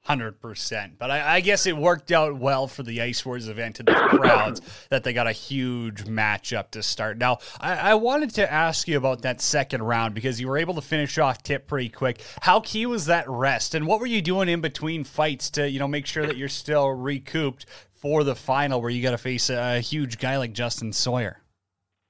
Hundred 0.04 0.40
percent, 0.40 0.98
but 0.98 1.10
I, 1.10 1.36
I, 1.36 1.40
guess 1.40 1.64
it 1.64 1.76
worked 1.76 2.10
out 2.10 2.36
well 2.36 2.66
for 2.66 2.82
the 2.82 3.00
Ice 3.00 3.24
Wars 3.24 3.48
event 3.48 3.78
and 3.78 3.86
the 3.86 3.92
crowds 4.10 4.60
that 4.90 5.04
they 5.04 5.12
got 5.12 5.28
a 5.28 5.32
huge 5.32 6.04
matchup 6.04 6.72
to 6.72 6.82
start. 6.82 7.18
Now, 7.18 7.38
I, 7.60 7.92
I, 7.92 7.94
wanted 7.94 8.30
to 8.34 8.52
ask 8.52 8.88
you 8.88 8.96
about 8.96 9.22
that 9.22 9.40
second 9.40 9.82
round 9.82 10.14
because 10.14 10.40
you 10.40 10.48
were 10.48 10.58
able 10.58 10.74
to 10.74 10.82
finish 10.82 11.18
off 11.18 11.42
Tip 11.42 11.68
pretty 11.68 11.88
quick. 11.88 12.20
How 12.42 12.60
key 12.60 12.84
was 12.84 13.06
that 13.06 13.28
rest, 13.28 13.74
and 13.74 13.86
what 13.86 14.00
were 14.00 14.06
you 14.06 14.20
doing 14.20 14.48
in 14.48 14.60
between 14.60 15.04
fights 15.04 15.48
to 15.50 15.70
you 15.70 15.78
know 15.78 15.88
make 15.88 16.06
sure 16.06 16.26
that 16.26 16.36
you're 16.36 16.48
still 16.48 16.90
recouped 16.90 17.64
for 17.92 18.24
the 18.24 18.34
final 18.34 18.80
where 18.80 18.90
you 18.90 19.02
got 19.02 19.12
to 19.12 19.18
face 19.18 19.48
a, 19.50 19.76
a 19.76 19.80
huge 19.80 20.18
guy 20.18 20.36
like 20.36 20.52
Justin 20.52 20.92
Sawyer? 20.92 21.41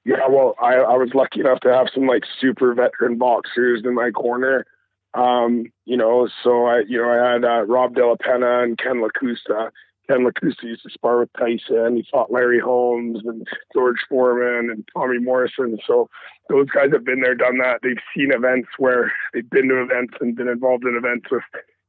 Yeah, 0.05 0.27
well, 0.29 0.55
I, 0.61 0.75
I 0.75 0.97
was 0.97 1.11
lucky 1.13 1.39
enough 1.39 1.61
to 1.61 1.73
have 1.73 1.87
some 1.93 2.07
like 2.07 2.23
super 2.39 2.73
veteran 2.73 3.17
boxers 3.17 3.83
in 3.85 3.93
my 3.95 4.11
corner 4.11 4.65
um, 5.13 5.65
you 5.85 5.95
know, 5.95 6.27
so 6.43 6.65
I, 6.65 6.83
you 6.87 6.97
know, 6.97 7.09
I 7.09 7.33
had 7.33 7.45
uh, 7.45 7.65
Rob 7.65 7.95
Della 7.95 8.17
Penna 8.17 8.63
and 8.63 8.77
Ken 8.77 9.01
Lakusta. 9.01 9.69
Ken 10.09 10.25
Lakusta 10.25 10.63
used 10.63 10.83
to 10.83 10.89
spar 10.89 11.19
with 11.19 11.29
Tyson. 11.37 11.95
He 11.95 12.05
fought 12.11 12.31
Larry 12.31 12.59
Holmes 12.59 13.21
and 13.23 13.47
George 13.73 13.99
Foreman 14.09 14.69
and 14.69 14.87
Tommy 14.93 15.19
Morrison. 15.19 15.77
So 15.85 16.09
those 16.49 16.67
guys 16.69 16.91
have 16.91 17.05
been 17.05 17.21
there, 17.21 17.35
done 17.35 17.59
that. 17.59 17.79
They've 17.83 17.95
seen 18.15 18.31
events 18.33 18.69
where 18.77 19.13
they've 19.33 19.49
been 19.49 19.69
to 19.69 19.81
events 19.81 20.15
and 20.19 20.35
been 20.35 20.49
involved 20.49 20.83
in 20.83 20.95
events 20.95 21.27
with 21.31 21.43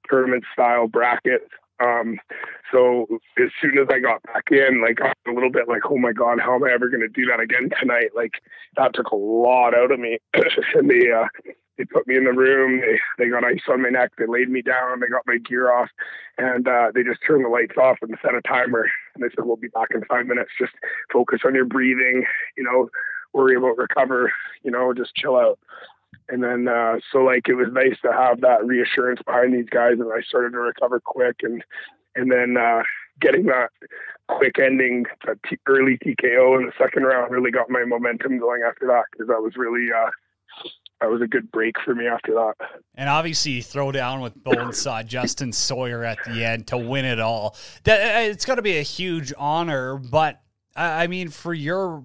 tournament 0.08 0.44
style 0.52 0.86
brackets. 0.86 1.48
Um, 1.82 2.18
so 2.72 3.06
as 3.38 3.50
soon 3.60 3.78
as 3.78 3.88
I 3.90 3.98
got 3.98 4.22
back 4.22 4.44
in, 4.50 4.80
like 4.80 5.00
I 5.00 5.08
was 5.08 5.14
a 5.28 5.32
little 5.32 5.50
bit 5.50 5.68
like, 5.68 5.82
oh 5.88 5.98
my 5.98 6.12
god, 6.12 6.40
how 6.40 6.54
am 6.54 6.64
I 6.64 6.72
ever 6.72 6.88
going 6.88 7.00
to 7.00 7.08
do 7.08 7.26
that 7.26 7.40
again 7.40 7.70
tonight? 7.80 8.10
Like 8.14 8.32
that 8.76 8.94
took 8.94 9.10
a 9.10 9.16
lot 9.16 9.74
out 9.74 9.90
of 9.90 9.98
me. 9.98 10.18
and 10.74 10.90
they, 10.90 11.10
uh, 11.10 11.26
they 11.76 11.84
put 11.84 12.06
me 12.06 12.16
in 12.16 12.24
the 12.24 12.32
room. 12.32 12.80
They 12.80 13.00
they 13.18 13.30
got 13.30 13.44
ice 13.44 13.62
on 13.68 13.82
my 13.82 13.88
neck. 13.88 14.12
They 14.16 14.26
laid 14.26 14.48
me 14.48 14.62
down. 14.62 15.00
They 15.00 15.08
got 15.08 15.26
my 15.26 15.38
gear 15.38 15.72
off, 15.72 15.88
and 16.38 16.66
uh, 16.68 16.92
they 16.94 17.02
just 17.02 17.20
turned 17.26 17.44
the 17.44 17.48
lights 17.48 17.76
off 17.76 17.98
and 18.02 18.16
set 18.22 18.34
a 18.34 18.42
timer. 18.42 18.86
And 19.14 19.24
they 19.24 19.28
said, 19.34 19.44
"We'll 19.44 19.56
be 19.56 19.68
back 19.68 19.88
in 19.92 20.04
five 20.04 20.26
minutes. 20.26 20.50
Just 20.58 20.72
focus 21.12 21.40
on 21.44 21.54
your 21.54 21.64
breathing. 21.64 22.24
You 22.56 22.64
know, 22.64 22.88
worry 23.32 23.56
about 23.56 23.76
recover. 23.76 24.32
You 24.62 24.70
know, 24.70 24.92
just 24.94 25.14
chill 25.16 25.36
out." 25.36 25.58
And 26.28 26.42
then 26.42 26.68
uh, 26.68 26.96
so 27.12 27.18
like 27.18 27.48
it 27.48 27.54
was 27.54 27.68
nice 27.72 27.96
to 28.02 28.12
have 28.12 28.40
that 28.40 28.64
reassurance 28.64 29.20
behind 29.24 29.54
these 29.54 29.68
guys, 29.68 29.94
and 29.98 30.10
I 30.12 30.22
started 30.22 30.52
to 30.52 30.58
recover 30.58 31.00
quick. 31.00 31.36
And 31.42 31.62
and 32.14 32.30
then 32.30 32.56
uh, 32.56 32.82
getting 33.20 33.46
that 33.46 33.70
quick 34.28 34.58
ending, 34.58 35.04
that 35.26 35.38
early 35.66 35.98
TKO 35.98 36.58
in 36.58 36.66
the 36.66 36.72
second 36.78 37.04
round 37.04 37.30
really 37.30 37.50
got 37.50 37.68
my 37.68 37.84
momentum 37.84 38.38
going 38.38 38.62
after 38.66 38.86
that 38.86 39.04
because 39.12 39.28
that 39.28 39.42
was 39.42 39.56
really. 39.56 39.88
Uh, 39.92 40.10
that 41.00 41.10
was 41.10 41.20
a 41.20 41.26
good 41.26 41.50
break 41.50 41.74
for 41.84 41.94
me 41.94 42.06
after 42.06 42.32
that. 42.32 42.54
And 42.94 43.10
obviously, 43.10 43.60
throw 43.60 43.92
down 43.92 44.20
with 44.20 44.42
Bonesaw 44.42 45.02
Justin 45.06 45.52
Sawyer 45.52 46.04
at 46.04 46.18
the 46.24 46.44
end 46.44 46.68
to 46.68 46.78
win 46.78 47.04
it 47.04 47.20
all. 47.20 47.56
That 47.82 48.16
uh, 48.16 48.30
it's 48.30 48.46
got 48.46 48.54
to 48.54 48.62
be 48.62 48.78
a 48.78 48.82
huge 48.82 49.32
honor. 49.36 49.96
But 49.96 50.40
I 50.76 51.06
mean, 51.06 51.28
for 51.28 51.52
your 51.52 52.04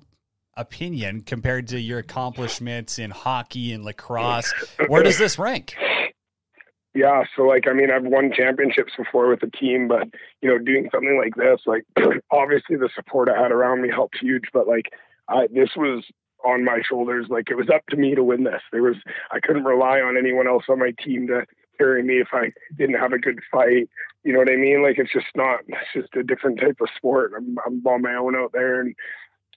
opinion, 0.59 1.21
compared 1.21 1.67
to 1.69 1.79
your 1.79 1.99
accomplishments 1.99 2.99
in 2.99 3.11
hockey 3.11 3.71
and 3.73 3.83
lacrosse, 3.83 4.53
where 4.87 5.03
does 5.03 5.17
this 5.17 5.39
rank? 5.39 5.75
Yeah, 6.93 7.23
so 7.35 7.43
like 7.43 7.67
I 7.67 7.73
mean, 7.73 7.91
I've 7.91 8.03
won 8.03 8.31
championships 8.35 8.93
before 8.97 9.29
with 9.29 9.41
the 9.41 9.51
team, 9.51 9.87
but 9.87 10.07
you 10.41 10.49
know, 10.49 10.57
doing 10.57 10.89
something 10.91 11.17
like 11.17 11.35
this, 11.35 11.61
like 11.65 11.85
obviously 12.31 12.77
the 12.77 12.89
support 12.95 13.29
I 13.29 13.41
had 13.41 13.51
around 13.51 13.81
me 13.81 13.89
helped 13.89 14.17
huge, 14.19 14.45
but 14.51 14.67
like 14.67 14.91
I, 15.27 15.47
this 15.53 15.69
was 15.77 16.03
on 16.43 16.65
my 16.65 16.81
shoulders. 16.87 17.27
Like 17.29 17.49
it 17.49 17.55
was 17.55 17.69
up 17.69 17.85
to 17.89 17.97
me 17.97 18.15
to 18.15 18.23
win 18.23 18.43
this. 18.43 18.61
There 18.71 18.81
was 18.81 18.95
I 19.31 19.39
couldn't 19.39 19.65
rely 19.65 19.99
on 19.99 20.17
anyone 20.17 20.47
else 20.47 20.63
on 20.67 20.79
my 20.79 20.91
team 21.03 21.27
to 21.27 21.45
carry 21.77 22.03
me 22.03 22.15
if 22.15 22.29
I 22.33 22.51
didn't 22.77 22.99
have 22.99 23.13
a 23.13 23.19
good 23.19 23.39
fight. 23.51 23.89
You 24.23 24.33
know 24.33 24.39
what 24.39 24.51
I 24.51 24.55
mean? 24.55 24.83
Like 24.83 24.97
it's 24.97 25.13
just 25.13 25.27
not. 25.35 25.61
It's 25.67 25.93
just 25.93 26.15
a 26.15 26.23
different 26.23 26.59
type 26.59 26.77
of 26.81 26.89
sport. 26.95 27.33
I'm 27.37 27.55
I'm 27.65 27.85
on 27.85 28.01
my 28.01 28.15
own 28.15 28.35
out 28.35 28.51
there, 28.51 28.81
and 28.81 28.95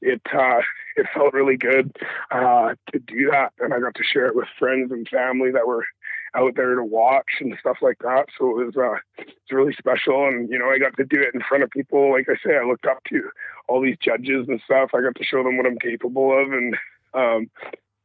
it 0.02 0.20
uh, 0.34 0.60
it 0.96 1.06
felt 1.14 1.32
really 1.32 1.56
good 1.56 1.96
uh, 2.30 2.74
to 2.92 2.98
do 2.98 3.30
that, 3.30 3.52
and 3.60 3.72
I 3.72 3.80
got 3.80 3.94
to 3.94 4.04
share 4.04 4.26
it 4.26 4.36
with 4.36 4.48
friends 4.58 4.92
and 4.92 5.08
family 5.08 5.50
that 5.52 5.66
were 5.66 5.86
out 6.34 6.54
there 6.56 6.74
to 6.74 6.84
watch 6.84 7.40
and 7.40 7.54
stuff 7.60 7.78
like 7.82 7.98
that. 8.00 8.26
So 8.38 8.60
it 8.60 8.66
was 8.66 8.76
uh, 8.76 8.98
it's 9.18 9.52
really 9.52 9.74
special, 9.74 10.28
and 10.28 10.50
you 10.50 10.58
know 10.58 10.68
I 10.68 10.78
got 10.78 10.96
to 10.96 11.04
do 11.04 11.20
it 11.20 11.34
in 11.34 11.42
front 11.48 11.64
of 11.64 11.70
people. 11.70 12.12
Like 12.12 12.26
I 12.28 12.34
say, 12.44 12.56
I 12.56 12.66
looked 12.66 12.86
up 12.86 13.02
to 13.10 13.30
all 13.68 13.80
these 13.80 13.96
judges 14.00 14.46
and 14.48 14.60
stuff. 14.64 14.90
I 14.94 15.00
got 15.00 15.14
to 15.16 15.24
show 15.24 15.42
them 15.42 15.56
what 15.56 15.66
I'm 15.66 15.78
capable 15.78 16.38
of, 16.38 16.52
and 16.52 16.76
um, 17.14 17.50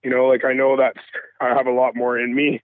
you 0.04 0.10
know, 0.10 0.28
like 0.28 0.46
I 0.46 0.54
know 0.54 0.78
that 0.78 0.96
I 1.42 1.50
have 1.50 1.68
a 1.68 1.72
lot 1.72 1.96
more 1.96 2.18
in 2.18 2.36
me. 2.36 2.62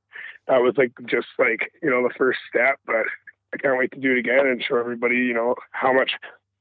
That 0.48 0.62
was 0.62 0.76
like 0.78 0.92
just 1.06 1.28
like 1.40 1.72
you 1.82 1.90
know 1.90 2.04
the 2.04 2.14
first 2.18 2.40
step, 2.50 2.80
but 2.86 3.06
I 3.54 3.58
can't 3.58 3.78
wait 3.78 3.92
to 3.92 4.00
do 4.00 4.14
it 4.14 4.20
again 4.20 4.46
and 4.48 4.64
show 4.64 4.78
everybody 4.78 5.16
you 5.16 5.34
know 5.34 5.56
how 5.72 5.94
much 5.94 6.12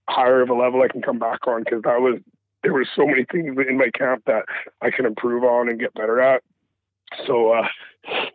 higher 0.09 0.43
of 0.43 0.51
a 0.51 0.55
level 0.55 0.83
I 0.83 0.89
can 0.89 1.03
come 1.03 1.19
back 1.19 1.47
on 1.47 1.65
because 1.65 1.83
that 1.83 2.01
was 2.01 2.19
there 2.63 2.73
were 2.73 2.87
so 2.97 3.07
many 3.07 3.25
things 3.31 3.57
in 3.69 3.79
my 3.79 3.91
camp 3.91 4.25
that 4.27 4.45
I 4.81 4.91
can 4.91 5.07
improve 5.07 5.45
on 5.45 5.69
and 5.69 5.81
get 5.81 5.95
better 5.95 6.21
at. 6.21 6.43
So 7.27 7.53
uh, 7.53 7.69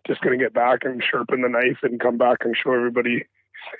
just 0.05 0.21
gonna 0.21 0.37
get 0.37 0.53
back 0.53 0.79
and 0.83 1.03
sharpen 1.03 1.41
the 1.41 1.49
knife 1.49 1.79
and 1.83 1.99
come 1.99 2.17
back 2.17 2.39
and 2.45 2.55
show 2.55 2.73
everybody 2.73 3.25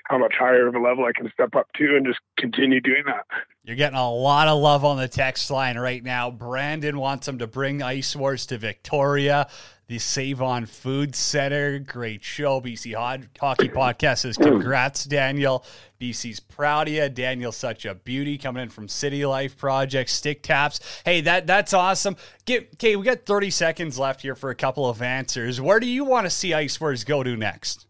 how 0.04 0.18
much 0.18 0.34
higher 0.38 0.66
of 0.66 0.74
a 0.74 0.78
level 0.78 1.04
I 1.04 1.12
can 1.12 1.30
step 1.32 1.54
up 1.54 1.68
to 1.76 1.96
and 1.96 2.06
just 2.06 2.20
continue 2.38 2.80
doing 2.80 3.04
that. 3.06 3.26
You're 3.64 3.76
getting 3.76 3.98
a 3.98 4.10
lot 4.10 4.48
of 4.48 4.58
love 4.58 4.84
on 4.84 4.96
the 4.96 5.08
text 5.08 5.50
line 5.50 5.78
right 5.78 6.02
now. 6.02 6.30
Brandon 6.30 6.98
wants 6.98 7.26
them 7.26 7.38
to 7.38 7.46
bring 7.46 7.82
Ice 7.82 8.16
Wars 8.16 8.46
to 8.46 8.58
Victoria. 8.58 9.48
The 9.88 9.98
Save 9.98 10.42
On 10.42 10.66
Food 10.66 11.16
Center. 11.16 11.78
Great 11.78 12.22
show. 12.22 12.60
BC 12.60 12.94
Hockey 12.94 13.68
Podcast 13.70 14.18
says, 14.18 14.36
Congrats, 14.36 15.04
Daniel. 15.04 15.64
BC's 15.98 16.40
proud 16.40 16.88
of 16.88 16.94
you. 16.94 17.08
Daniel's 17.08 17.56
such 17.56 17.86
a 17.86 17.94
beauty 17.94 18.36
coming 18.36 18.64
in 18.64 18.68
from 18.68 18.86
City 18.86 19.24
Life 19.24 19.56
Project, 19.56 20.10
Stick 20.10 20.42
Taps. 20.42 21.02
Hey, 21.06 21.22
that 21.22 21.46
that's 21.46 21.72
awesome. 21.72 22.16
Get, 22.44 22.74
okay, 22.74 22.96
we 22.96 23.04
got 23.04 23.24
30 23.24 23.48
seconds 23.48 23.98
left 23.98 24.20
here 24.20 24.34
for 24.34 24.50
a 24.50 24.54
couple 24.54 24.86
of 24.86 25.00
answers. 25.00 25.58
Where 25.58 25.80
do 25.80 25.86
you 25.86 26.04
want 26.04 26.26
to 26.26 26.30
see 26.30 26.52
Ice 26.52 26.78
Wars 26.78 27.04
go 27.04 27.22
to 27.22 27.34
next? 27.34 27.87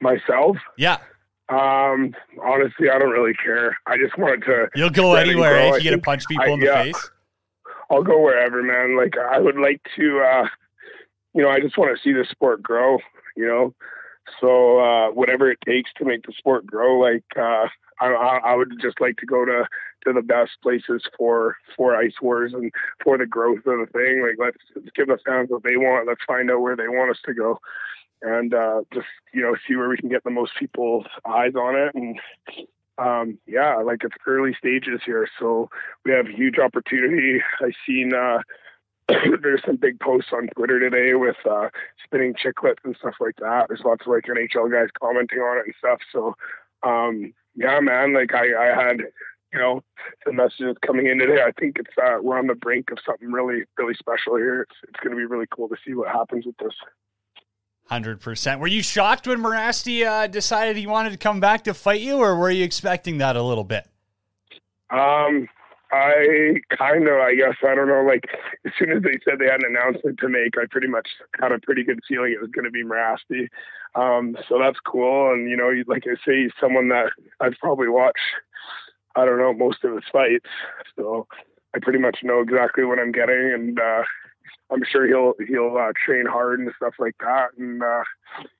Myself? 0.00 0.56
Yeah. 0.76 0.98
Um, 1.48 2.14
honestly, 2.42 2.88
I 2.90 2.98
don't 2.98 3.10
really 3.10 3.34
care. 3.34 3.76
I 3.86 3.96
just 3.96 4.16
wanted 4.16 4.44
to. 4.44 4.68
You'll 4.74 4.90
go 4.90 5.14
anywhere 5.14 5.56
eh, 5.56 5.68
if 5.70 5.84
you 5.84 5.90
get 5.90 5.96
to 5.96 6.02
punch 6.02 6.26
people 6.28 6.46
I, 6.46 6.52
in 6.52 6.60
the 6.60 6.66
yeah, 6.66 6.82
face. 6.84 7.10
I'll 7.90 8.04
go 8.04 8.20
wherever, 8.20 8.62
man. 8.62 8.96
Like 8.96 9.14
I 9.18 9.38
would 9.38 9.56
like 9.56 9.80
to. 9.96 10.20
uh 10.20 10.48
you 11.34 11.42
know, 11.42 11.50
I 11.50 11.60
just 11.60 11.78
want 11.78 11.96
to 11.96 12.02
see 12.02 12.12
the 12.12 12.26
sport 12.30 12.62
grow, 12.62 12.98
you 13.36 13.46
know. 13.46 13.74
So 14.40 14.78
uh, 14.78 15.10
whatever 15.10 15.50
it 15.50 15.58
takes 15.64 15.90
to 15.96 16.04
make 16.04 16.24
the 16.24 16.32
sport 16.36 16.66
grow, 16.66 16.98
like 16.98 17.24
uh, 17.36 17.66
I, 18.00 18.40
I 18.44 18.54
would 18.54 18.72
just 18.80 19.00
like 19.00 19.16
to 19.18 19.26
go 19.26 19.44
to 19.44 19.66
to 20.06 20.12
the 20.14 20.22
best 20.22 20.52
places 20.62 21.02
for 21.16 21.56
for 21.76 21.96
ice 21.96 22.14
wars 22.22 22.52
and 22.54 22.72
for 23.02 23.18
the 23.18 23.26
growth 23.26 23.58
of 23.58 23.64
the 23.64 23.86
thing. 23.92 24.22
Like 24.22 24.36
let's, 24.38 24.58
let's 24.74 24.88
give 24.94 25.08
the 25.08 25.18
fans 25.26 25.50
what 25.50 25.62
they 25.62 25.76
want. 25.76 26.06
Let's 26.06 26.24
find 26.26 26.50
out 26.50 26.60
where 26.60 26.76
they 26.76 26.88
want 26.88 27.10
us 27.10 27.18
to 27.26 27.34
go, 27.34 27.60
and 28.22 28.54
uh, 28.54 28.82
just 28.92 29.06
you 29.32 29.42
know 29.42 29.56
see 29.66 29.76
where 29.76 29.88
we 29.88 29.96
can 29.96 30.08
get 30.08 30.24
the 30.24 30.30
most 30.30 30.52
people's 30.58 31.06
eyes 31.24 31.54
on 31.54 31.76
it. 31.76 31.94
And 31.94 32.18
um, 32.98 33.38
yeah, 33.46 33.76
like 33.76 34.04
it's 34.04 34.16
early 34.26 34.54
stages 34.58 35.00
here, 35.04 35.28
so 35.38 35.70
we 36.04 36.12
have 36.12 36.26
huge 36.26 36.58
opportunity. 36.58 37.42
I 37.60 37.72
seen. 37.86 38.14
Uh, 38.14 38.40
there's 39.42 39.62
some 39.64 39.76
big 39.76 39.98
posts 40.00 40.30
on 40.32 40.48
Twitter 40.56 40.78
today 40.78 41.14
with 41.14 41.36
uh, 41.48 41.68
Spittin' 42.04 42.34
Chiclets 42.34 42.84
and 42.84 42.96
stuff 42.96 43.14
like 43.20 43.36
that. 43.40 43.66
There's 43.68 43.82
lots 43.84 44.06
of 44.06 44.12
like 44.12 44.24
NHL 44.24 44.70
guys 44.70 44.88
commenting 45.00 45.38
on 45.38 45.58
it 45.58 45.64
and 45.66 45.74
stuff. 45.78 45.98
So, 46.12 46.36
um, 46.82 47.32
yeah, 47.54 47.80
man, 47.80 48.14
like 48.14 48.34
I, 48.34 48.54
I 48.54 48.66
had, 48.66 48.98
you 49.52 49.58
know, 49.58 49.82
the 50.24 50.32
messages 50.32 50.76
coming 50.86 51.06
in 51.06 51.18
today. 51.18 51.42
I 51.42 51.52
think 51.58 51.76
it's 51.78 51.90
uh, 52.00 52.18
we're 52.22 52.38
on 52.38 52.46
the 52.46 52.54
brink 52.54 52.90
of 52.92 52.98
something 53.04 53.32
really, 53.32 53.64
really 53.76 53.94
special 53.94 54.36
here. 54.36 54.62
It's, 54.62 54.76
it's 54.88 55.00
going 55.00 55.10
to 55.10 55.16
be 55.16 55.26
really 55.26 55.46
cool 55.50 55.68
to 55.68 55.76
see 55.84 55.94
what 55.94 56.08
happens 56.08 56.46
with 56.46 56.56
this. 56.58 56.74
Hundred 57.90 58.20
percent. 58.20 58.60
Were 58.60 58.68
you 58.68 58.84
shocked 58.84 59.26
when 59.26 59.40
Morasti 59.40 60.06
uh, 60.06 60.28
decided 60.28 60.76
he 60.76 60.86
wanted 60.86 61.10
to 61.10 61.18
come 61.18 61.40
back 61.40 61.64
to 61.64 61.74
fight 61.74 62.00
you, 62.00 62.18
or 62.18 62.36
were 62.36 62.48
you 62.48 62.62
expecting 62.62 63.18
that 63.18 63.34
a 63.34 63.42
little 63.42 63.64
bit? 63.64 63.84
Um, 64.90 65.48
I 65.90 66.60
kind 66.78 67.08
of, 67.08 67.18
I 67.18 67.34
guess, 67.34 67.56
I 67.66 67.74
don't 67.74 67.88
know. 67.88 68.04
Like 68.06 68.28
as 68.64 68.70
soon 68.78 68.92
as 68.92 69.02
they 69.02 69.18
said 69.24 69.40
they 69.40 69.46
had 69.46 69.64
an 69.64 69.74
announcement 69.76 70.20
to 70.20 70.28
make, 70.28 70.56
I 70.56 70.66
pretty 70.70 70.86
much 70.86 71.08
had 71.40 71.50
a 71.50 71.58
pretty 71.58 71.82
good 71.82 71.98
feeling 72.06 72.30
it 72.32 72.40
was 72.40 72.52
going 72.52 72.64
to 72.64 72.70
be 72.70 72.84
Morasti. 72.84 73.48
Um, 73.96 74.36
so 74.48 74.60
that's 74.60 74.78
cool. 74.86 75.32
And 75.32 75.50
you 75.50 75.56
know, 75.56 75.72
like 75.88 76.04
I 76.06 76.14
say, 76.24 76.42
he's 76.42 76.52
someone 76.60 76.90
that 76.90 77.10
I've 77.40 77.58
probably 77.58 77.88
watched. 77.88 78.20
I 79.16 79.24
don't 79.24 79.38
know 79.38 79.52
most 79.52 79.82
of 79.82 79.96
his 79.96 80.04
fights, 80.12 80.46
so 80.94 81.26
I 81.74 81.80
pretty 81.82 81.98
much 81.98 82.18
know 82.22 82.40
exactly 82.40 82.84
what 82.84 83.00
I'm 83.00 83.10
getting, 83.10 83.50
and 83.52 83.80
uh, 83.80 84.04
I'm 84.70 84.84
sure 84.84 85.06
he'll 85.06 85.34
he'll 85.46 85.76
uh, 85.76 85.92
train 86.04 86.26
hard 86.26 86.60
and 86.60 86.70
stuff 86.76 86.94
like 86.98 87.16
that. 87.20 87.50
And 87.58 87.82
uh, 87.82 88.04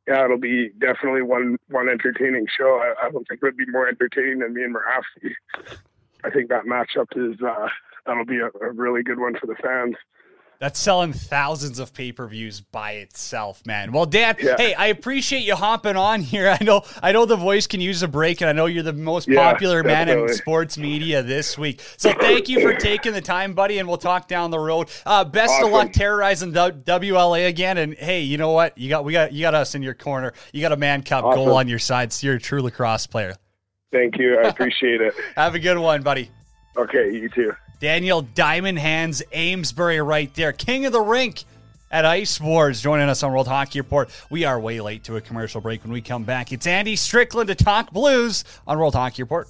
yeah, 0.07 0.25
it'll 0.25 0.39
be 0.39 0.71
definitely 0.81 1.23
one 1.23 1.57
one 1.69 1.89
entertaining 1.89 2.47
show. 2.57 2.81
I, 2.83 3.07
I 3.07 3.11
don't 3.11 3.27
think 3.29 3.41
it 3.43 3.47
would 3.47 3.57
be 3.57 3.67
more 3.67 3.89
entertaining 3.89 4.41
than 4.41 4.55
me 4.55 4.65
and 4.65 4.75
Morasti. 4.75 5.35
I 6.25 6.31
think 6.31 6.49
that 6.49 6.65
matchup 6.65 7.09
is 7.17 7.41
uh, 7.41 7.69
that'll 8.07 8.25
be 8.25 8.41
a, 8.41 8.47
a 8.47 8.73
really 8.73 9.03
good 9.03 9.21
one 9.21 9.39
for 9.39 9.47
the 9.47 9.55
fans. 9.55 9.97
That's 10.61 10.79
selling 10.79 11.15
thousands 11.15 11.79
of 11.79 11.95
pay 11.95 12.13
per 12.13 12.27
views 12.27 12.61
by 12.61 12.93
itself, 12.93 13.65
man. 13.65 13.93
Well, 13.93 14.05
Dan, 14.05 14.37
yeah. 14.43 14.57
hey, 14.59 14.75
I 14.75 14.89
appreciate 14.89 15.41
you 15.41 15.57
hopping 15.57 15.97
on 15.97 16.21
here. 16.21 16.55
I 16.61 16.63
know, 16.63 16.83
I 17.03 17.13
know 17.13 17.25
the 17.25 17.37
voice 17.37 17.67
can 17.67 17.81
use 17.81 18.03
a 18.03 18.09
break, 18.09 18.43
and 18.43 18.51
I 18.51 18.53
know 18.53 18.67
you're 18.67 18.83
the 18.83 18.93
most 18.93 19.27
yeah, 19.27 19.53
popular 19.53 19.83
definitely. 19.83 20.17
man 20.17 20.29
in 20.29 20.35
sports 20.35 20.77
media 20.77 21.23
this 21.23 21.57
week. 21.57 21.81
So 21.97 22.13
thank 22.13 22.51
you 22.51 22.61
for 22.61 22.75
taking 22.75 23.15
the 23.15 23.23
time, 23.23 23.55
buddy, 23.55 23.79
and 23.79 23.89
we'll 23.89 23.97
talk 23.97 24.29
down 24.29 24.51
the 24.51 24.59
road. 24.59 24.91
Uh, 25.07 25.25
best 25.25 25.51
awesome. 25.55 25.69
of 25.69 25.73
luck 25.73 25.93
terrorizing 25.95 26.53
the 26.53 26.73
WLA 26.73 27.49
again. 27.49 27.79
And 27.79 27.95
hey, 27.95 28.21
you 28.21 28.37
know 28.37 28.51
what? 28.51 28.77
You 28.77 28.91
got 28.91 29.07
we 29.07 29.15
got 29.15 29.33
you 29.33 29.41
got 29.41 29.55
us 29.55 29.75
in 29.75 29.83
your 29.83 29.95
corner. 29.95 30.35
You 30.53 30.61
got 30.61 30.73
a 30.73 30.77
Mann 30.77 31.03
Cup 31.03 31.25
awesome. 31.25 31.43
goal 31.43 31.57
on 31.57 31.69
your 31.69 31.79
side. 31.79 32.13
So 32.13 32.27
you're 32.27 32.37
a 32.37 32.41
true 32.41 32.61
lacrosse 32.61 33.07
player. 33.07 33.35
Thank 33.93 34.19
you. 34.19 34.39
I 34.39 34.49
appreciate 34.49 35.01
it. 35.01 35.15
Have 35.37 35.55
a 35.55 35.59
good 35.59 35.79
one, 35.79 36.03
buddy. 36.03 36.31
Okay, 36.77 37.15
you 37.15 37.31
too. 37.31 37.55
Daniel 37.81 38.21
Diamond 38.21 38.79
Hands 38.79 39.23
Amesbury 39.33 40.03
right 40.03 40.33
there. 40.35 40.53
King 40.53 40.85
of 40.85 40.93
the 40.93 41.01
rink 41.01 41.45
at 41.91 42.05
Ice 42.05 42.39
Wars 42.39 42.83
joining 42.83 43.09
us 43.09 43.23
on 43.23 43.33
World 43.33 43.49
Hockey 43.49 43.81
Report. 43.81 44.11
We 44.29 44.45
are 44.45 44.61
way 44.61 44.83
late 44.83 45.03
to 45.05 45.17
a 45.17 45.21
commercial 45.23 45.63
break 45.63 45.83
when 45.83 45.91
we 45.91 46.03
come 46.03 46.25
back. 46.25 46.53
It's 46.53 46.67
Andy 46.67 46.95
Strickland 46.95 47.49
to 47.49 47.55
talk 47.55 47.91
blues 47.91 48.45
on 48.67 48.79
World 48.79 48.95
Hockey 48.95 49.23
Report. 49.23 49.49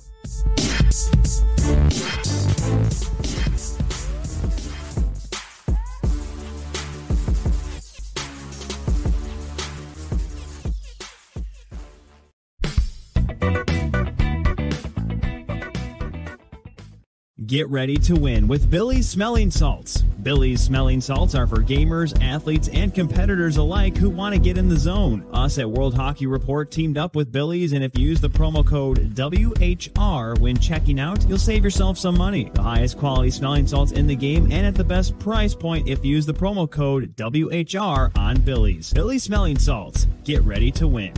Get 17.50 17.68
ready 17.68 17.96
to 17.96 18.14
win 18.14 18.46
with 18.46 18.70
Billy's 18.70 19.08
Smelling 19.08 19.50
Salts. 19.50 20.02
Billy's 20.22 20.60
Smelling 20.60 21.00
Salts 21.00 21.34
are 21.34 21.48
for 21.48 21.56
gamers, 21.56 22.16
athletes, 22.22 22.68
and 22.68 22.94
competitors 22.94 23.56
alike 23.56 23.96
who 23.96 24.08
want 24.08 24.36
to 24.36 24.40
get 24.40 24.56
in 24.56 24.68
the 24.68 24.76
zone. 24.76 25.26
Us 25.32 25.58
at 25.58 25.68
World 25.68 25.96
Hockey 25.96 26.28
Report 26.28 26.70
teamed 26.70 26.96
up 26.96 27.16
with 27.16 27.32
Billy's, 27.32 27.72
and 27.72 27.82
if 27.82 27.98
you 27.98 28.06
use 28.06 28.20
the 28.20 28.30
promo 28.30 28.64
code 28.64 29.16
WHR 29.16 30.38
when 30.38 30.58
checking 30.58 31.00
out, 31.00 31.28
you'll 31.28 31.38
save 31.38 31.64
yourself 31.64 31.98
some 31.98 32.16
money. 32.16 32.52
The 32.54 32.62
highest 32.62 32.98
quality 32.98 33.32
smelling 33.32 33.66
salts 33.66 33.90
in 33.90 34.06
the 34.06 34.14
game 34.14 34.52
and 34.52 34.64
at 34.64 34.76
the 34.76 34.84
best 34.84 35.18
price 35.18 35.52
point 35.52 35.88
if 35.88 36.04
you 36.04 36.12
use 36.12 36.26
the 36.26 36.32
promo 36.32 36.70
code 36.70 37.16
WHR 37.16 38.16
on 38.16 38.40
Billy's. 38.42 38.92
Billy's 38.92 39.24
Smelling 39.24 39.58
Salts. 39.58 40.06
Get 40.22 40.42
ready 40.42 40.70
to 40.70 40.86
win. 40.86 41.14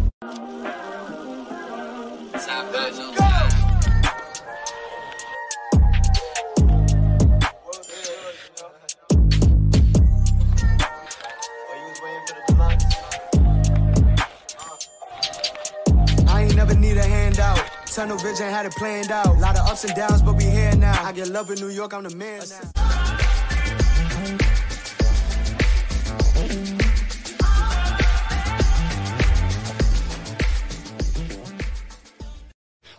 Tunnel 17.95 18.17
vision 18.17 18.49
had 18.49 18.65
it 18.65 18.73
planned 18.73 19.11
out. 19.11 19.39
Lot 19.39 19.59
of 19.59 19.67
ups 19.67 19.85
and 19.85 19.95
downs, 19.95 20.23
but 20.23 20.35
we 20.37 20.45
here 20.45 20.75
now. 20.77 21.05
I 21.05 21.13
get 21.13 21.29
love 21.29 21.51
in 21.51 21.59
New 21.59 21.69
York, 21.69 21.93
I'm 21.93 22.05
the 22.05 22.17
man 22.17 22.43
now. 22.49 22.92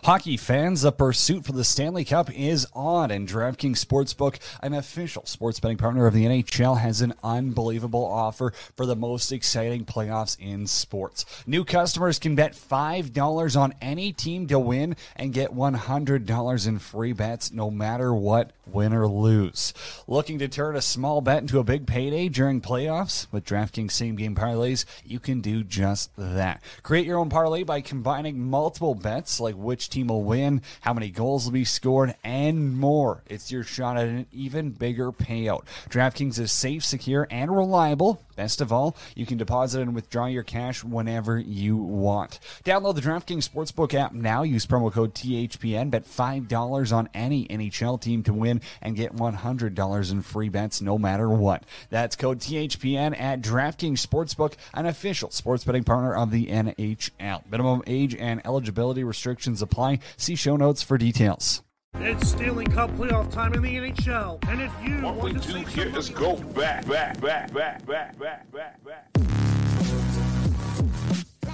Hockey 0.04 0.36
fans, 0.36 0.82
the 0.82 0.92
pursuit 0.92 1.46
for 1.46 1.52
the 1.52 1.64
Stanley 1.64 2.04
Cup 2.04 2.30
is 2.30 2.66
on, 2.74 3.10
and 3.10 3.26
DraftKings 3.26 3.82
Sportsbook, 3.82 4.38
an 4.62 4.74
official 4.74 5.24
sports 5.24 5.60
betting 5.60 5.78
partner 5.78 6.06
of 6.06 6.12
the 6.12 6.26
NHL, 6.26 6.78
has 6.78 7.00
an 7.00 7.14
unbelievable 7.22 8.04
offer 8.04 8.52
for 8.76 8.84
the 8.84 8.94
most 8.94 9.32
exciting 9.32 9.86
playoffs 9.86 10.36
in 10.38 10.66
sports. 10.66 11.24
New 11.46 11.64
customers 11.64 12.18
can 12.18 12.34
bet 12.34 12.52
$5 12.52 13.58
on 13.58 13.72
any 13.80 14.12
team 14.12 14.46
to 14.48 14.58
win 14.58 14.94
and 15.16 15.32
get 15.32 15.52
$100 15.52 16.68
in 16.68 16.78
free 16.78 17.12
bets 17.14 17.50
no 17.50 17.70
matter 17.70 18.12
what, 18.12 18.50
win 18.66 18.92
or 18.92 19.06
lose. 19.06 19.72
Looking 20.06 20.38
to 20.38 20.48
turn 20.48 20.76
a 20.76 20.82
small 20.82 21.20
bet 21.20 21.42
into 21.42 21.58
a 21.58 21.64
big 21.64 21.86
payday 21.86 22.28
during 22.28 22.60
playoffs? 22.60 23.26
With 23.32 23.44
DraftKings 23.44 23.92
same 23.92 24.16
game 24.16 24.34
parlays, 24.34 24.84
you 25.04 25.20
can 25.20 25.40
do 25.40 25.64
just 25.64 26.10
that. 26.16 26.62
Create 26.82 27.06
your 27.06 27.18
own 27.18 27.28
parlay 27.28 27.62
by 27.62 27.80
combining 27.80 28.38
multiple 28.38 28.94
bets 28.94 29.40
like 29.40 29.54
which 29.54 29.88
team 29.88 30.08
will 30.08 30.22
win, 30.22 30.62
how 30.80 30.92
many 30.92 31.10
goals 31.10 31.44
will 31.44 31.52
be 31.52 31.64
scored, 31.64 32.14
and 32.24 32.76
more. 32.78 33.22
It's 33.26 33.50
your 33.52 33.64
shot 33.64 33.96
at 33.96 34.08
an 34.08 34.26
even 34.32 34.70
bigger 34.70 35.12
payout. 35.12 35.64
DraftKings 35.88 36.38
is 36.38 36.52
safe, 36.52 36.84
secure, 36.84 37.26
and 37.30 37.54
reliable. 37.54 38.20
Best 38.36 38.60
of 38.60 38.72
all, 38.72 38.96
you 39.14 39.26
can 39.26 39.38
deposit 39.38 39.80
and 39.80 39.94
withdraw 39.94 40.26
your 40.26 40.42
cash 40.42 40.82
whenever 40.82 41.38
you 41.38 41.76
want. 41.76 42.40
Download 42.64 42.94
the 42.94 43.00
DraftKings 43.00 43.48
Sportsbook 43.48 43.94
app 43.94 44.12
now. 44.12 44.42
Use 44.42 44.66
promo 44.66 44.92
code 44.92 45.14
THPN. 45.14 45.90
Bet 45.90 46.04
$5 46.04 46.92
on 46.92 47.08
any 47.14 47.46
NHL 47.46 48.00
team 48.00 48.22
to 48.24 48.32
win 48.32 48.53
win 48.54 48.60
and 48.82 48.96
get 48.96 49.14
$100 49.14 50.12
in 50.12 50.22
free 50.22 50.48
bets 50.48 50.80
no 50.80 50.98
matter 50.98 51.28
what. 51.28 51.64
That's 51.90 52.16
code 52.16 52.40
THPN 52.40 53.18
at 53.18 53.40
DraftKings 53.40 54.04
Sportsbook, 54.04 54.54
an 54.72 54.86
official 54.86 55.30
sports 55.30 55.64
betting 55.64 55.84
partner 55.84 56.14
of 56.14 56.30
the 56.30 56.46
NHL. 56.46 57.42
Minimum 57.50 57.82
age 57.86 58.14
and 58.14 58.40
eligibility 58.44 59.04
restrictions 59.04 59.62
apply. 59.62 60.00
See 60.16 60.34
show 60.36 60.56
notes 60.56 60.82
for 60.82 60.98
details. 60.98 61.62
It's 61.96 62.30
Stanley 62.30 62.64
Cup 62.66 62.90
playoff 62.96 63.32
time 63.32 63.54
in 63.54 63.62
the 63.62 63.76
NHL, 63.76 64.42
and 64.48 64.60
if 64.60 64.72
you 64.82 64.96
What 65.00 65.16
we 65.22 65.32
to 65.32 65.38
do 65.38 65.52
save 65.52 65.68
here 65.68 65.84
some 65.90 65.96
is 65.98 66.10
money- 66.10 66.24
go 66.36 66.42
back, 66.52 66.86
back, 66.88 67.20
back, 67.20 67.54
back, 67.54 67.86
back, 67.86 68.18
back, 68.18 68.50
back, 68.52 68.84
back. 68.84 69.10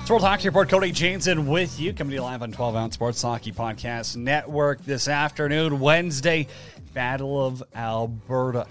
World 0.09 0.23
Hockey 0.23 0.49
Report. 0.49 0.69
Cody 0.69 0.91
Janzen 0.93 1.47
with 1.47 1.79
you, 1.79 1.93
coming 1.93 2.11
to 2.11 2.15
you 2.17 2.23
live 2.23 2.43
on 2.43 2.51
12 2.51 2.75
Ounce 2.75 2.95
Sports 2.95 3.23
Hockey 3.23 3.53
Podcast 3.53 4.17
Network 4.17 4.85
this 4.85 5.07
afternoon, 5.07 5.79
Wednesday, 5.79 6.49
Battle 6.93 7.45
of 7.45 7.63
Alberta. 7.75 8.67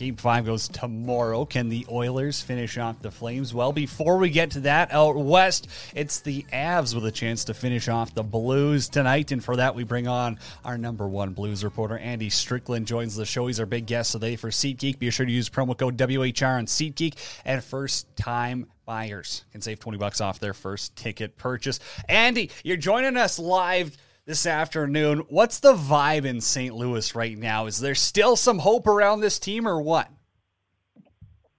Game 0.00 0.16
five 0.16 0.46
goes 0.46 0.66
tomorrow. 0.66 1.44
Can 1.44 1.68
the 1.68 1.84
Oilers 1.90 2.40
finish 2.40 2.78
off 2.78 3.02
the 3.02 3.10
Flames? 3.10 3.52
Well, 3.52 3.70
before 3.70 4.16
we 4.16 4.30
get 4.30 4.52
to 4.52 4.60
that, 4.60 4.90
out 4.92 5.14
west, 5.14 5.68
it's 5.94 6.20
the 6.20 6.46
Avs 6.54 6.94
with 6.94 7.04
a 7.04 7.12
chance 7.12 7.44
to 7.44 7.54
finish 7.54 7.86
off 7.86 8.14
the 8.14 8.22
Blues 8.22 8.88
tonight. 8.88 9.30
And 9.30 9.44
for 9.44 9.56
that, 9.56 9.74
we 9.74 9.84
bring 9.84 10.08
on 10.08 10.38
our 10.64 10.78
number 10.78 11.06
one 11.06 11.34
Blues 11.34 11.62
reporter, 11.62 11.98
Andy 11.98 12.30
Strickland, 12.30 12.86
joins 12.86 13.14
the 13.14 13.26
show. 13.26 13.46
He's 13.46 13.60
our 13.60 13.66
big 13.66 13.84
guest 13.84 14.12
today 14.12 14.36
for 14.36 14.48
SeatGeek. 14.48 14.98
Be 14.98 15.10
sure 15.10 15.26
to 15.26 15.32
use 15.32 15.50
promo 15.50 15.76
code 15.76 15.98
WHR 15.98 16.56
on 16.56 16.64
SeatGeek 16.64 17.16
and 17.44 17.62
first 17.62 18.06
time 18.16 18.68
buyers 18.86 19.44
can 19.52 19.60
save 19.60 19.80
20 19.80 19.98
bucks 19.98 20.22
off 20.22 20.40
their 20.40 20.54
first 20.54 20.96
ticket 20.96 21.36
purchase. 21.36 21.78
Andy, 22.08 22.50
you're 22.64 22.78
joining 22.78 23.18
us 23.18 23.38
live 23.38 23.98
this 24.30 24.46
afternoon. 24.46 25.24
What's 25.28 25.58
the 25.58 25.74
vibe 25.74 26.24
in 26.24 26.40
St. 26.40 26.72
Louis 26.72 27.16
right 27.16 27.36
now? 27.36 27.66
Is 27.66 27.80
there 27.80 27.96
still 27.96 28.36
some 28.36 28.60
hope 28.60 28.86
around 28.86 29.18
this 29.18 29.40
team 29.40 29.66
or 29.66 29.82
what? 29.82 30.08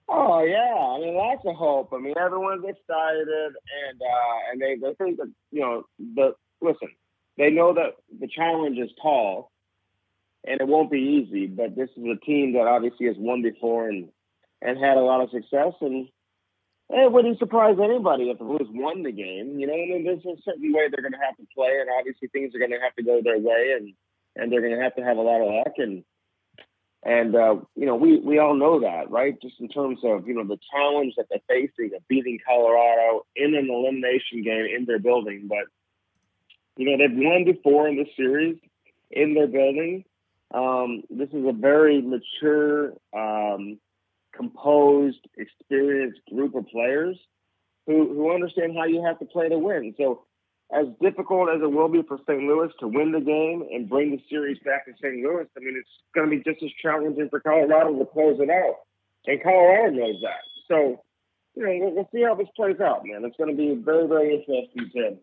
Oh 0.08 0.42
yeah, 0.42 0.74
I 0.74 0.98
mean 1.02 1.14
lots 1.14 1.42
of 1.46 1.54
hope. 1.58 1.92
I 1.92 1.98
mean 1.98 2.14
everyone's 2.18 2.64
excited, 2.64 3.28
and 3.28 4.02
uh, 4.02 4.38
and 4.50 4.62
they 4.62 4.76
they 4.76 4.94
think 4.94 5.18
that 5.18 5.30
you 5.52 5.60
know 5.60 5.84
the 6.00 6.34
listen. 6.62 6.88
They 7.38 7.50
know 7.50 7.74
that 7.74 7.98
the 8.18 8.30
challenge 8.30 8.78
is 8.78 8.90
tall, 9.02 9.52
and 10.46 10.62
it 10.62 10.66
won't 10.66 10.90
be 10.90 11.26
easy. 11.28 11.48
But 11.48 11.76
this 11.76 11.90
is 11.98 12.06
a 12.06 12.26
team 12.26 12.54
that 12.54 12.68
obviously 12.68 13.08
has 13.08 13.18
won 13.20 13.42
before 13.42 13.90
and 13.90 14.08
and 14.62 14.78
had 14.78 14.96
a 14.96 15.02
lot 15.02 15.20
of 15.20 15.30
success. 15.32 15.74
And 15.82 16.08
it 16.92 17.12
wouldn't 17.12 17.40
surprise 17.40 17.78
anybody 17.82 18.30
if 18.30 18.40
the 18.40 18.46
Blues 18.46 18.68
won 18.72 19.04
the 19.04 19.12
game. 19.12 19.60
You 19.60 19.68
know, 19.68 19.74
I 19.74 19.86
mean, 19.88 20.04
there's 20.04 20.26
a 20.26 20.42
certain 20.44 20.74
way 20.74 20.90
they're 20.90 21.02
going 21.02 21.14
to 21.14 21.26
have 21.26 21.38
to 21.38 21.48
play, 21.56 21.80
and 21.80 21.90
obviously 21.98 22.28
things 22.28 22.54
are 22.54 22.60
going 22.60 22.72
to 22.72 22.80
have 22.80 22.96
to 22.96 23.04
go 23.04 23.22
their 23.24 23.40
way, 23.40 23.76
and 23.78 23.94
and 24.36 24.52
they're 24.52 24.62
going 24.62 24.76
to 24.76 24.82
have 24.82 24.96
to 24.96 25.04
have 25.04 25.18
a 25.18 25.22
lot 25.22 25.42
of 25.42 25.48
luck 25.48 25.76
and. 25.78 26.04
And 27.04 27.36
uh, 27.36 27.56
you 27.76 27.88
know, 27.88 27.96
we 27.96 28.20
we 28.20 28.38
all 28.38 28.54
know 28.54 28.82
that, 28.82 29.10
right? 29.10 29.36
Just 29.42 29.60
in 29.60 29.70
terms 29.70 29.98
of 30.04 30.28
you 30.28 30.36
know 30.36 30.44
the 30.44 30.60
challenge 30.72 31.16
that 31.18 31.26
they're 31.32 31.40
facing 31.50 31.96
of 31.96 32.08
beating 32.08 32.38
Colorado 32.46 33.26
in 33.36 33.56
an 33.56 33.72
elimination 33.72 34.44
game 34.44 34.68
in 34.78 34.86
their 34.86 35.00
building. 35.00 35.48
But 35.50 35.66
you 36.78 36.86
know, 36.86 36.98
they've 36.98 37.18
won 37.18 37.44
before 37.44 37.88
in 37.88 37.98
this 37.98 38.10
series 38.16 38.58
in 39.10 39.34
their 39.34 39.48
building. 39.48 40.04
Um, 40.54 41.04
this 41.10 41.30
is 41.30 41.46
a 41.48 41.54
very 41.54 42.02
mature, 42.02 42.94
um, 43.14 43.80
composed, 44.36 45.20
experienced 45.38 46.22
group 46.34 46.56
of 46.56 46.68
players 46.68 47.18
who 47.88 48.14
who 48.14 48.34
understand 48.34 48.76
how 48.78 48.86
you 48.86 49.04
have 49.06 49.20
to 49.20 49.26
play 49.26 49.50
to 49.50 49.58
win. 49.58 49.94
So 49.98 50.24
as 50.74 50.86
difficult 51.02 51.50
as 51.50 51.62
it 51.62 51.72
will 51.72 51.90
be 51.90 52.02
for 52.08 52.18
St. 52.28 52.44
Louis 52.44 52.70
to 52.80 52.88
win 52.88 53.12
the 53.12 53.20
game 53.20 53.68
and 53.72 53.90
bring 53.90 54.12
the 54.12 54.22
series 54.30 54.58
back 54.64 54.86
to 54.86 54.94
St. 55.02 55.22
Louis, 55.22 55.46
I 55.58 55.60
mean, 55.60 55.76
it's 55.78 55.90
going 56.16 56.30
to 56.30 56.36
be 56.36 56.44
just 56.44 56.64
as 56.64 56.72
challenging 56.82 57.28
for 57.30 57.42
Colorado 57.42 57.98
to 58.00 58.06
close 58.06 58.40
it 58.40 58.50
out. 58.50 58.76
And 59.28 59.44
Colorado 59.44 59.92
knows 59.92 60.16
that. 60.24 60.42
So, 60.70 61.04
you 61.56 61.64
know, 61.64 61.78
we'll, 61.80 61.96
we'll 61.96 62.10
see 62.14 62.24
how 62.24 62.36
this 62.36 62.48
plays 62.56 62.80
out, 62.80 63.04
man. 63.06 63.26
It's 63.26 63.36
going 63.36 63.52
to 63.52 63.58
be 63.58 63.76
very, 63.84 64.08
very 64.08 64.36
interesting 64.36 64.90
to, 64.96 65.18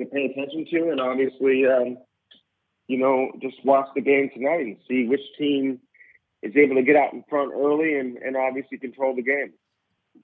to 0.00 0.10
pay 0.10 0.24
attention 0.32 0.64
to. 0.72 0.90
And 0.90 1.00
obviously, 1.00 1.66
um, 1.66 1.98
you 2.86 2.96
know, 2.96 3.30
just 3.42 3.62
watch 3.64 3.88
the 3.94 4.00
game 4.00 4.30
tonight 4.32 4.64
and 4.64 4.76
see 4.88 5.06
which 5.06 5.20
team 5.38 5.80
is 6.42 6.56
able 6.56 6.76
to 6.76 6.82
get 6.82 6.96
out 6.96 7.12
in 7.12 7.24
front 7.28 7.52
early 7.54 7.98
and, 7.98 8.16
and 8.18 8.36
obviously 8.36 8.78
control 8.78 9.14
the 9.14 9.22
game. 9.22 9.52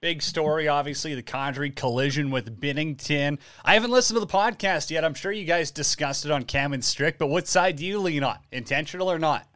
Big 0.01 0.21
story, 0.21 0.67
obviously, 0.67 1.15
the 1.15 1.23
Kadri 1.23 1.73
collision 1.73 2.29
with 2.29 2.59
Binnington. 2.59 3.37
I 3.63 3.75
haven't 3.75 3.91
listened 3.91 4.15
to 4.15 4.19
the 4.19 4.27
podcast 4.27 4.91
yet. 4.91 5.05
I'm 5.05 5.13
sure 5.13 5.31
you 5.31 5.45
guys 5.45 5.71
discussed 5.71 6.25
it 6.25 6.31
on 6.31 6.43
Cam 6.43 6.73
and 6.73 6.83
Strick, 6.83 7.17
but 7.17 7.27
what 7.27 7.47
side 7.47 7.77
do 7.77 7.85
you 7.85 7.99
lean 7.99 8.23
on? 8.23 8.37
Intentional 8.51 9.09
or 9.09 9.19
not? 9.19 9.47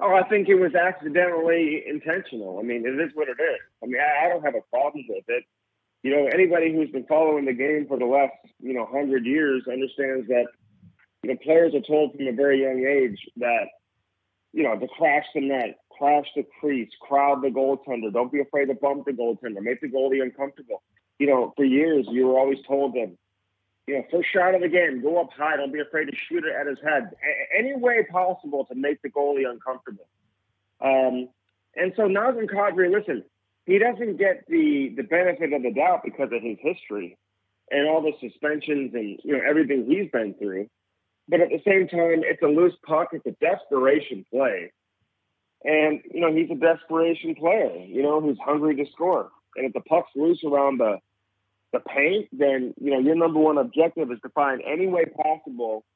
Oh, 0.00 0.14
I 0.14 0.28
think 0.28 0.48
it 0.48 0.56
was 0.56 0.74
accidentally 0.74 1.82
intentional. 1.86 2.58
I 2.58 2.62
mean, 2.62 2.84
it 2.84 3.00
is 3.00 3.12
what 3.14 3.28
it 3.28 3.40
is. 3.40 3.60
I 3.82 3.86
mean, 3.86 4.00
I, 4.00 4.26
I 4.26 4.28
don't 4.28 4.42
have 4.42 4.54
a 4.54 4.68
problem 4.70 5.04
with 5.08 5.24
it. 5.28 5.44
You 6.02 6.10
know, 6.10 6.26
anybody 6.26 6.72
who's 6.74 6.90
been 6.90 7.06
following 7.06 7.44
the 7.44 7.52
game 7.52 7.86
for 7.88 7.98
the 7.98 8.06
last, 8.06 8.32
you 8.60 8.74
know, 8.74 8.84
hundred 8.84 9.24
years 9.24 9.62
understands 9.70 10.26
that, 10.28 10.46
you 11.22 11.30
know, 11.30 11.36
players 11.42 11.74
are 11.74 11.86
told 11.86 12.16
from 12.16 12.26
a 12.26 12.32
very 12.32 12.62
young 12.62 12.84
age 12.84 13.18
that, 13.36 13.68
you 14.52 14.62
know, 14.62 14.78
to 14.78 14.86
crash 14.88 15.24
the 15.34 15.40
net, 15.40 15.78
crash 15.96 16.26
the 16.36 16.44
crease, 16.60 16.90
crowd 17.00 17.42
the 17.42 17.48
goaltender, 17.48 18.12
don't 18.12 18.32
be 18.32 18.40
afraid 18.40 18.66
to 18.66 18.74
bump 18.74 19.04
the 19.06 19.12
goaltender, 19.12 19.62
make 19.62 19.80
the 19.80 19.88
goalie 19.88 20.22
uncomfortable. 20.22 20.82
You 21.18 21.26
know, 21.28 21.52
for 21.56 21.64
years 21.64 22.06
you 22.10 22.26
were 22.26 22.38
always 22.38 22.58
told 22.66 22.94
them, 22.94 23.16
you 23.86 23.94
know, 23.94 24.04
first 24.10 24.28
shot 24.32 24.54
of 24.54 24.60
the 24.60 24.68
game, 24.68 25.02
go 25.02 25.20
up 25.20 25.32
high, 25.32 25.56
don't 25.56 25.72
be 25.72 25.80
afraid 25.80 26.06
to 26.06 26.16
shoot 26.28 26.44
it 26.44 26.54
at 26.54 26.66
his 26.66 26.78
head. 26.84 27.10
A- 27.12 27.58
any 27.58 27.74
way 27.74 28.04
possible 28.10 28.64
to 28.66 28.74
make 28.74 29.00
the 29.02 29.10
goalie 29.10 29.48
uncomfortable. 29.48 30.06
Um, 30.80 31.28
and 31.74 31.92
so 31.96 32.02
Nazem 32.02 32.46
Kadri, 32.46 32.92
listen, 32.92 33.24
he 33.66 33.78
doesn't 33.78 34.18
get 34.18 34.44
the 34.48 34.92
the 34.96 35.02
benefit 35.02 35.52
of 35.52 35.62
the 35.62 35.72
doubt 35.72 36.02
because 36.04 36.30
of 36.32 36.42
his 36.42 36.58
history 36.60 37.16
and 37.70 37.88
all 37.88 38.02
the 38.02 38.12
suspensions 38.20 38.92
and 38.94 39.18
you 39.22 39.32
know 39.32 39.40
everything 39.48 39.86
he's 39.88 40.10
been 40.10 40.34
through. 40.34 40.68
But 41.32 41.40
at 41.40 41.48
the 41.48 41.62
same 41.66 41.88
time, 41.88 42.20
it's 42.24 42.42
a 42.42 42.46
loose 42.46 42.74
puck. 42.86 43.08
It's 43.12 43.24
a 43.24 43.34
desperation 43.40 44.26
play. 44.30 44.70
And, 45.64 46.02
you 46.12 46.20
know, 46.20 46.30
he's 46.30 46.50
a 46.50 46.60
desperation 46.60 47.34
player, 47.34 47.74
you 47.86 48.02
know, 48.02 48.20
who's 48.20 48.36
hungry 48.44 48.76
to 48.76 48.84
score. 48.92 49.30
And 49.56 49.64
if 49.64 49.72
the 49.72 49.80
puck's 49.80 50.10
loose 50.14 50.42
around 50.44 50.78
the 50.78 50.98
the 51.72 51.80
paint, 51.80 52.28
then, 52.32 52.74
you 52.78 52.90
know, 52.90 52.98
your 52.98 53.14
number 53.14 53.40
one 53.40 53.56
objective 53.56 54.12
is 54.12 54.18
to 54.24 54.28
find 54.28 54.60
any 54.70 54.86
way 54.86 55.06
possible 55.06 55.86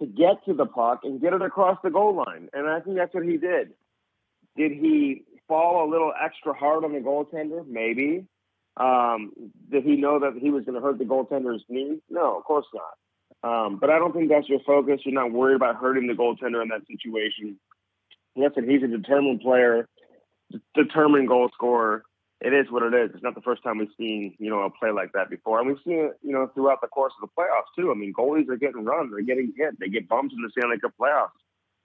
to 0.00 0.06
get 0.06 0.44
to 0.46 0.54
the 0.54 0.66
puck 0.66 1.02
and 1.04 1.20
get 1.20 1.32
it 1.32 1.42
across 1.42 1.78
the 1.84 1.90
goal 1.90 2.16
line. 2.16 2.48
And 2.52 2.68
I 2.68 2.80
think 2.80 2.96
that's 2.96 3.14
what 3.14 3.24
he 3.24 3.36
did. 3.36 3.74
Did 4.56 4.72
he 4.72 5.22
fall 5.46 5.88
a 5.88 5.88
little 5.88 6.12
extra 6.20 6.52
hard 6.52 6.82
on 6.82 6.94
the 6.94 6.98
goaltender? 6.98 7.64
Maybe. 7.64 8.26
Um, 8.76 9.30
did 9.70 9.84
he 9.84 9.94
know 9.94 10.18
that 10.18 10.32
he 10.36 10.50
was 10.50 10.64
going 10.64 10.74
to 10.74 10.84
hurt 10.84 10.98
the 10.98 11.04
goaltender's 11.04 11.62
knee? 11.68 12.00
No, 12.10 12.36
of 12.36 12.42
course 12.42 12.66
not. 12.74 12.94
Um, 13.44 13.76
but 13.78 13.90
I 13.90 13.98
don't 13.98 14.14
think 14.14 14.30
that's 14.30 14.48
your 14.48 14.60
focus. 14.66 15.00
You're 15.04 15.14
not 15.14 15.30
worried 15.30 15.56
about 15.56 15.76
hurting 15.76 16.06
the 16.06 16.14
goaltender 16.14 16.62
in 16.62 16.68
that 16.68 16.86
situation. 16.90 17.60
Listen, 18.36 18.68
he's 18.68 18.82
a 18.82 18.88
determined 18.88 19.42
player, 19.42 19.86
determined 20.74 21.28
goal 21.28 21.50
scorer. 21.52 22.04
It 22.40 22.54
is 22.54 22.70
what 22.70 22.82
it 22.82 22.94
is. 22.94 23.10
It's 23.14 23.22
not 23.22 23.34
the 23.34 23.42
first 23.42 23.62
time 23.62 23.78
we've 23.78 23.88
seen, 23.98 24.34
you 24.38 24.48
know, 24.48 24.62
a 24.62 24.70
play 24.70 24.90
like 24.90 25.12
that 25.12 25.28
before. 25.28 25.60
And 25.60 25.68
we've 25.68 25.78
seen 25.84 25.98
it, 25.98 26.12
you 26.22 26.32
know, 26.32 26.50
throughout 26.54 26.80
the 26.80 26.88
course 26.88 27.12
of 27.20 27.28
the 27.28 27.34
playoffs 27.38 27.68
too. 27.76 27.90
I 27.90 27.94
mean, 27.94 28.14
goalies 28.14 28.48
are 28.48 28.56
getting 28.56 28.84
run, 28.84 29.10
they're 29.10 29.22
getting 29.22 29.52
hit, 29.56 29.78
they 29.78 29.88
get 29.88 30.08
bumps 30.08 30.34
in 30.34 30.42
the 30.42 30.50
Stanley 30.50 30.78
Cup 30.78 30.92
playoffs. 31.00 31.28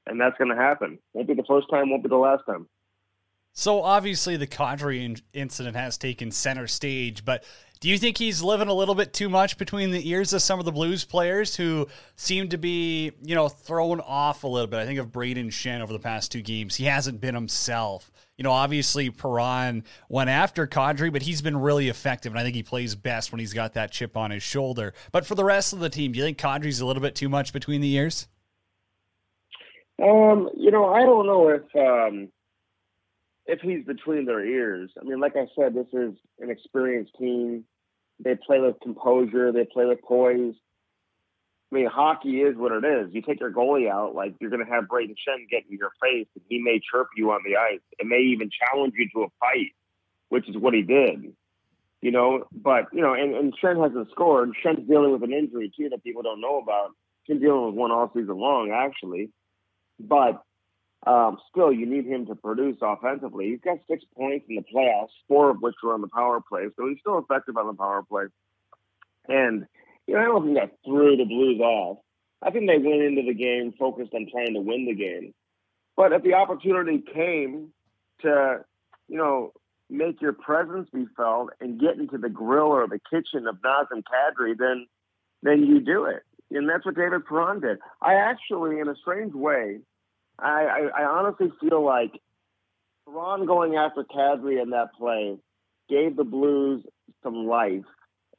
And 0.08 0.20
that's 0.20 0.38
going 0.38 0.50
to 0.50 0.56
happen. 0.56 0.98
Won't 1.14 1.28
be 1.28 1.34
the 1.34 1.44
first 1.44 1.70
time, 1.70 1.90
won't 1.90 2.04
be 2.04 2.10
the 2.10 2.16
last 2.16 2.44
time. 2.46 2.68
So 3.54 3.82
obviously 3.82 4.38
the 4.38 4.48
Kadri 4.48 5.04
in- 5.04 5.18
incident 5.34 5.76
has 5.76 5.98
taken 5.98 6.32
center 6.32 6.68
stage, 6.68 7.26
but 7.26 7.44
do 7.82 7.88
you 7.88 7.98
think 7.98 8.18
he's 8.18 8.42
living 8.42 8.68
a 8.68 8.74
little 8.74 8.96
bit 8.96 9.14
too 9.14 9.30
much 9.30 9.58
between 9.58 9.92
the 9.92 10.10
ears 10.10 10.34
of 10.34 10.42
some 10.42 10.60
of 10.60 10.66
the 10.66 10.72
Blues 10.72 11.06
players 11.06 11.56
who 11.56 11.88
seem 12.18 12.50
to 12.50 12.58
be, 12.58 13.14
you 13.24 13.36
know, 13.36 13.48
thrown 13.48 14.02
off 14.02 14.44
a 14.44 14.48
little 14.48 14.68
bit? 14.68 14.80
I 14.80 14.86
think 14.86 15.00
of 15.00 15.14
Brayden 15.14 15.48
Schenn 15.48 15.80
over 15.80 15.94
the 15.94 16.00
past 16.00 16.30
two 16.30 16.42
games. 16.42 16.76
He 16.76 16.86
hasn't 16.86 17.22
been 17.22 17.36
himself. 17.36 18.12
You 18.38 18.44
know, 18.44 18.52
obviously 18.52 19.10
Perron 19.10 19.86
went 20.10 20.30
after 20.30 20.68
Kadri, 20.68 21.12
but 21.12 21.22
he's 21.22 21.42
been 21.42 21.58
really 21.58 21.88
effective, 21.88 22.34
and 22.34 22.40
I 22.40 22.44
think 22.44 22.56
he 22.56 22.64
plays 22.64 22.96
best 22.96 23.32
when 23.32 23.40
he's 23.40 23.54
got 23.54 23.74
that 23.76 23.92
chip 23.92 24.18
on 24.18 24.32
his 24.32 24.44
shoulder. 24.44 24.94
But 25.14 25.26
for 25.26 25.36
the 25.36 25.46
rest 25.46 25.72
of 25.72 25.80
the 25.80 25.90
team, 25.90 26.12
do 26.12 26.20
you 26.20 26.26
think 26.26 26.38
Kadri's 26.38 26.82
a 26.82 26.86
little 26.86 27.02
bit 27.02 27.16
too 27.16 27.30
much 27.30 27.54
between 27.54 27.80
the 27.80 27.94
ears? 27.94 28.28
Um, 30.02 30.50
you 30.56 30.72
know, 30.72 30.86
I 30.86 31.02
don't 31.02 31.26
know 31.26 31.50
if 31.50 31.64
um, 31.76 32.30
if 33.50 33.62
he's 33.62 33.84
between 33.84 34.26
their 34.26 34.46
ears. 34.46 34.92
I 35.00 35.04
mean, 35.04 35.20
like 35.20 35.36
I 35.36 35.48
said, 35.58 35.74
this 35.74 35.88
is 35.92 36.14
an 36.40 36.52
experienced 36.52 37.14
team. 37.18 37.66
They 38.24 38.36
play 38.36 38.60
with 38.60 38.76
composure. 38.82 39.52
They 39.52 39.66
play 39.66 39.86
with 39.86 40.02
poise. 40.04 40.54
I 41.72 41.76
mean, 41.76 41.88
hockey 41.88 42.42
is 42.42 42.56
what 42.56 42.72
it 42.72 42.86
is. 42.86 43.14
You 43.14 43.22
take 43.22 43.40
your 43.40 43.52
goalie 43.52 43.90
out, 43.90 44.16
like 44.16 44.36
you're 44.40 44.50
going 44.50 44.66
to 44.66 44.72
have 44.72 44.86
Brayden 44.86 45.16
Schenn 45.16 45.50
get 45.50 45.64
in 45.70 45.78
your 45.78 45.92
face, 46.02 46.28
and 46.36 46.44
he 46.48 46.60
may 46.60 46.80
chirp 46.92 47.08
you 47.16 47.32
on 47.32 47.42
the 47.46 47.58
ice. 47.58 47.82
It 47.98 48.08
may 48.08 48.20
even 48.20 48.50
challenge 48.50 48.94
you 48.98 49.08
to 49.14 49.24
a 49.24 49.28
fight, 49.40 49.74
which 50.30 50.48
is 50.50 50.58
what 50.58 50.74
he 50.74 50.82
did. 50.82 51.34
You 52.02 52.12
know, 52.12 52.46
but 52.52 52.86
you 52.94 53.02
know, 53.02 53.14
and, 53.14 53.36
and 53.36 53.54
Schenn 53.62 53.82
hasn't 53.84 54.10
scored. 54.12 54.52
Schenn's 54.64 54.88
dealing 54.88 55.12
with 55.12 55.24
an 55.24 55.34
injury 55.34 55.72
too 55.76 55.90
that 55.90 56.04
people 56.04 56.22
don't 56.22 56.42
know 56.42 56.60
about. 56.60 56.92
Schenn's 57.28 57.42
dealing 57.42 57.66
with 57.66 57.76
one 57.76 57.92
all 57.92 58.12
season 58.14 58.38
long, 58.38 58.72
actually. 58.72 59.32
but 60.00 60.42
um, 61.08 61.38
still, 61.50 61.72
you 61.72 61.86
need 61.86 62.06
him 62.06 62.26
to 62.26 62.36
produce 62.36 62.78
offensively. 62.82 63.50
He's 63.50 63.62
got 63.62 63.78
six 63.90 64.04
points 64.18 64.46
in 64.50 64.56
the 64.56 64.64
playoffs, 64.74 65.10
four 65.28 65.50
of 65.50 65.58
which 65.62 65.76
were 65.82 65.94
on 65.94 66.02
the 66.02 66.10
power 66.10 66.42
play, 66.42 66.68
so 66.76 66.88
he's 66.88 67.00
still 67.00 67.18
effective 67.18 67.56
on 67.58 67.68
the 67.68 67.74
power 67.74 68.04
play. 68.04 68.26
And 69.28 69.66
you 70.08 70.16
know, 70.16 70.22
I 70.22 70.26
don't 70.26 70.44
think 70.44 70.58
that 70.58 70.78
threw 70.84 71.16
the 71.16 71.26
Blues 71.26 71.60
off. 71.62 72.00
I 72.42 72.52
think 72.52 72.68
they 72.68 72.78
went 72.78 73.02
into 73.02 73.22
the 73.22 73.34
game 73.34 73.74
focused 73.78 74.14
on 74.14 74.28
trying 74.32 74.54
to 74.56 74.62
win 74.62 74.86
the 74.86 74.96
game. 74.96 75.34
But 75.96 76.14
if 76.14 76.24
the 76.24 76.34
opportunity 76.34 77.04
came 77.14 77.70
to, 78.22 78.66
you 79.08 79.18
know, 79.18 79.54
make 79.90 80.22
your 80.22 80.34
presence 80.34 80.90
be 80.94 81.06
felt 81.16 81.50
and 81.60 81.80
get 81.80 81.98
into 81.98 82.18
the 82.18 82.30
grill 82.30 82.68
or 82.68 82.88
the 82.88 83.00
kitchen 83.10 83.48
of 83.48 83.58
Nazem 83.58 84.04
Kadri, 84.04 84.58
then 84.58 84.88
then 85.44 85.64
you 85.64 85.80
do 85.80 86.06
it. 86.06 86.24
And 86.52 86.68
that's 86.68 86.86
what 86.86 86.96
David 86.96 87.26
Perron 87.26 87.60
did. 87.60 87.78
I 88.02 88.16
actually, 88.16 88.80
in 88.80 88.88
a 88.90 88.96
strange 88.96 89.34
way, 89.34 89.80
I, 90.42 90.90
I, 90.96 91.02
I 91.02 91.06
honestly 91.06 91.52
feel 91.62 91.84
like 91.84 92.12
Ron 93.06 93.46
going 93.46 93.76
after 93.76 94.04
Kadri 94.04 94.62
in 94.62 94.72
that 94.72 94.94
play 94.98 95.38
gave 95.90 96.16
the 96.16 96.24
Blues 96.24 96.84
some 97.24 97.48
life 97.48 97.86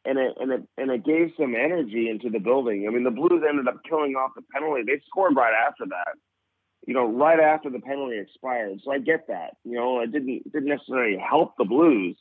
and 0.05 0.19
it 0.19 0.35
and 0.41 0.53
it 0.53 0.63
and 0.77 0.91
it 0.91 1.05
gave 1.05 1.33
some 1.39 1.55
energy 1.55 2.09
into 2.09 2.31
the 2.31 2.39
building. 2.39 2.87
I 2.89 2.93
mean, 2.93 3.05
the 3.05 3.11
Blues 3.11 3.43
ended 3.49 3.69
up 3.69 3.83
killing 3.89 4.15
off 4.15 4.33
the 4.35 4.43
penalty. 4.53 4.83
They 4.87 5.01
scored 5.07 5.37
right 5.37 5.53
after 5.67 5.85
that. 5.87 6.15
You 6.87 6.95
know, 6.95 7.07
right 7.07 7.39
after 7.39 7.69
the 7.69 7.81
penalty 7.81 8.19
expired. 8.19 8.81
So 8.85 8.93
I 8.93 8.99
get 8.99 9.27
that. 9.29 9.55
You 9.65 9.75
know, 9.75 10.01
it 10.01 10.13
didn't 10.13 10.51
didn't 10.53 10.69
necessarily 10.69 11.19
help 11.19 11.55
the 11.59 11.65
Blues 11.65 12.17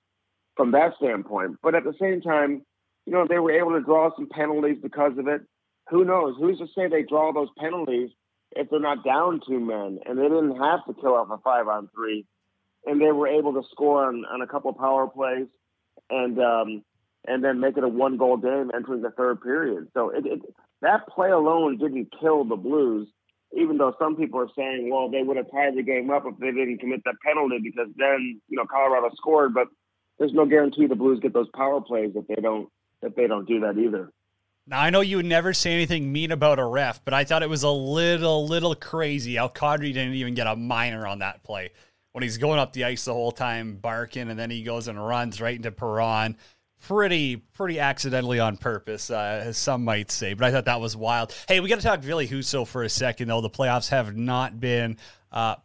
from 0.55 0.71
that 0.71 0.93
standpoint. 0.97 1.57
But 1.63 1.75
at 1.75 1.83
the 1.83 1.93
same 1.99 2.21
time, 2.21 2.65
you 3.05 3.13
know, 3.13 3.25
they 3.27 3.39
were 3.39 3.57
able 3.57 3.71
to 3.71 3.81
draw 3.81 4.13
some 4.15 4.27
penalties 4.29 4.77
because 4.81 5.17
of 5.17 5.27
it. 5.27 5.41
Who 5.89 6.03
knows? 6.03 6.35
Who's 6.37 6.59
to 6.59 6.67
say 6.75 6.87
they 6.87 7.03
draw 7.03 7.31
those 7.31 7.49
penalties 7.57 8.11
if 8.55 8.69
they're 8.69 8.79
not 8.79 9.03
down 9.03 9.41
two 9.47 9.59
men 9.59 9.99
and 10.05 10.17
they 10.17 10.23
didn't 10.23 10.57
have 10.57 10.85
to 10.85 10.93
kill 10.93 11.15
off 11.15 11.29
a 11.31 11.37
five 11.39 11.67
on 11.67 11.89
three 11.93 12.25
and 12.85 13.01
they 13.01 13.11
were 13.11 13.27
able 13.27 13.53
to 13.53 13.67
score 13.71 14.05
on, 14.05 14.25
on 14.25 14.41
a 14.41 14.47
couple 14.47 14.71
of 14.71 14.77
power 14.77 15.07
plays 15.07 15.47
and 16.09 16.39
um, 16.39 16.83
and 17.25 17.43
then 17.43 17.59
make 17.59 17.77
it 17.77 17.83
a 17.83 17.87
one 17.87 18.17
goal 18.17 18.37
game 18.37 18.71
entering 18.73 19.01
the 19.01 19.11
third 19.11 19.41
period. 19.41 19.87
So 19.93 20.09
it, 20.09 20.25
it, 20.25 20.41
that 20.81 21.07
play 21.07 21.29
alone 21.29 21.77
didn't 21.77 22.13
kill 22.19 22.45
the 22.45 22.55
Blues, 22.55 23.09
even 23.55 23.77
though 23.77 23.93
some 23.99 24.15
people 24.15 24.39
are 24.39 24.49
saying, 24.55 24.89
well, 24.89 25.09
they 25.09 25.23
would 25.23 25.37
have 25.37 25.51
tied 25.51 25.75
the 25.75 25.83
game 25.83 26.09
up 26.09 26.23
if 26.25 26.37
they 26.39 26.51
didn't 26.51 26.79
commit 26.79 27.01
that 27.05 27.15
penalty 27.25 27.57
because 27.61 27.89
then 27.97 28.39
you 28.47 28.57
know 28.57 28.65
Colorado 28.65 29.09
scored. 29.15 29.53
But 29.53 29.67
there's 30.17 30.33
no 30.33 30.45
guarantee 30.45 30.87
the 30.87 30.95
Blues 30.95 31.19
get 31.21 31.33
those 31.33 31.49
power 31.53 31.81
plays 31.81 32.11
if 32.15 32.27
they 32.27 32.41
don't 32.41 32.69
if 33.01 33.15
they 33.15 33.27
don't 33.27 33.47
do 33.47 33.59
that 33.61 33.77
either. 33.77 34.11
Now 34.69 34.81
I 34.81 34.91
know 34.91 35.01
you 35.01 35.17
would 35.17 35.25
never 35.25 35.51
say 35.51 35.73
anything 35.73 36.11
mean 36.11 36.31
about 36.31 36.59
a 36.59 36.63
ref, 36.63 37.03
but 37.03 37.15
I 37.15 37.23
thought 37.23 37.41
it 37.41 37.49
was 37.49 37.63
a 37.63 37.71
little, 37.71 38.47
little 38.47 38.75
crazy 38.75 39.35
how 39.35 39.47
Kadri 39.47 39.91
didn't 39.91 40.13
even 40.13 40.35
get 40.35 40.45
a 40.45 40.55
minor 40.55 41.07
on 41.07 41.19
that 41.19 41.41
play 41.41 41.71
when 42.11 42.21
he's 42.21 42.37
going 42.37 42.59
up 42.59 42.71
the 42.73 42.83
ice 42.83 43.05
the 43.05 43.13
whole 43.13 43.31
time 43.31 43.77
barking, 43.77 44.29
and 44.29 44.37
then 44.37 44.51
he 44.51 44.61
goes 44.61 44.87
and 44.87 45.03
runs 45.03 45.41
right 45.41 45.55
into 45.55 45.71
Perron. 45.71 46.37
Pretty, 46.81 47.37
pretty 47.37 47.79
accidentally 47.79 48.39
on 48.39 48.57
purpose, 48.57 49.09
uh, 49.09 49.41
as 49.43 49.57
some 49.57 49.83
might 49.83 50.11
say. 50.11 50.35
But 50.35 50.45
I 50.45 50.51
thought 50.51 50.65
that 50.65 50.79
was 50.79 50.95
wild. 50.95 51.33
Hey, 51.47 51.59
we 51.61 51.67
got 51.67 51.77
to 51.77 51.81
talk 51.81 52.01
Ville 52.01 52.19
Husso 52.19 52.65
for 52.65 52.83
a 52.83 52.89
second, 52.89 53.27
though. 53.27 53.41
The 53.41 53.49
playoffs 53.49 53.89
have 53.89 54.15
not 54.15 54.59
been 54.59 54.97
uh, 55.31 55.55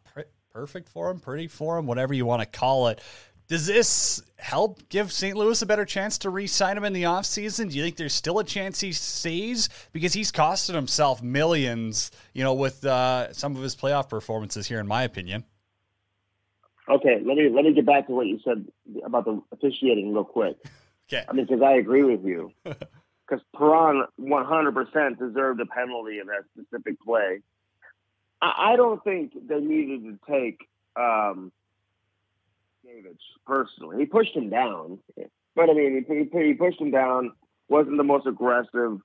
perfect 0.55 0.89
for 0.89 1.11
him, 1.11 1.21
pretty 1.21 1.49
for 1.49 1.77
him, 1.77 1.87
whatever 1.87 2.15
you 2.15 2.25
want 2.25 2.41
to 2.41 2.47
call 2.47 2.89
it. 2.89 3.03
Does 3.47 3.67
this 3.67 4.23
help 4.39 4.89
give 4.89 5.13
St. 5.13 5.37
Louis 5.37 5.61
a 5.61 5.67
better 5.67 5.85
chance 5.85 6.17
to 6.19 6.31
re 6.31 6.47
sign 6.47 6.77
him 6.77 6.85
in 6.85 6.93
the 6.93 7.03
offseason? 7.03 7.71
Do 7.71 7.77
you 7.77 7.83
think 7.83 7.97
there's 7.97 8.15
still 8.15 8.39
a 8.39 8.45
chance 8.45 8.81
he 8.81 8.93
stays? 8.93 9.69
Because 9.93 10.15
he's 10.15 10.33
costed 10.33 10.75
himself 10.75 11.23
millions, 11.23 12.11
you 12.33 12.43
know, 12.43 12.55
with 12.55 12.85
uh, 12.85 13.33
some 13.33 13.55
of 13.55 13.63
his 13.63 13.77
playoff 13.77 14.09
performances 14.09 14.67
here, 14.67 14.81
in 14.81 14.87
my 14.87 15.03
opinion. 15.03 15.45
Okay, 16.89 17.21
let 17.25 17.37
me 17.37 17.51
let 17.51 17.65
me 17.65 17.73
get 17.75 17.87
back 17.87 18.07
to 18.07 18.13
what 18.13 18.27
you 18.27 18.41
said 18.45 18.67
about 19.05 19.25
the 19.25 19.43
officiating 19.53 20.13
real 20.13 20.25
quick. 20.25 20.57
okay. 21.09 21.25
I 21.29 21.33
mean, 21.33 21.47
because 21.47 21.63
I 21.63 21.75
agree 21.75 22.05
with 22.05 22.25
you. 22.25 22.53
Because 23.27 23.43
Perron 23.57 24.05
100% 24.21 25.19
deserved 25.19 25.59
a 25.59 25.65
penalty 25.65 26.19
in 26.19 26.27
that 26.27 26.45
specific 26.53 27.01
play. 27.01 27.41
I, 28.43 28.73
I 28.73 28.77
don't 28.77 29.03
think 29.03 29.33
they 29.49 29.61
needed 29.61 30.05
to 30.05 30.19
take 30.31 30.59
um, 30.95 31.51
David 32.85 33.19
personally. 33.47 33.99
He 33.99 34.07
pushed 34.07 34.37
him 34.37 34.51
down, 34.51 34.99
but 35.57 35.71
I 35.71 35.73
mean, 35.73 36.05
he, 36.07 36.39
he 36.39 36.55
pushed 36.55 36.81
him 36.81 36.91
down. 36.91 37.33
wasn't 37.69 37.97
the 37.97 38.05
most 38.05 38.27
aggressive 38.27 39.01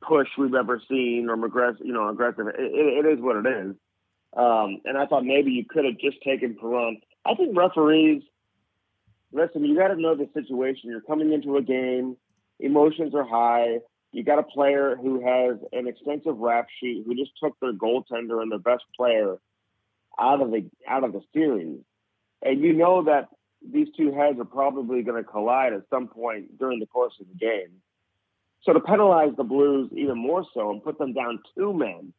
push 0.00 0.28
we've 0.38 0.54
ever 0.54 0.80
seen, 0.88 1.28
or 1.28 1.44
aggressive, 1.44 1.84
you 1.84 1.92
know, 1.92 2.08
aggressive. 2.08 2.46
It, 2.48 2.54
it, 2.58 3.04
it 3.04 3.18
is 3.18 3.22
what 3.22 3.36
it 3.36 3.46
is. 3.46 3.74
Um, 4.36 4.80
and 4.84 4.96
I 4.96 5.06
thought 5.06 5.24
maybe 5.24 5.50
you 5.52 5.64
could 5.68 5.84
have 5.84 5.98
just 5.98 6.22
taken 6.22 6.56
Perron. 6.58 7.00
I 7.26 7.34
think 7.34 7.56
referees, 7.56 8.22
listen, 9.32 9.64
you 9.64 9.76
got 9.76 9.88
to 9.88 10.00
know 10.00 10.14
the 10.14 10.28
situation. 10.32 10.90
You're 10.90 11.00
coming 11.02 11.32
into 11.32 11.56
a 11.56 11.62
game, 11.62 12.16
emotions 12.58 13.14
are 13.14 13.26
high. 13.26 13.80
You 14.12 14.24
got 14.24 14.38
a 14.38 14.44
player 14.44 14.96
who 14.96 15.20
has 15.20 15.58
an 15.72 15.88
extensive 15.88 16.38
rap 16.38 16.68
sheet 16.80 17.02
who 17.04 17.14
just 17.14 17.32
took 17.42 17.58
their 17.60 17.72
goaltender 17.72 18.40
and 18.40 18.50
their 18.50 18.58
best 18.58 18.84
player 18.96 19.36
out 20.18 20.40
of 20.40 20.52
the 20.52 20.70
out 20.88 21.04
of 21.04 21.12
the 21.12 21.20
series 21.34 21.80
and 22.44 22.60
you 22.60 22.74
know 22.74 23.02
that 23.04 23.28
these 23.68 23.88
two 23.96 24.12
heads 24.12 24.38
are 24.38 24.44
probably 24.44 25.02
going 25.02 25.22
to 25.22 25.28
collide 25.28 25.72
at 25.72 25.82
some 25.88 26.06
point 26.06 26.58
during 26.58 26.78
the 26.78 26.86
course 26.86 27.14
of 27.20 27.26
the 27.28 27.34
game. 27.34 27.80
So 28.62 28.72
to 28.72 28.80
penalize 28.80 29.32
the 29.36 29.44
Blues 29.44 29.90
even 29.92 30.18
more 30.18 30.44
so 30.54 30.70
and 30.70 30.84
put 30.84 30.98
them 30.98 31.12
down 31.12 31.40
two 31.56 31.72
men, 31.72 32.12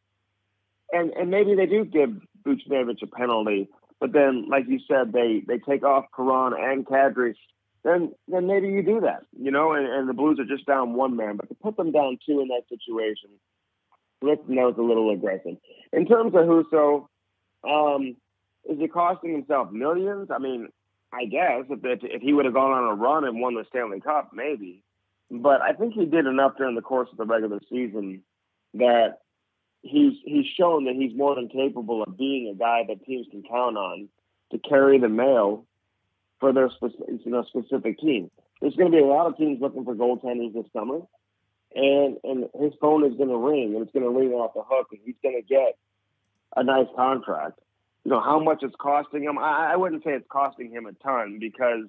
and 0.91 1.11
and 1.11 1.29
maybe 1.29 1.55
they 1.55 1.65
do 1.65 1.85
give 1.85 2.09
Buchnevich 2.45 3.01
a 3.01 3.07
penalty, 3.07 3.69
but 3.99 4.11
then 4.11 4.47
like 4.49 4.65
you 4.67 4.79
said, 4.87 5.13
they 5.13 5.43
they 5.47 5.57
take 5.57 5.83
off 5.83 6.05
Perron 6.15 6.53
and 6.57 6.85
Kadri, 6.85 7.33
then 7.83 8.13
then 8.27 8.47
maybe 8.47 8.67
you 8.67 8.83
do 8.83 9.01
that, 9.01 9.23
you 9.39 9.51
know, 9.51 9.73
and, 9.73 9.87
and 9.87 10.09
the 10.09 10.13
Blues 10.13 10.39
are 10.39 10.45
just 10.45 10.65
down 10.67 10.93
one 10.93 11.15
man, 11.15 11.37
but 11.37 11.49
to 11.49 11.55
put 11.55 11.77
them 11.77 11.91
down 11.91 12.19
two 12.25 12.41
in 12.41 12.47
that 12.49 12.63
situation, 12.69 13.29
Rick 14.21 14.47
knows 14.47 14.75
a 14.77 14.83
little 14.83 15.11
aggressive. 15.11 15.57
In 15.93 16.05
terms 16.05 16.33
of 16.35 16.45
Husso, 16.45 17.07
um, 17.67 18.17
is 18.69 18.79
it 18.79 18.93
costing 18.93 19.31
himself 19.31 19.71
millions? 19.71 20.29
I 20.31 20.39
mean, 20.39 20.69
I 21.13 21.25
guess 21.25 21.65
if 21.69 21.83
it, 21.83 21.99
if 22.03 22.21
he 22.21 22.33
would 22.33 22.45
have 22.45 22.53
gone 22.53 22.71
on 22.71 22.91
a 22.91 22.95
run 22.95 23.25
and 23.25 23.39
won 23.39 23.55
the 23.55 23.65
Stanley 23.69 24.01
Cup, 24.01 24.31
maybe. 24.33 24.83
But 25.31 25.61
I 25.61 25.73
think 25.73 25.93
he 25.93 26.05
did 26.05 26.25
enough 26.25 26.53
during 26.57 26.75
the 26.75 26.81
course 26.81 27.09
of 27.11 27.17
the 27.17 27.25
regular 27.25 27.59
season 27.69 28.21
that 28.75 29.19
he's 29.81 30.13
he's 30.25 30.45
shown 30.57 30.85
that 30.85 30.95
he's 30.95 31.15
more 31.15 31.35
than 31.35 31.47
capable 31.47 32.03
of 32.03 32.17
being 32.17 32.49
a 32.53 32.57
guy 32.57 32.83
that 32.87 33.05
teams 33.05 33.27
can 33.31 33.43
count 33.43 33.77
on 33.77 34.09
to 34.51 34.57
carry 34.57 34.99
the 34.99 35.09
mail 35.09 35.65
for 36.39 36.53
their 36.53 36.69
specific, 36.69 37.07
you 37.23 37.31
know, 37.31 37.43
specific 37.43 37.99
team. 37.99 38.29
There's 38.61 38.75
going 38.75 38.91
to 38.91 38.97
be 38.97 39.03
a 39.03 39.07
lot 39.07 39.27
of 39.27 39.37
teams 39.37 39.61
looking 39.61 39.85
for 39.85 39.95
goaltenders 39.95 40.53
this 40.53 40.65
summer, 40.73 41.01
and 41.73 42.17
and 42.23 42.45
his 42.59 42.73
phone 42.81 43.05
is 43.05 43.17
going 43.17 43.29
to 43.29 43.37
ring, 43.37 43.73
and 43.73 43.83
it's 43.83 43.93
going 43.93 44.03
to 44.05 44.09
ring 44.09 44.31
off 44.31 44.53
the 44.53 44.63
hook, 44.67 44.87
and 44.91 44.99
he's 45.05 45.15
going 45.23 45.41
to 45.41 45.47
get 45.47 45.77
a 46.55 46.63
nice 46.63 46.87
contract 46.95 47.59
you 48.05 48.11
know 48.11 48.21
how 48.21 48.39
much 48.39 48.59
it's 48.61 48.75
costing 48.79 49.23
him. 49.23 49.37
I, 49.39 49.73
I 49.73 49.75
wouldn't 49.75 50.03
say 50.03 50.11
it's 50.11 50.27
costing 50.29 50.71
him 50.71 50.85
a 50.85 50.93
ton 51.03 51.39
because 51.39 51.85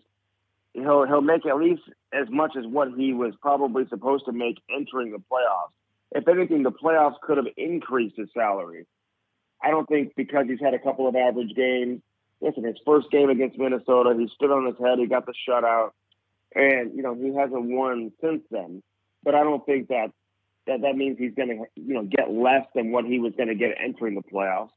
he'll 0.72 1.06
he'll 1.06 1.20
make 1.20 1.44
at 1.44 1.58
least 1.58 1.82
as 2.12 2.26
much 2.30 2.52
as 2.58 2.64
what 2.66 2.88
he 2.96 3.12
was 3.12 3.34
probably 3.40 3.86
supposed 3.88 4.24
to 4.24 4.32
make 4.32 4.56
entering 4.74 5.12
the 5.12 5.18
playoffs. 5.18 5.72
If 6.12 6.26
anything, 6.26 6.62
the 6.62 6.72
playoffs 6.72 7.20
could 7.20 7.36
have 7.36 7.46
increased 7.58 8.16
his 8.16 8.28
salary. 8.32 8.86
I 9.62 9.70
don't 9.70 9.88
think 9.88 10.14
because 10.16 10.46
he's 10.48 10.60
had 10.60 10.72
a 10.72 10.78
couple 10.78 11.06
of 11.06 11.14
average 11.14 11.54
games. 11.54 12.00
Listen, 12.40 12.64
his 12.64 12.76
first 12.84 13.10
game 13.10 13.28
against 13.28 13.58
Minnesota, 13.58 14.14
he 14.18 14.28
stood 14.34 14.50
on 14.50 14.66
his 14.66 14.76
head. 14.82 14.98
He 14.98 15.06
got 15.06 15.26
the 15.26 15.34
shutout, 15.48 15.90
and 16.54 16.94
you 16.96 17.02
know 17.02 17.14
he 17.14 17.34
hasn't 17.34 17.64
won 17.70 18.10
since 18.22 18.42
then. 18.50 18.82
But 19.22 19.34
I 19.34 19.42
don't 19.42 19.64
think 19.66 19.88
that 19.88 20.12
that 20.66 20.80
that 20.80 20.96
means 20.96 21.18
he's 21.18 21.34
going 21.34 21.48
to 21.48 21.64
you 21.76 21.94
know 21.94 22.04
get 22.04 22.30
less 22.30 22.64
than 22.74 22.90
what 22.90 23.04
he 23.04 23.18
was 23.18 23.34
going 23.36 23.48
to 23.48 23.54
get 23.54 23.76
entering 23.82 24.14
the 24.14 24.22
playoffs. 24.22 24.70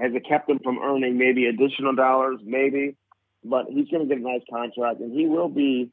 Has 0.00 0.12
it 0.14 0.26
kept 0.28 0.48
him 0.48 0.60
from 0.62 0.78
earning 0.78 1.18
maybe 1.18 1.46
additional 1.46 1.94
dollars? 1.94 2.40
Maybe, 2.44 2.96
but 3.44 3.66
he's 3.68 3.88
going 3.88 4.08
to 4.08 4.14
get 4.14 4.22
a 4.22 4.26
nice 4.26 4.42
contract, 4.50 5.00
and 5.00 5.12
he 5.12 5.26
will 5.26 5.48
be 5.48 5.90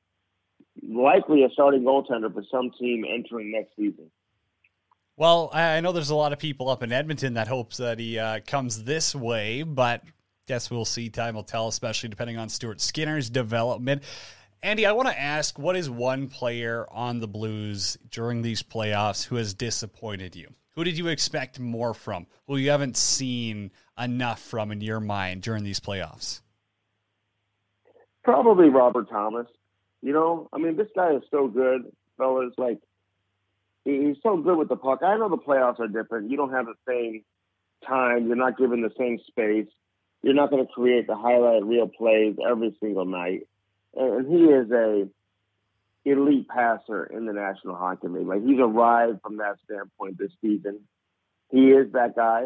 likely 0.87 1.43
a 1.43 1.49
starting 1.49 1.83
goaltender 1.83 2.31
for 2.33 2.43
some 2.51 2.71
team 2.79 3.03
entering 3.03 3.51
next 3.51 3.75
season. 3.75 4.11
Well, 5.17 5.49
I 5.53 5.79
know 5.79 5.93
there's 5.93 6.09
a 6.09 6.15
lot 6.15 6.33
of 6.33 6.39
people 6.39 6.69
up 6.69 6.83
in 6.83 6.91
Edmonton 6.91 7.35
that 7.35 7.47
hopes 7.47 7.77
that 7.77 7.99
he 7.99 8.19
uh, 8.19 8.41
comes 8.45 8.83
this 8.83 9.15
way, 9.15 9.63
but 9.63 10.03
guess 10.45 10.69
we'll 10.69 10.85
see. 10.85 11.09
Time 11.09 11.35
will 11.35 11.43
tell, 11.43 11.67
especially 11.67 12.09
depending 12.09 12.37
on 12.37 12.49
Stuart 12.49 12.81
Skinner's 12.81 13.29
development. 13.29 14.03
Andy, 14.61 14.85
I 14.85 14.91
want 14.91 15.07
to 15.07 15.19
ask 15.19 15.57
what 15.57 15.75
is 15.75 15.89
one 15.89 16.27
player 16.27 16.85
on 16.91 17.19
the 17.19 17.27
Blues 17.27 17.97
during 18.09 18.41
these 18.41 18.61
playoffs 18.61 19.25
who 19.25 19.35
has 19.35 19.53
disappointed 19.53 20.35
you? 20.35 20.53
Who 20.75 20.83
did 20.83 20.97
you 20.97 21.07
expect 21.07 21.59
more 21.59 21.93
from? 21.93 22.27
Who 22.47 22.57
you 22.57 22.69
haven't 22.69 22.97
seen 22.97 23.71
enough 23.97 24.41
from 24.41 24.71
in 24.71 24.81
your 24.81 24.99
mind 24.99 25.41
during 25.41 25.63
these 25.63 25.79
playoffs? 25.79 26.41
Probably 28.23 28.69
Robert 28.69 29.09
Thomas. 29.09 29.47
You 30.01 30.13
know, 30.13 30.49
I 30.51 30.57
mean, 30.57 30.75
this 30.75 30.89
guy 30.95 31.13
is 31.13 31.23
so 31.31 31.47
good, 31.47 31.83
fellas. 32.17 32.53
Like, 32.57 32.79
he's 33.85 34.17
so 34.21 34.37
good 34.37 34.57
with 34.57 34.67
the 34.67 34.75
puck. 34.75 34.99
I 35.01 35.17
know 35.17 35.29
the 35.29 35.37
playoffs 35.37 35.79
are 35.79 35.87
different. 35.87 36.29
You 36.29 36.37
don't 36.37 36.51
have 36.51 36.65
the 36.65 36.75
same 36.87 37.23
time. 37.87 38.27
You're 38.27 38.35
not 38.35 38.57
given 38.57 38.81
the 38.81 38.91
same 38.97 39.19
space. 39.27 39.67
You're 40.23 40.33
not 40.33 40.49
going 40.49 40.65
to 40.65 40.71
create 40.71 41.07
the 41.07 41.15
highlight 41.15 41.63
reel 41.63 41.87
plays 41.87 42.35
every 42.47 42.75
single 42.81 43.05
night. 43.05 43.47
And 43.95 44.27
he 44.27 44.43
is 44.43 44.69
a 44.71 45.07
elite 46.05 46.47
passer 46.47 47.05
in 47.05 47.25
the 47.25 47.33
National 47.33 47.75
Hockey 47.75 48.07
League. 48.07 48.27
Like 48.27 48.45
he's 48.45 48.59
arrived 48.59 49.21
from 49.21 49.37
that 49.37 49.57
standpoint 49.65 50.17
this 50.17 50.31
season. 50.41 50.81
He 51.49 51.71
is 51.71 51.91
that 51.93 52.15
guy. 52.15 52.45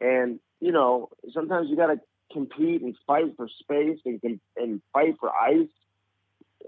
And, 0.00 0.40
you 0.60 0.72
know, 0.72 1.10
sometimes 1.32 1.68
you 1.70 1.76
got 1.76 1.88
to 1.88 2.00
compete 2.32 2.82
and 2.82 2.96
fight 3.06 3.36
for 3.36 3.48
space 3.60 3.98
and, 4.04 4.20
and 4.56 4.80
fight 4.92 5.16
for 5.20 5.30
ice 5.30 5.68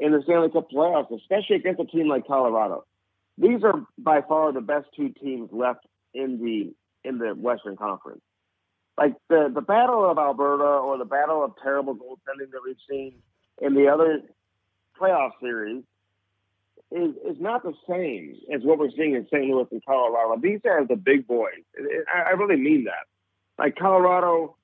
in 0.00 0.12
the 0.12 0.22
Stanley 0.22 0.50
Cup 0.50 0.70
playoffs, 0.70 1.14
especially 1.16 1.56
against 1.56 1.80
a 1.80 1.86
team 1.86 2.08
like 2.08 2.26
Colorado. 2.26 2.84
These 3.36 3.62
are 3.64 3.84
by 3.96 4.22
far 4.22 4.52
the 4.52 4.60
best 4.60 4.86
two 4.96 5.10
teams 5.10 5.50
left 5.52 5.86
in 6.12 6.38
the 6.42 6.74
in 7.08 7.18
the 7.18 7.28
Western 7.28 7.76
Conference. 7.76 8.22
Like 8.96 9.14
the 9.28 9.50
the 9.52 9.60
Battle 9.60 10.08
of 10.10 10.18
Alberta 10.18 10.64
or 10.64 10.98
the 10.98 11.04
Battle 11.04 11.44
of 11.44 11.52
terrible 11.62 11.94
goaltending 11.94 12.50
that 12.50 12.60
we've 12.64 12.76
seen 12.90 13.14
in 13.60 13.74
the 13.74 13.88
other 13.88 14.22
playoff 15.00 15.30
series 15.40 15.84
is 16.90 17.14
is 17.28 17.36
not 17.38 17.62
the 17.62 17.74
same 17.88 18.36
as 18.52 18.62
what 18.62 18.78
we're 18.78 18.90
seeing 18.90 19.14
in 19.14 19.26
St. 19.26 19.44
Louis 19.44 19.66
and 19.70 19.84
Colorado. 19.84 20.40
These 20.40 20.60
are 20.64 20.86
the 20.86 20.96
big 20.96 21.26
boys. 21.26 21.62
I, 22.12 22.30
I 22.30 22.30
really 22.30 22.60
mean 22.60 22.84
that. 22.84 23.06
Like 23.58 23.76
Colorado, 23.76 24.56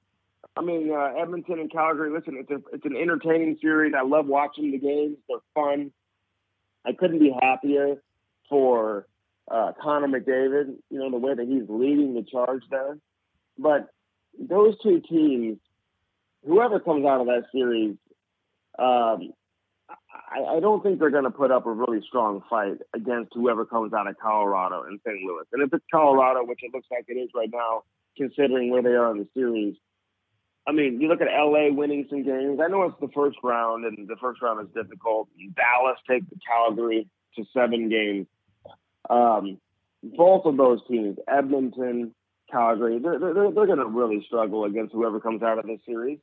I 0.57 0.63
mean 0.63 0.91
uh, 0.91 1.21
Edmonton 1.21 1.59
and 1.59 1.71
Calgary. 1.71 2.11
Listen, 2.11 2.37
it's 2.39 2.51
a, 2.51 2.63
it's 2.73 2.85
an 2.85 2.97
entertaining 2.97 3.59
series. 3.61 3.93
I 3.97 4.05
love 4.05 4.27
watching 4.27 4.71
the 4.71 4.79
games. 4.79 5.19
They're 5.29 5.39
fun. 5.55 5.93
I 6.87 6.93
couldn't 6.93 7.19
be 7.19 7.35
happier 7.41 7.97
for 8.49 9.07
uh, 9.51 9.73
Connor 9.83 10.09
McDavid. 10.09 10.77
You 10.91 10.99
know 10.99 11.11
the 11.11 11.19
way 11.19 11.35
that 11.35 11.47
he's 11.47 11.69
leading 11.69 12.15
the 12.15 12.23
charge 12.23 12.63
there. 12.71 12.99
But 13.59 13.89
those 14.39 14.77
two 14.83 15.01
teams, 15.01 15.59
whoever 16.47 16.81
comes 16.81 17.05
out 17.05 17.21
of 17.21 17.27
that 17.27 17.45
series, 17.53 17.97
um, 18.79 19.33
I, 20.15 20.57
I 20.57 20.61
don't 20.61 20.83
think 20.83 20.99
they're 20.99 21.11
going 21.11 21.25
to 21.25 21.31
put 21.31 21.51
up 21.51 21.67
a 21.67 21.73
really 21.73 22.01
strong 22.07 22.43
fight 22.49 22.79
against 22.95 23.33
whoever 23.35 23.65
comes 23.65 23.93
out 23.93 24.07
of 24.07 24.17
Colorado 24.19 24.85
and 24.85 25.01
St. 25.05 25.21
Louis. 25.23 25.45
And 25.53 25.63
if 25.63 25.73
it's 25.73 25.85
Colorado, 25.93 26.45
which 26.45 26.61
it 26.63 26.73
looks 26.73 26.87
like 26.91 27.05
it 27.09 27.15
is 27.15 27.31
right 27.35 27.51
now, 27.53 27.83
considering 28.17 28.71
where 28.71 28.83
they 28.83 28.91
are 28.91 29.11
in 29.11 29.19
the 29.19 29.29
series, 29.35 29.77
I 30.67 30.73
mean, 30.73 31.01
you 31.01 31.09
look 31.09 31.21
at 31.21 31.29
LA 31.29 31.69
winning 31.71 32.07
some 32.09 32.23
games. 32.23 32.59
I 32.63 32.69
know 32.69 32.85
it's 32.85 33.01
the 33.01 33.11
first 33.15 33.37
round, 33.43 33.85
and 33.85 34.09
the 34.09 34.17
first 34.21 34.41
round 34.41 34.67
is 34.67 34.75
difficult. 34.75 35.29
Dallas 35.55 35.99
takes 36.09 36.27
the 36.31 36.39
Calgary 36.47 37.07
to 37.37 37.45
seven 37.53 37.91
games. 37.91 38.27
Um, 39.11 39.59
both 40.03 40.47
of 40.47 40.57
those 40.57 40.81
teams, 40.89 41.19
Edmonton, 41.29 42.15
Calgary, 42.51 42.99
they're, 42.99 43.19
they're, 43.19 43.35
they're 43.35 43.67
going 43.67 43.79
to 43.79 43.87
really 43.87 44.25
struggle 44.27 44.65
against 44.65 44.93
whoever 44.93 45.21
comes 45.21 45.43
out 45.43 45.59
of 45.59 45.67
this 45.67 45.81
series, 45.85 46.19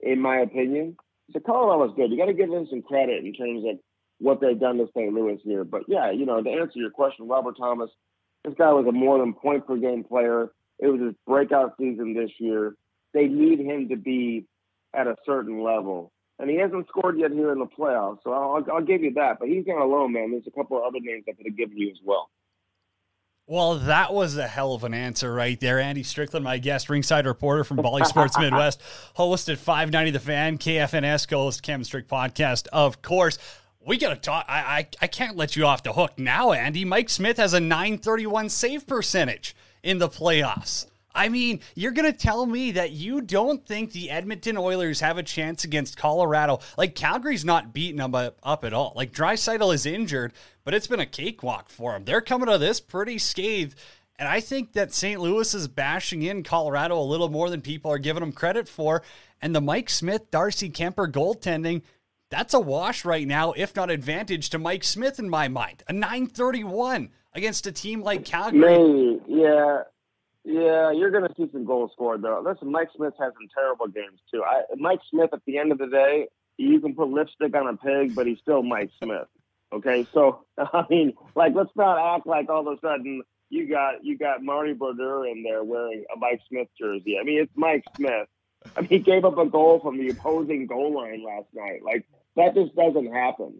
in 0.00 0.20
my 0.20 0.38
opinion. 0.40 0.96
So 1.32 1.40
Colorado's 1.40 1.96
good. 1.96 2.10
You 2.10 2.16
got 2.16 2.26
to 2.26 2.34
give 2.34 2.50
them 2.50 2.66
some 2.70 2.82
credit 2.82 3.24
in 3.24 3.32
terms 3.32 3.64
of 3.68 3.78
what 4.18 4.40
they've 4.40 4.58
done 4.58 4.78
to 4.78 4.86
St. 4.94 5.12
Louis 5.12 5.38
here. 5.42 5.64
But 5.64 5.82
yeah, 5.88 6.10
you 6.10 6.24
know, 6.26 6.42
to 6.42 6.50
answer 6.50 6.78
your 6.78 6.90
question, 6.90 7.28
Robert 7.28 7.56
Thomas, 7.58 7.90
this 8.44 8.54
guy 8.56 8.72
was 8.72 8.86
a 8.86 8.92
more 8.92 9.18
than 9.18 9.34
point 9.34 9.66
per 9.66 9.76
game 9.76 10.04
player. 10.04 10.50
It 10.78 10.86
was 10.86 11.00
his 11.00 11.14
breakout 11.26 11.74
season 11.78 12.14
this 12.14 12.30
year. 12.38 12.76
They 13.12 13.26
need 13.26 13.60
him 13.60 13.88
to 13.88 13.96
be 13.96 14.46
at 14.94 15.06
a 15.06 15.16
certain 15.24 15.62
level. 15.62 16.12
And 16.38 16.50
he 16.50 16.56
hasn't 16.56 16.86
scored 16.88 17.18
yet 17.18 17.32
here 17.32 17.50
in 17.50 17.58
the 17.58 17.66
playoffs, 17.66 18.18
so 18.22 18.32
I'll, 18.32 18.64
I'll 18.70 18.84
give 18.84 19.02
you 19.02 19.14
that. 19.14 19.38
But 19.40 19.48
he's 19.48 19.64
not 19.66 19.80
alone, 19.80 20.12
man. 20.12 20.32
There's 20.32 20.46
a 20.46 20.50
couple 20.50 20.76
of 20.76 20.84
other 20.84 20.98
names 21.00 21.24
I 21.26 21.32
could 21.32 21.46
have 21.46 21.56
given 21.56 21.78
you 21.78 21.90
as 21.90 21.98
well. 22.04 22.28
Well, 23.48 23.76
that 23.78 24.12
was 24.12 24.36
a 24.36 24.48
hell 24.48 24.74
of 24.74 24.82
an 24.82 24.92
answer 24.92 25.32
right 25.32 25.58
there. 25.60 25.78
Andy 25.78 26.02
Strickland, 26.02 26.42
my 26.42 26.58
guest, 26.58 26.90
ringside 26.90 27.26
reporter 27.26 27.62
from 27.62 27.76
Bally 27.76 28.02
Sports 28.04 28.36
Midwest, 28.40 28.82
hosted 29.16 29.56
590 29.56 30.10
The 30.10 30.18
Fan, 30.18 30.58
KFNS 30.58 31.28
Coast 31.28 31.62
Cam 31.62 31.84
Strick 31.84 32.08
podcast, 32.08 32.66
of 32.72 33.02
course. 33.02 33.38
We 33.78 33.98
got 33.98 34.08
to 34.08 34.16
talk. 34.16 34.46
I, 34.48 34.58
I, 34.58 34.88
I 35.02 35.06
can't 35.06 35.36
let 35.36 35.54
you 35.54 35.64
off 35.64 35.84
the 35.84 35.92
hook 35.92 36.18
now, 36.18 36.50
Andy. 36.50 36.84
Mike 36.84 37.08
Smith 37.08 37.36
has 37.36 37.54
a 37.54 37.60
931 37.60 38.48
save 38.48 38.84
percentage 38.84 39.54
in 39.84 39.98
the 39.98 40.08
playoffs. 40.08 40.86
I 41.14 41.28
mean, 41.28 41.60
you're 41.76 41.92
going 41.92 42.12
to 42.12 42.18
tell 42.18 42.44
me 42.46 42.72
that 42.72 42.90
you 42.90 43.20
don't 43.20 43.64
think 43.64 43.92
the 43.92 44.10
Edmonton 44.10 44.58
Oilers 44.58 45.00
have 45.00 45.18
a 45.18 45.22
chance 45.22 45.62
against 45.62 45.96
Colorado. 45.96 46.58
Like, 46.76 46.94
Calgary's 46.94 47.44
not 47.44 47.72
beating 47.72 47.96
them 47.96 48.14
up, 48.14 48.38
up 48.42 48.64
at 48.64 48.74
all. 48.74 48.92
Like, 48.94 49.12
Draisaitl 49.12 49.72
is 49.72 49.86
injured, 49.86 50.34
but 50.66 50.74
it's 50.74 50.88
been 50.88 51.00
a 51.00 51.06
cakewalk 51.06 51.68
for 51.70 51.92
them. 51.92 52.04
They're 52.04 52.20
coming 52.20 52.48
to 52.48 52.58
this 52.58 52.80
pretty 52.80 53.18
scathed. 53.18 53.78
And 54.18 54.28
I 54.28 54.40
think 54.40 54.72
that 54.72 54.92
St. 54.92 55.20
Louis 55.20 55.54
is 55.54 55.68
bashing 55.68 56.22
in 56.22 56.42
Colorado 56.42 56.98
a 56.98 57.04
little 57.04 57.28
more 57.28 57.48
than 57.48 57.60
people 57.60 57.92
are 57.92 57.98
giving 57.98 58.20
them 58.20 58.32
credit 58.32 58.68
for. 58.68 59.02
And 59.40 59.54
the 59.54 59.60
Mike 59.60 59.88
Smith, 59.88 60.28
Darcy 60.32 60.68
Kuemper 60.68 61.10
goaltending, 61.12 61.82
that's 62.30 62.52
a 62.52 62.58
wash 62.58 63.04
right 63.04 63.28
now, 63.28 63.52
if 63.52 63.76
not 63.76 63.90
advantage 63.90 64.50
to 64.50 64.58
Mike 64.58 64.82
Smith 64.82 65.20
in 65.20 65.30
my 65.30 65.46
mind. 65.46 65.84
A 65.86 65.92
931 65.92 67.10
against 67.32 67.68
a 67.68 67.72
team 67.72 68.02
like 68.02 68.24
Calgary. 68.24 68.58
Maybe, 68.58 69.20
yeah. 69.28 69.82
Yeah, 70.42 70.90
you're 70.90 71.12
going 71.12 71.28
to 71.28 71.34
see 71.36 71.48
some 71.52 71.64
goals 71.64 71.92
scored 71.92 72.22
though. 72.22 72.42
Listen, 72.44 72.72
Mike 72.72 72.88
Smith 72.96 73.14
has 73.20 73.32
some 73.34 73.48
terrible 73.54 73.86
games 73.86 74.18
too. 74.32 74.42
I, 74.42 74.62
Mike 74.76 75.00
Smith, 75.10 75.30
at 75.32 75.44
the 75.46 75.58
end 75.58 75.70
of 75.70 75.78
the 75.78 75.86
day, 75.86 76.26
you 76.56 76.80
can 76.80 76.96
put 76.96 77.08
lipstick 77.08 77.54
on 77.54 77.68
a 77.68 77.76
pig, 77.76 78.16
but 78.16 78.26
he's 78.26 78.38
still 78.40 78.64
Mike 78.64 78.90
Smith. 79.00 79.28
Okay, 79.72 80.06
so 80.12 80.44
I 80.58 80.84
mean, 80.88 81.14
like, 81.34 81.54
let's 81.54 81.74
not 81.76 82.16
act 82.16 82.26
like 82.26 82.48
all 82.48 82.68
of 82.68 82.78
a 82.78 82.80
sudden 82.80 83.22
you 83.48 83.68
got 83.68 84.04
you 84.04 84.18
got 84.18 84.42
Marty 84.42 84.72
Brodeur 84.72 85.26
in 85.26 85.42
there 85.42 85.62
wearing 85.62 86.04
a 86.14 86.18
Mike 86.18 86.40
Smith 86.48 86.68
jersey. 86.78 87.18
I 87.20 87.24
mean, 87.24 87.40
it's 87.40 87.52
Mike 87.54 87.84
Smith. 87.96 88.28
I 88.76 88.80
mean, 88.80 88.90
he 88.90 88.98
gave 88.98 89.24
up 89.24 89.38
a 89.38 89.46
goal 89.46 89.80
from 89.80 89.98
the 89.98 90.08
opposing 90.08 90.66
goal 90.66 90.94
line 90.94 91.24
last 91.24 91.46
night. 91.54 91.82
Like 91.84 92.06
that 92.36 92.54
just 92.54 92.74
doesn't 92.74 93.12
happen. 93.12 93.54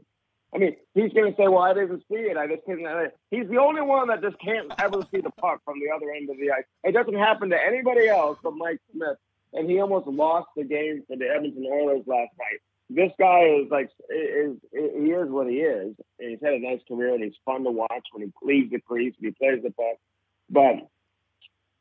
I 0.55 0.59
mean, 0.59 0.77
he's 0.95 1.13
going 1.13 1.31
to 1.31 1.37
say, 1.37 1.49
"Well, 1.49 1.63
I 1.63 1.75
didn't 1.75 2.03
see 2.09 2.17
it. 2.17 2.37
I 2.37 2.47
just 2.47 2.65
couldn't." 2.65 2.87
He's 3.31 3.49
the 3.49 3.59
only 3.59 3.83
one 3.83 4.09
that 4.09 4.23
just 4.23 4.39
can't 4.39 4.73
ever 4.79 5.03
see 5.13 5.21
the 5.21 5.31
puck 5.39 5.61
from 5.65 5.81
the 5.81 5.95
other 5.95 6.11
end 6.11 6.31
of 6.31 6.37
the 6.37 6.51
ice. 6.51 6.65
It 6.85 6.93
doesn't 6.93 7.15
happen 7.15 7.51
to 7.51 7.59
anybody 7.59 8.09
else 8.09 8.39
but 8.43 8.53
Mike 8.57 8.81
Smith, 8.93 9.19
and 9.53 9.69
he 9.69 9.81
almost 9.81 10.07
lost 10.07 10.49
the 10.57 10.65
game 10.65 11.03
for 11.07 11.17
the 11.17 11.29
Edmonton 11.29 11.67
Oilers 11.71 12.05
last 12.07 12.31
night. 12.39 12.61
This 12.89 13.13
guy 13.19 13.45
is 13.63 13.71
like 13.71 13.91
is, 14.11 14.57
is 14.73 14.91
he 14.95 15.11
is 15.11 15.29
what 15.29 15.49
he 15.49 15.57
is, 15.57 15.97
and 16.19 16.31
he's 16.31 16.41
had 16.43 16.55
a 16.55 16.61
nice 16.61 16.81
career, 16.87 17.15
and 17.15 17.25
he's 17.25 17.35
fun 17.45 17.65
to 17.65 17.71
watch 17.71 18.07
when 18.13 18.27
he 18.27 18.33
leaves 18.47 18.71
the 18.71 18.81
crease, 18.81 19.15
when 19.19 19.33
he 19.33 19.37
plays 19.37 19.63
the 19.63 19.71
puck. 19.71 19.97
But 20.49 20.89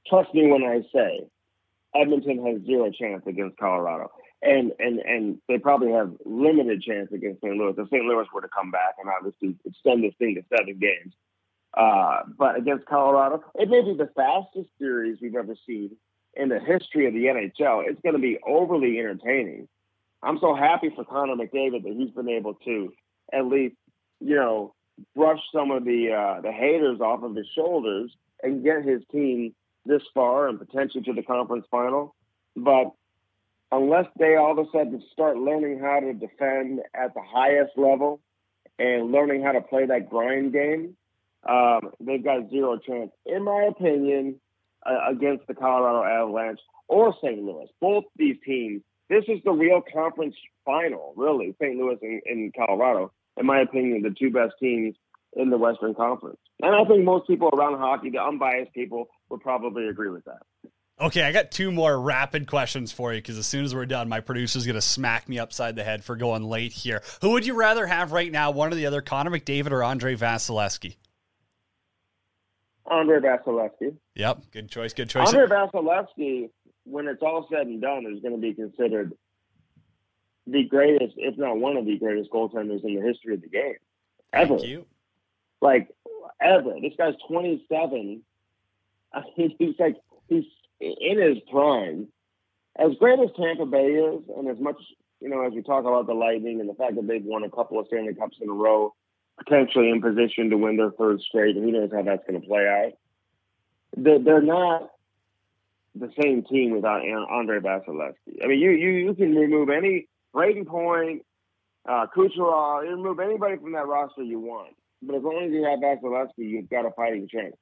trust 0.07 0.33
me 0.33 0.47
when 0.47 0.63
I 0.63 0.81
say, 0.93 1.27
Edmonton 1.93 2.45
has 2.45 2.65
zero 2.65 2.91
chance 2.91 3.23
against 3.27 3.57
Colorado 3.57 4.09
and 4.45 4.71
and 4.79 4.99
and 4.99 5.37
they 5.47 5.57
probably 5.57 5.91
have 5.91 6.11
limited 6.25 6.81
chance 6.81 7.11
against 7.11 7.41
St. 7.41 7.55
Louis. 7.55 7.73
If 7.77 7.87
St. 7.89 8.05
Louis 8.05 8.25
were 8.33 8.41
to 8.41 8.47
come 8.47 8.71
back 8.71 8.95
and 8.99 9.09
obviously 9.09 9.55
extend 9.65 10.03
this 10.03 10.13
thing 10.19 10.35
to 10.35 10.57
seven 10.57 10.77
games, 10.79 11.13
uh, 11.75 12.21
but 12.37 12.57
against 12.57 12.85
Colorado, 12.85 13.43
it 13.55 13.69
may 13.69 13.81
be 13.81 13.97
the 13.97 14.09
fastest 14.15 14.69
series 14.77 15.17
we've 15.21 15.35
ever 15.35 15.55
seen 15.65 15.95
in 16.35 16.49
the 16.49 16.59
history 16.59 17.07
of 17.07 17.13
the 17.13 17.25
NHL. 17.25 17.83
It's 17.87 18.01
going 18.01 18.15
to 18.15 18.21
be 18.21 18.37
overly 18.45 18.99
entertaining. 18.99 19.67
I'm 20.25 20.39
so 20.39 20.55
happy 20.55 20.89
for 20.95 21.05
Connor 21.05 21.35
McDavid 21.35 21.83
that 21.83 21.95
he's 21.95 22.11
been 22.11 22.29
able 22.29 22.55
to 22.65 22.91
at 23.31 23.45
least, 23.45 23.75
you 24.19 24.35
know, 24.35 24.73
brush 25.15 25.39
some 25.53 25.71
of 25.71 25.85
the 25.85 26.11
uh, 26.11 26.41
the 26.41 26.51
haters 26.51 26.99
off 26.99 27.23
of 27.23 27.35
his 27.35 27.47
shoulders 27.55 28.11
and 28.41 28.63
get 28.63 28.83
his 28.83 29.01
team 29.11 29.53
this 29.85 30.01
far 30.13 30.47
and 30.47 30.59
potentially 30.59 31.03
to 31.03 31.13
the 31.13 31.21
conference 31.21 31.65
final. 31.69 32.15
But 32.55 32.91
unless 33.71 34.05
they 34.17 34.35
all 34.35 34.51
of 34.51 34.57
a 34.57 34.69
sudden 34.71 35.01
start 35.11 35.37
learning 35.37 35.79
how 35.79 35.99
to 35.99 36.13
defend 36.13 36.81
at 36.93 37.13
the 37.13 37.21
highest 37.21 37.77
level 37.77 38.19
and 38.79 39.11
learning 39.11 39.43
how 39.43 39.51
to 39.51 39.61
play 39.61 39.85
that 39.85 40.09
grind 40.09 40.53
game, 40.53 40.95
um, 41.47 41.91
they've 41.99 42.23
got 42.23 42.49
zero 42.49 42.77
chance, 42.77 43.11
in 43.25 43.43
my 43.43 43.69
opinion, 43.69 44.39
uh, 44.85 45.11
against 45.11 45.45
the 45.47 45.53
Colorado 45.53 46.03
Avalanche 46.03 46.59
or 46.87 47.13
St. 47.21 47.41
Louis. 47.41 47.67
Both 47.79 48.05
these 48.15 48.37
teams, 48.45 48.81
this 49.09 49.23
is 49.27 49.39
the 49.43 49.51
real 49.51 49.81
conference 49.93 50.35
final, 50.63 51.13
really, 51.15 51.55
St. 51.61 51.77
Louis 51.77 51.97
and, 52.01 52.21
and 52.25 52.53
Colorado. 52.53 53.11
In 53.37 53.45
my 53.45 53.61
opinion, 53.61 54.01
the 54.01 54.15
two 54.17 54.31
best 54.31 54.53
teams 54.59 54.95
in 55.35 55.49
the 55.49 55.57
Western 55.57 55.93
Conference. 55.93 56.39
And 56.61 56.73
I 56.73 56.85
think 56.85 57.03
most 57.03 57.27
people 57.27 57.49
around 57.49 57.77
hockey, 57.77 58.09
the 58.09 58.21
unbiased 58.21 58.73
people, 58.73 59.07
would 59.29 59.41
probably 59.41 59.87
agree 59.87 60.09
with 60.09 60.23
that. 60.25 60.41
Okay, 60.99 61.23
I 61.23 61.33
got 61.33 61.51
two 61.51 61.71
more 61.71 61.99
rapid 61.99 62.47
questions 62.47 62.93
for 62.93 63.13
you 63.13 63.21
because 63.21 63.37
as 63.37 63.45
soon 63.45 63.65
as 63.65 63.75
we're 63.75 63.85
done, 63.85 64.07
my 64.07 64.21
producer's 64.21 64.65
going 64.65 64.75
to 64.75 64.81
smack 64.81 65.27
me 65.27 65.39
upside 65.39 65.75
the 65.75 65.83
head 65.83 66.05
for 66.05 66.15
going 66.15 66.43
late 66.43 66.71
here. 66.71 67.01
Who 67.21 67.31
would 67.31 67.45
you 67.45 67.53
rather 67.53 67.85
have 67.85 68.13
right 68.13 68.31
now, 68.31 68.51
one 68.51 68.71
or 68.71 68.75
the 68.75 68.85
other, 68.85 69.01
Connor 69.01 69.31
McDavid 69.31 69.71
or 69.71 69.83
Andre 69.83 70.15
Vasilevskiy? 70.15 70.95
Andre 72.85 73.19
Vasilevskiy. 73.19 73.97
Yep, 74.15 74.43
good 74.51 74.69
choice, 74.69 74.93
good 74.93 75.09
choice. 75.09 75.27
Andre 75.27 75.47
Vasilevskiy, 75.47 76.49
when 76.85 77.07
it's 77.07 77.21
all 77.21 77.47
said 77.51 77.67
and 77.67 77.81
done, 77.81 78.05
is 78.05 78.21
going 78.21 78.35
to 78.35 78.41
be 78.41 78.53
considered 78.53 79.13
the 80.47 80.63
greatest, 80.63 81.15
if 81.17 81.37
not 81.37 81.57
one 81.57 81.77
of 81.77 81.85
the 81.85 81.97
greatest 81.97 82.31
goaltenders 82.31 82.83
in 82.83 82.95
the 82.95 83.01
history 83.01 83.33
of 83.33 83.41
the 83.41 83.49
game. 83.49 83.75
Ever. 84.31 84.57
Like, 85.61 85.89
ever. 86.39 86.75
This 86.81 86.93
guy's 86.97 87.15
27. 87.27 88.21
I 89.13 89.21
mean, 89.37 89.55
he's 89.57 89.75
like, 89.79 89.97
he's 90.27 90.45
in 90.79 91.19
his 91.19 91.37
prime, 91.51 92.07
as 92.77 92.91
great 92.99 93.19
as 93.19 93.29
Tampa 93.37 93.65
Bay 93.65 93.93
is, 93.93 94.21
and 94.37 94.49
as 94.49 94.59
much 94.59 94.77
you 95.21 95.29
know 95.29 95.45
as 95.45 95.53
we 95.53 95.63
talk 95.63 95.85
about 95.85 96.07
the 96.07 96.13
Lightning 96.13 96.59
and 96.59 96.69
the 96.69 96.73
fact 96.73 96.95
that 96.95 97.07
they've 97.07 97.23
won 97.23 97.43
a 97.43 97.49
couple 97.49 97.79
of 97.79 97.87
Stanley 97.87 98.13
Cups 98.13 98.37
in 98.41 98.49
a 98.49 98.53
row, 98.53 98.93
potentially 99.37 99.89
in 99.89 100.01
position 100.01 100.49
to 100.49 100.57
win 100.57 100.77
their 100.77 100.91
third 100.91 101.21
straight, 101.21 101.55
and 101.55 101.63
who 101.63 101.71
knows 101.71 101.91
how 101.93 102.03
that's 102.03 102.27
going 102.27 102.41
to 102.41 102.47
play 102.47 102.67
out. 102.67 102.93
They're, 103.95 104.19
they're 104.19 104.41
not 104.41 104.89
the 105.95 106.11
same 106.21 106.43
team 106.43 106.71
without 106.71 107.01
Andre 107.29 107.59
Vasilevskiy. 107.59 108.43
I 108.43 108.47
mean, 108.47 108.59
you 108.59 108.71
you 108.71 108.89
you 108.91 109.13
can 109.13 109.35
remove 109.35 109.69
any 109.69 110.07
Brayden 110.35 110.67
Point, 110.67 111.23
uh, 111.87 112.07
Kucherov, 112.15 112.83
you 112.83 112.91
remove 112.91 113.19
anybody 113.19 113.57
from 113.57 113.71
that 113.73 113.87
roster 113.87 114.23
you 114.23 114.39
want, 114.39 114.75
but 115.01 115.15
as 115.15 115.23
long 115.23 115.43
as 115.45 115.51
you 115.51 115.63
have 115.63 115.79
Vasilevskiy, 115.79 116.49
you've 116.49 116.69
got 116.69 116.85
a 116.85 116.91
fighting 116.91 117.27
chance. 117.31 117.55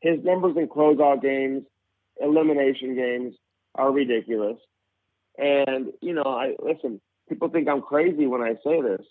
His 0.00 0.22
numbers 0.24 0.56
in 0.56 0.68
closeout 0.68 1.22
games, 1.22 1.64
elimination 2.20 2.94
games 2.94 3.34
are 3.74 3.90
ridiculous. 3.90 4.58
And 5.36 5.92
you 6.00 6.14
know, 6.14 6.24
I 6.24 6.54
listen. 6.60 7.00
People 7.28 7.48
think 7.48 7.68
I'm 7.68 7.82
crazy 7.82 8.26
when 8.26 8.42
I 8.42 8.54
say 8.64 8.82
this 8.82 9.06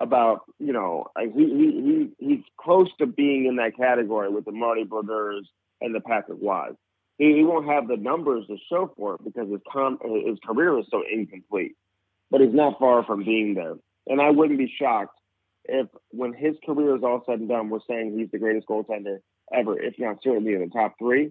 about 0.00 0.42
you 0.58 0.72
know 0.72 1.06
he 1.16 1.30
he 1.30 2.08
he 2.18 2.26
he's 2.26 2.44
close 2.58 2.88
to 2.98 3.06
being 3.06 3.46
in 3.46 3.56
that 3.56 3.76
category 3.76 4.30
with 4.30 4.44
the 4.44 4.52
Marty 4.52 4.84
Brodeurs 4.84 5.46
and 5.80 5.94
the 5.94 6.00
Patrick 6.00 6.38
Roys. 6.40 6.76
He, 7.20 7.34
he 7.36 7.44
won't 7.44 7.66
have 7.66 7.86
the 7.86 7.98
numbers 7.98 8.46
to 8.46 8.56
show 8.70 8.90
for 8.96 9.16
it 9.16 9.24
because 9.24 9.50
his 9.50 9.60
com- 9.70 9.98
his 10.26 10.38
career 10.42 10.78
is 10.78 10.86
so 10.90 11.02
incomplete, 11.02 11.76
but 12.30 12.40
he's 12.40 12.54
not 12.54 12.78
far 12.78 13.04
from 13.04 13.24
being 13.24 13.54
there. 13.54 13.74
And 14.06 14.22
I 14.22 14.30
wouldn't 14.30 14.58
be 14.58 14.72
shocked 14.80 15.18
if 15.66 15.86
when 16.12 16.32
his 16.32 16.56
career 16.64 16.96
is 16.96 17.02
all 17.02 17.22
said 17.26 17.40
and 17.40 17.48
done, 17.48 17.68
we're 17.68 17.80
saying 17.86 18.18
he's 18.18 18.30
the 18.30 18.38
greatest 18.38 18.66
goaltender 18.66 19.18
ever, 19.52 19.78
if 19.78 19.98
not 19.98 20.22
certainly 20.22 20.54
in 20.54 20.60
the 20.60 20.68
top 20.68 20.94
three. 20.98 21.30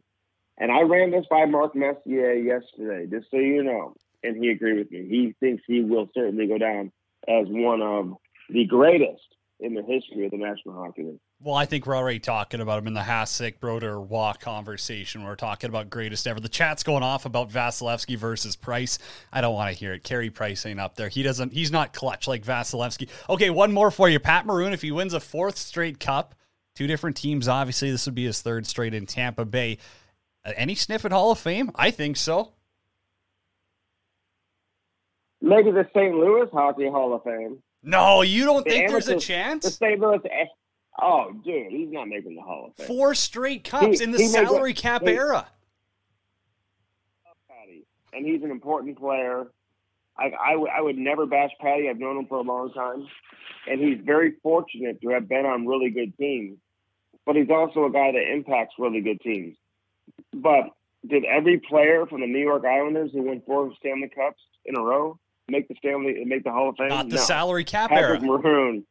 And 0.59 0.71
I 0.71 0.81
ran 0.81 1.09
this 1.09 1.25
by 1.27 1.45
Mark 1.45 1.75
Messier 1.75 2.33
yesterday, 2.33 3.07
just 3.09 3.31
so 3.31 3.37
you 3.37 3.63
know, 3.63 3.95
and 4.21 4.37
he 4.37 4.51
agreed 4.51 4.77
with 4.77 4.91
me. 4.91 5.07
He 5.09 5.33
thinks 5.39 5.63
he 5.65 5.81
will 5.81 6.07
certainly 6.13 6.45
go 6.45 6.59
down 6.59 6.91
as 7.27 7.47
one 7.47 7.81
of 7.81 8.13
the 8.51 8.65
greatest 8.65 9.25
in 9.59 9.73
the 9.73 9.81
history 9.81 10.25
of 10.25 10.31
the 10.31 10.37
National 10.37 10.75
Hockey 10.75 11.03
League. 11.03 11.19
Well, 11.41 11.55
I 11.55 11.65
think 11.65 11.85
we're 11.85 11.95
already 11.95 12.19
talking 12.19 12.59
about 12.59 12.79
him 12.79 12.87
in 12.87 12.93
the 12.93 12.99
Hasek 12.99 13.61
Brodeur 13.61 13.97
walk 13.97 14.41
conversation. 14.41 15.23
We're 15.23 15.37
talking 15.37 15.69
about 15.69 15.89
greatest 15.89 16.27
ever. 16.27 16.41
The 16.41 16.49
chat's 16.49 16.83
going 16.83 17.01
off 17.01 17.25
about 17.25 17.49
Vasilevskiy 17.49 18.17
versus 18.17 18.57
Price. 18.57 18.99
I 19.31 19.39
don't 19.39 19.53
want 19.53 19.73
to 19.73 19.79
hear 19.79 19.93
it. 19.93 20.03
Carey 20.03 20.29
Price 20.29 20.65
ain't 20.65 20.81
up 20.81 20.95
there. 20.95 21.07
He 21.07 21.23
doesn't. 21.23 21.53
He's 21.53 21.71
not 21.71 21.93
clutch 21.93 22.27
like 22.27 22.43
Vasilevskiy. 22.43 23.07
Okay, 23.29 23.49
one 23.49 23.71
more 23.71 23.89
for 23.89 24.09
you, 24.09 24.19
Pat 24.19 24.45
Maroon. 24.45 24.73
If 24.73 24.81
he 24.81 24.91
wins 24.91 25.13
a 25.13 25.21
fourth 25.21 25.55
straight 25.57 25.97
cup, 25.97 26.35
two 26.75 26.87
different 26.87 27.15
teams. 27.15 27.47
Obviously, 27.47 27.89
this 27.89 28.05
would 28.05 28.15
be 28.15 28.25
his 28.25 28.41
third 28.41 28.67
straight 28.67 28.93
in 28.93 29.05
Tampa 29.05 29.45
Bay. 29.45 29.77
Uh, 30.43 30.51
any 30.57 30.75
sniff 30.75 31.05
at 31.05 31.13
Hall 31.13 31.31
of 31.31 31.39
Fame? 31.39 31.71
I 31.73 31.91
think 31.91 32.17
so. 32.17 32.51
Maybe 35.41 35.71
the 35.71 35.87
St. 35.95 36.13
Louis 36.13 36.49
Hockey 36.51 36.89
Hall 36.89 37.13
of 37.13 37.23
Fame. 37.23 37.59
No, 37.81 38.23
you 38.23 38.43
don't 38.43 38.65
The 38.65 38.71
think 38.71 38.89
there's 38.89 39.07
a 39.07 39.17
chance? 39.17 39.63
The 39.63 39.71
St. 39.71 40.01
Louis. 40.01 40.19
Oh, 41.01 41.31
dude, 41.45 41.71
he's 41.71 41.91
not 41.91 42.07
making 42.07 42.35
the 42.35 42.41
Hall 42.41 42.67
of 42.67 42.75
Fame. 42.75 42.87
Four 42.87 43.15
straight 43.15 43.63
cups 43.63 43.99
He- 43.99 44.03
in 44.03 44.11
the 44.11 44.19
salary 44.27 44.73
cap 44.73 45.03
he- 45.03 45.09
era. 45.13 45.47
and 48.13 48.25
he's 48.25 48.41
an 48.43 48.51
important 48.51 48.97
player. 48.97 49.47
I, 50.17 50.31
I, 50.47 50.51
w- 50.53 50.67
I 50.75 50.81
would 50.81 50.97
never 50.97 51.25
bash 51.25 51.51
Patty. 51.61 51.87
I've 51.89 51.99
known 51.99 52.17
him 52.17 52.25
for 52.27 52.39
a 52.39 52.41
long 52.41 52.73
time, 52.73 53.07
and 53.69 53.79
he's 53.79 53.99
very 54.03 54.33
fortunate 54.43 54.99
to 55.01 55.09
have 55.09 55.29
been 55.29 55.45
on 55.45 55.65
really 55.67 55.91
good 55.91 56.17
teams. 56.17 56.57
But 57.25 57.35
he's 57.35 57.49
also 57.49 57.85
a 57.85 57.91
guy 57.91 58.11
that 58.11 58.33
impacts 58.33 58.73
really 58.79 59.01
good 59.01 59.21
teams. 59.21 59.55
But 60.33 60.71
did 61.07 61.23
every 61.25 61.59
player 61.59 62.05
from 62.07 62.21
the 62.21 62.27
New 62.27 62.39
York 62.39 62.65
Islanders 62.65 63.11
who 63.13 63.21
won 63.21 63.41
four 63.45 63.71
Stanley 63.79 64.09
Cups 64.13 64.41
in 64.65 64.75
a 64.75 64.81
row 64.81 65.19
make 65.47 65.67
the 65.67 65.75
Stanley 65.77 66.23
make 66.25 66.43
the 66.43 66.51
Hall 66.51 66.69
of 66.69 66.75
Fame? 66.77 66.89
Not 66.89 67.09
the 67.09 67.15
No. 67.15 67.21
salary 67.21 67.63
cap 67.63 67.91
Patrick 67.91 68.21
era. 68.23 68.27
Maroon 68.39 68.85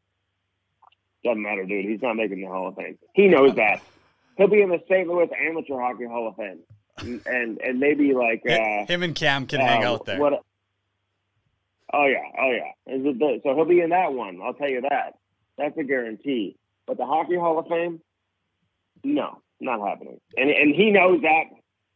doesn't 1.25 1.43
matter, 1.43 1.65
dude. 1.65 1.85
He's 1.85 2.03
not 2.03 2.15
making 2.17 2.41
the 2.41 2.47
Hall 2.47 2.69
of 2.69 2.77
Fame. 2.77 2.99
He 3.15 3.27
knows 3.29 3.55
that. 3.57 3.83
He'll 4.37 4.49
be 4.49 4.63
in 4.63 4.71
the 4.71 4.81
St. 4.89 5.09
Louis 5.09 5.29
Amateur 5.39 5.79
Hockey 5.81 6.05
Hall 6.05 6.29
of 6.29 6.37
Fame, 6.37 6.61
and 7.27 7.59
and 7.61 7.81
maybe 7.81 8.15
like 8.15 8.43
uh, 8.49 8.87
Him 8.87 9.03
and 9.03 9.15
Cam 9.15 9.47
can 9.47 9.61
hang 9.61 9.85
uh, 9.85 9.89
out 9.93 10.05
there. 10.07 10.19
What? 10.21 10.45
Oh 11.93 12.07
yeah, 12.07 12.23
oh 12.41 12.51
yeah. 12.51 12.95
Is 12.95 13.05
it 13.05 13.19
the- 13.19 13.41
so 13.43 13.55
he'll 13.55 13.65
be 13.65 13.81
in 13.81 13.91
that 13.91 14.13
one. 14.13 14.41
I'll 14.43 14.55
tell 14.55 14.69
you 14.69 14.83
that. 14.83 15.15
That's 15.57 15.77
a 15.77 15.83
guarantee. 15.85 16.57
But 16.87 16.99
the 16.99 17.07
Hockey 17.07 17.35
Hall 17.37 17.59
of 17.59 17.67
Fame, 17.67 18.01
no, 19.03 19.39
not 19.61 19.81
happening. 19.87 20.21
And 20.37 20.51
and 20.51 20.75
he 20.75 20.91
knows 20.91 21.23
that. 21.23 21.45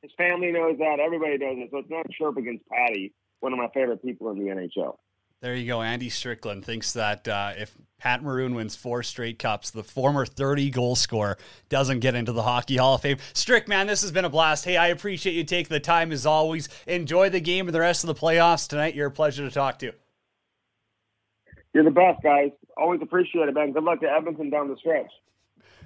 His 0.03 0.11
family 0.19 0.51
knows 0.51 0.79
that. 0.79 0.99
Everybody 0.99 1.39
knows 1.39 1.59
it. 1.59 1.69
So 1.71 1.79
it's 1.79 1.91
not 1.91 2.07
a 2.07 2.09
chirp 2.13 2.37
against 2.37 2.67
Patty, 2.69 3.13
one 3.39 3.53
of 3.53 3.59
my 3.61 3.69
favorite 3.69 4.03
people 4.05 4.31
in 4.31 4.39
the 4.39 4.51
NHL. 4.51 4.97
There 5.43 5.57
you 5.57 5.67
go. 5.67 5.83
Andy 5.83 6.09
Strickland 6.09 6.65
thinks 6.65 6.93
that 6.93 7.27
uh, 7.27 7.55
if 7.59 7.77
Pat 7.99 8.23
Maroon 8.23 8.55
wins 8.55 8.77
four 8.77 9.03
straight 9.03 9.41
cups, 9.41 9.73
the 9.73 9.83
former 9.83 10.25
30 10.25 10.71
goal 10.71 10.95
scorer 10.95 11.37
doesn't 11.69 11.99
get 11.99 12.15
into 12.15 12.31
the 12.31 12.45
Hockey 12.45 12.77
Hall 12.77 12.95
of 12.95 13.01
Fame. 13.01 13.17
Strick, 13.33 13.67
man, 13.67 13.89
this 13.89 14.03
has 14.03 14.13
been 14.13 14.25
a 14.25 14.31
blast. 14.31 14.65
Hey, 14.65 14.77
I 14.77 14.87
appreciate 14.87 15.33
you 15.33 15.43
taking 15.43 15.75
the 15.75 15.81
time 15.81 16.13
as 16.13 16.27
always. 16.27 16.69
Enjoy 16.87 17.29
the 17.29 17.41
game 17.41 17.67
and 17.67 17.75
the 17.75 17.81
rest 17.81 18.05
of 18.05 18.07
the 18.07 18.15
playoffs 18.15 18.69
tonight. 18.69 18.95
You're 18.95 19.09
a 19.09 19.11
pleasure 19.11 19.45
to 19.45 19.53
talk 19.53 19.81
to. 19.81 19.93
You're 21.75 21.85
the 21.85 21.91
best, 21.91 22.23
guys. 22.23 22.51
Always 22.77 23.01
appreciate 23.03 23.49
it, 23.49 23.55
man. 23.55 23.73
Good 23.73 23.83
luck 23.83 24.01
to 24.03 24.07
Edmonton 24.09 24.49
down 24.49 24.69
the 24.69 24.77
stretch. 24.77 25.11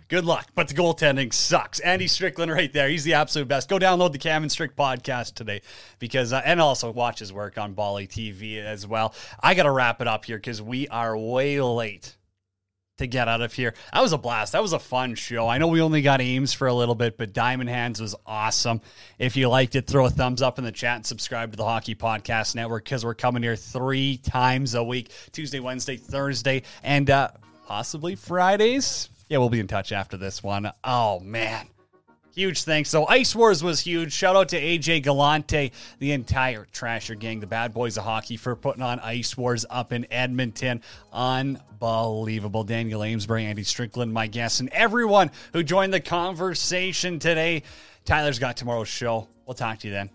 Good 0.08 0.24
luck, 0.24 0.50
but 0.54 0.68
the 0.68 0.74
goaltending 0.74 1.32
sucks. 1.32 1.80
Andy 1.80 2.06
Strickland 2.06 2.52
right 2.52 2.72
there. 2.72 2.88
He's 2.88 3.02
the 3.02 3.14
absolute 3.14 3.48
best. 3.48 3.68
Go 3.68 3.76
download 3.76 4.12
the 4.12 4.18
Cam 4.18 4.42
and 4.42 4.52
Strick 4.52 4.76
podcast 4.76 5.34
today 5.34 5.62
because, 5.98 6.32
uh, 6.32 6.40
and 6.44 6.60
also 6.60 6.92
watch 6.92 7.18
his 7.18 7.32
work 7.32 7.58
on 7.58 7.72
Bally 7.72 8.06
TV 8.06 8.64
as 8.64 8.86
well. 8.86 9.14
I 9.40 9.54
got 9.54 9.64
to 9.64 9.70
wrap 9.72 10.00
it 10.00 10.06
up 10.06 10.24
here 10.24 10.36
because 10.36 10.62
we 10.62 10.86
are 10.88 11.18
way 11.18 11.60
late 11.60 12.16
to 12.98 13.08
get 13.08 13.26
out 13.26 13.40
of 13.40 13.52
here. 13.52 13.74
That 13.92 14.00
was 14.00 14.12
a 14.12 14.18
blast. 14.18 14.52
That 14.52 14.62
was 14.62 14.72
a 14.72 14.78
fun 14.78 15.16
show. 15.16 15.48
I 15.48 15.58
know 15.58 15.66
we 15.66 15.80
only 15.80 16.02
got 16.02 16.20
Ames 16.20 16.52
for 16.52 16.68
a 16.68 16.72
little 16.72 16.94
bit, 16.94 17.18
but 17.18 17.32
Diamond 17.32 17.68
Hands 17.68 18.00
was 18.00 18.14
awesome. 18.24 18.82
If 19.18 19.36
you 19.36 19.48
liked 19.48 19.74
it, 19.74 19.88
throw 19.88 20.06
a 20.06 20.10
thumbs 20.10 20.40
up 20.40 20.58
in 20.58 20.64
the 20.64 20.70
chat 20.70 20.96
and 20.96 21.06
subscribe 21.06 21.50
to 21.50 21.56
the 21.56 21.64
Hockey 21.64 21.96
Podcast 21.96 22.54
Network 22.54 22.84
because 22.84 23.04
we're 23.04 23.14
coming 23.14 23.42
here 23.42 23.56
three 23.56 24.18
times 24.18 24.74
a 24.74 24.84
week 24.84 25.10
Tuesday, 25.32 25.58
Wednesday, 25.58 25.96
Thursday, 25.96 26.62
and 26.84 27.10
uh, 27.10 27.30
possibly 27.66 28.14
Fridays. 28.14 29.08
Yeah, 29.28 29.38
we'll 29.38 29.50
be 29.50 29.60
in 29.60 29.66
touch 29.66 29.92
after 29.92 30.16
this 30.16 30.42
one. 30.42 30.70
Oh, 30.84 31.20
man. 31.20 31.66
Huge 32.34 32.64
thanks. 32.64 32.90
So 32.90 33.06
Ice 33.06 33.34
Wars 33.34 33.62
was 33.62 33.80
huge. 33.80 34.12
Shout 34.12 34.36
out 34.36 34.50
to 34.50 34.60
AJ 34.60 35.04
Galante, 35.04 35.72
the 35.98 36.12
entire 36.12 36.66
Trasher 36.66 37.18
gang, 37.18 37.40
the 37.40 37.46
bad 37.46 37.72
boys 37.72 37.96
of 37.96 38.04
hockey 38.04 38.36
for 38.36 38.54
putting 38.54 38.82
on 38.82 39.00
Ice 39.00 39.38
Wars 39.38 39.64
up 39.70 39.90
in 39.90 40.06
Edmonton. 40.12 40.82
Unbelievable. 41.14 42.62
Daniel 42.62 43.02
Amesbury, 43.02 43.46
Andy 43.46 43.62
Strickland, 43.62 44.12
my 44.12 44.26
guests, 44.26 44.60
and 44.60 44.68
everyone 44.68 45.30
who 45.54 45.62
joined 45.62 45.94
the 45.94 46.00
conversation 46.00 47.18
today. 47.18 47.62
Tyler's 48.04 48.38
got 48.38 48.58
tomorrow's 48.58 48.88
show. 48.88 49.28
We'll 49.46 49.54
talk 49.54 49.78
to 49.78 49.88
you 49.88 49.94
then. 49.94 50.10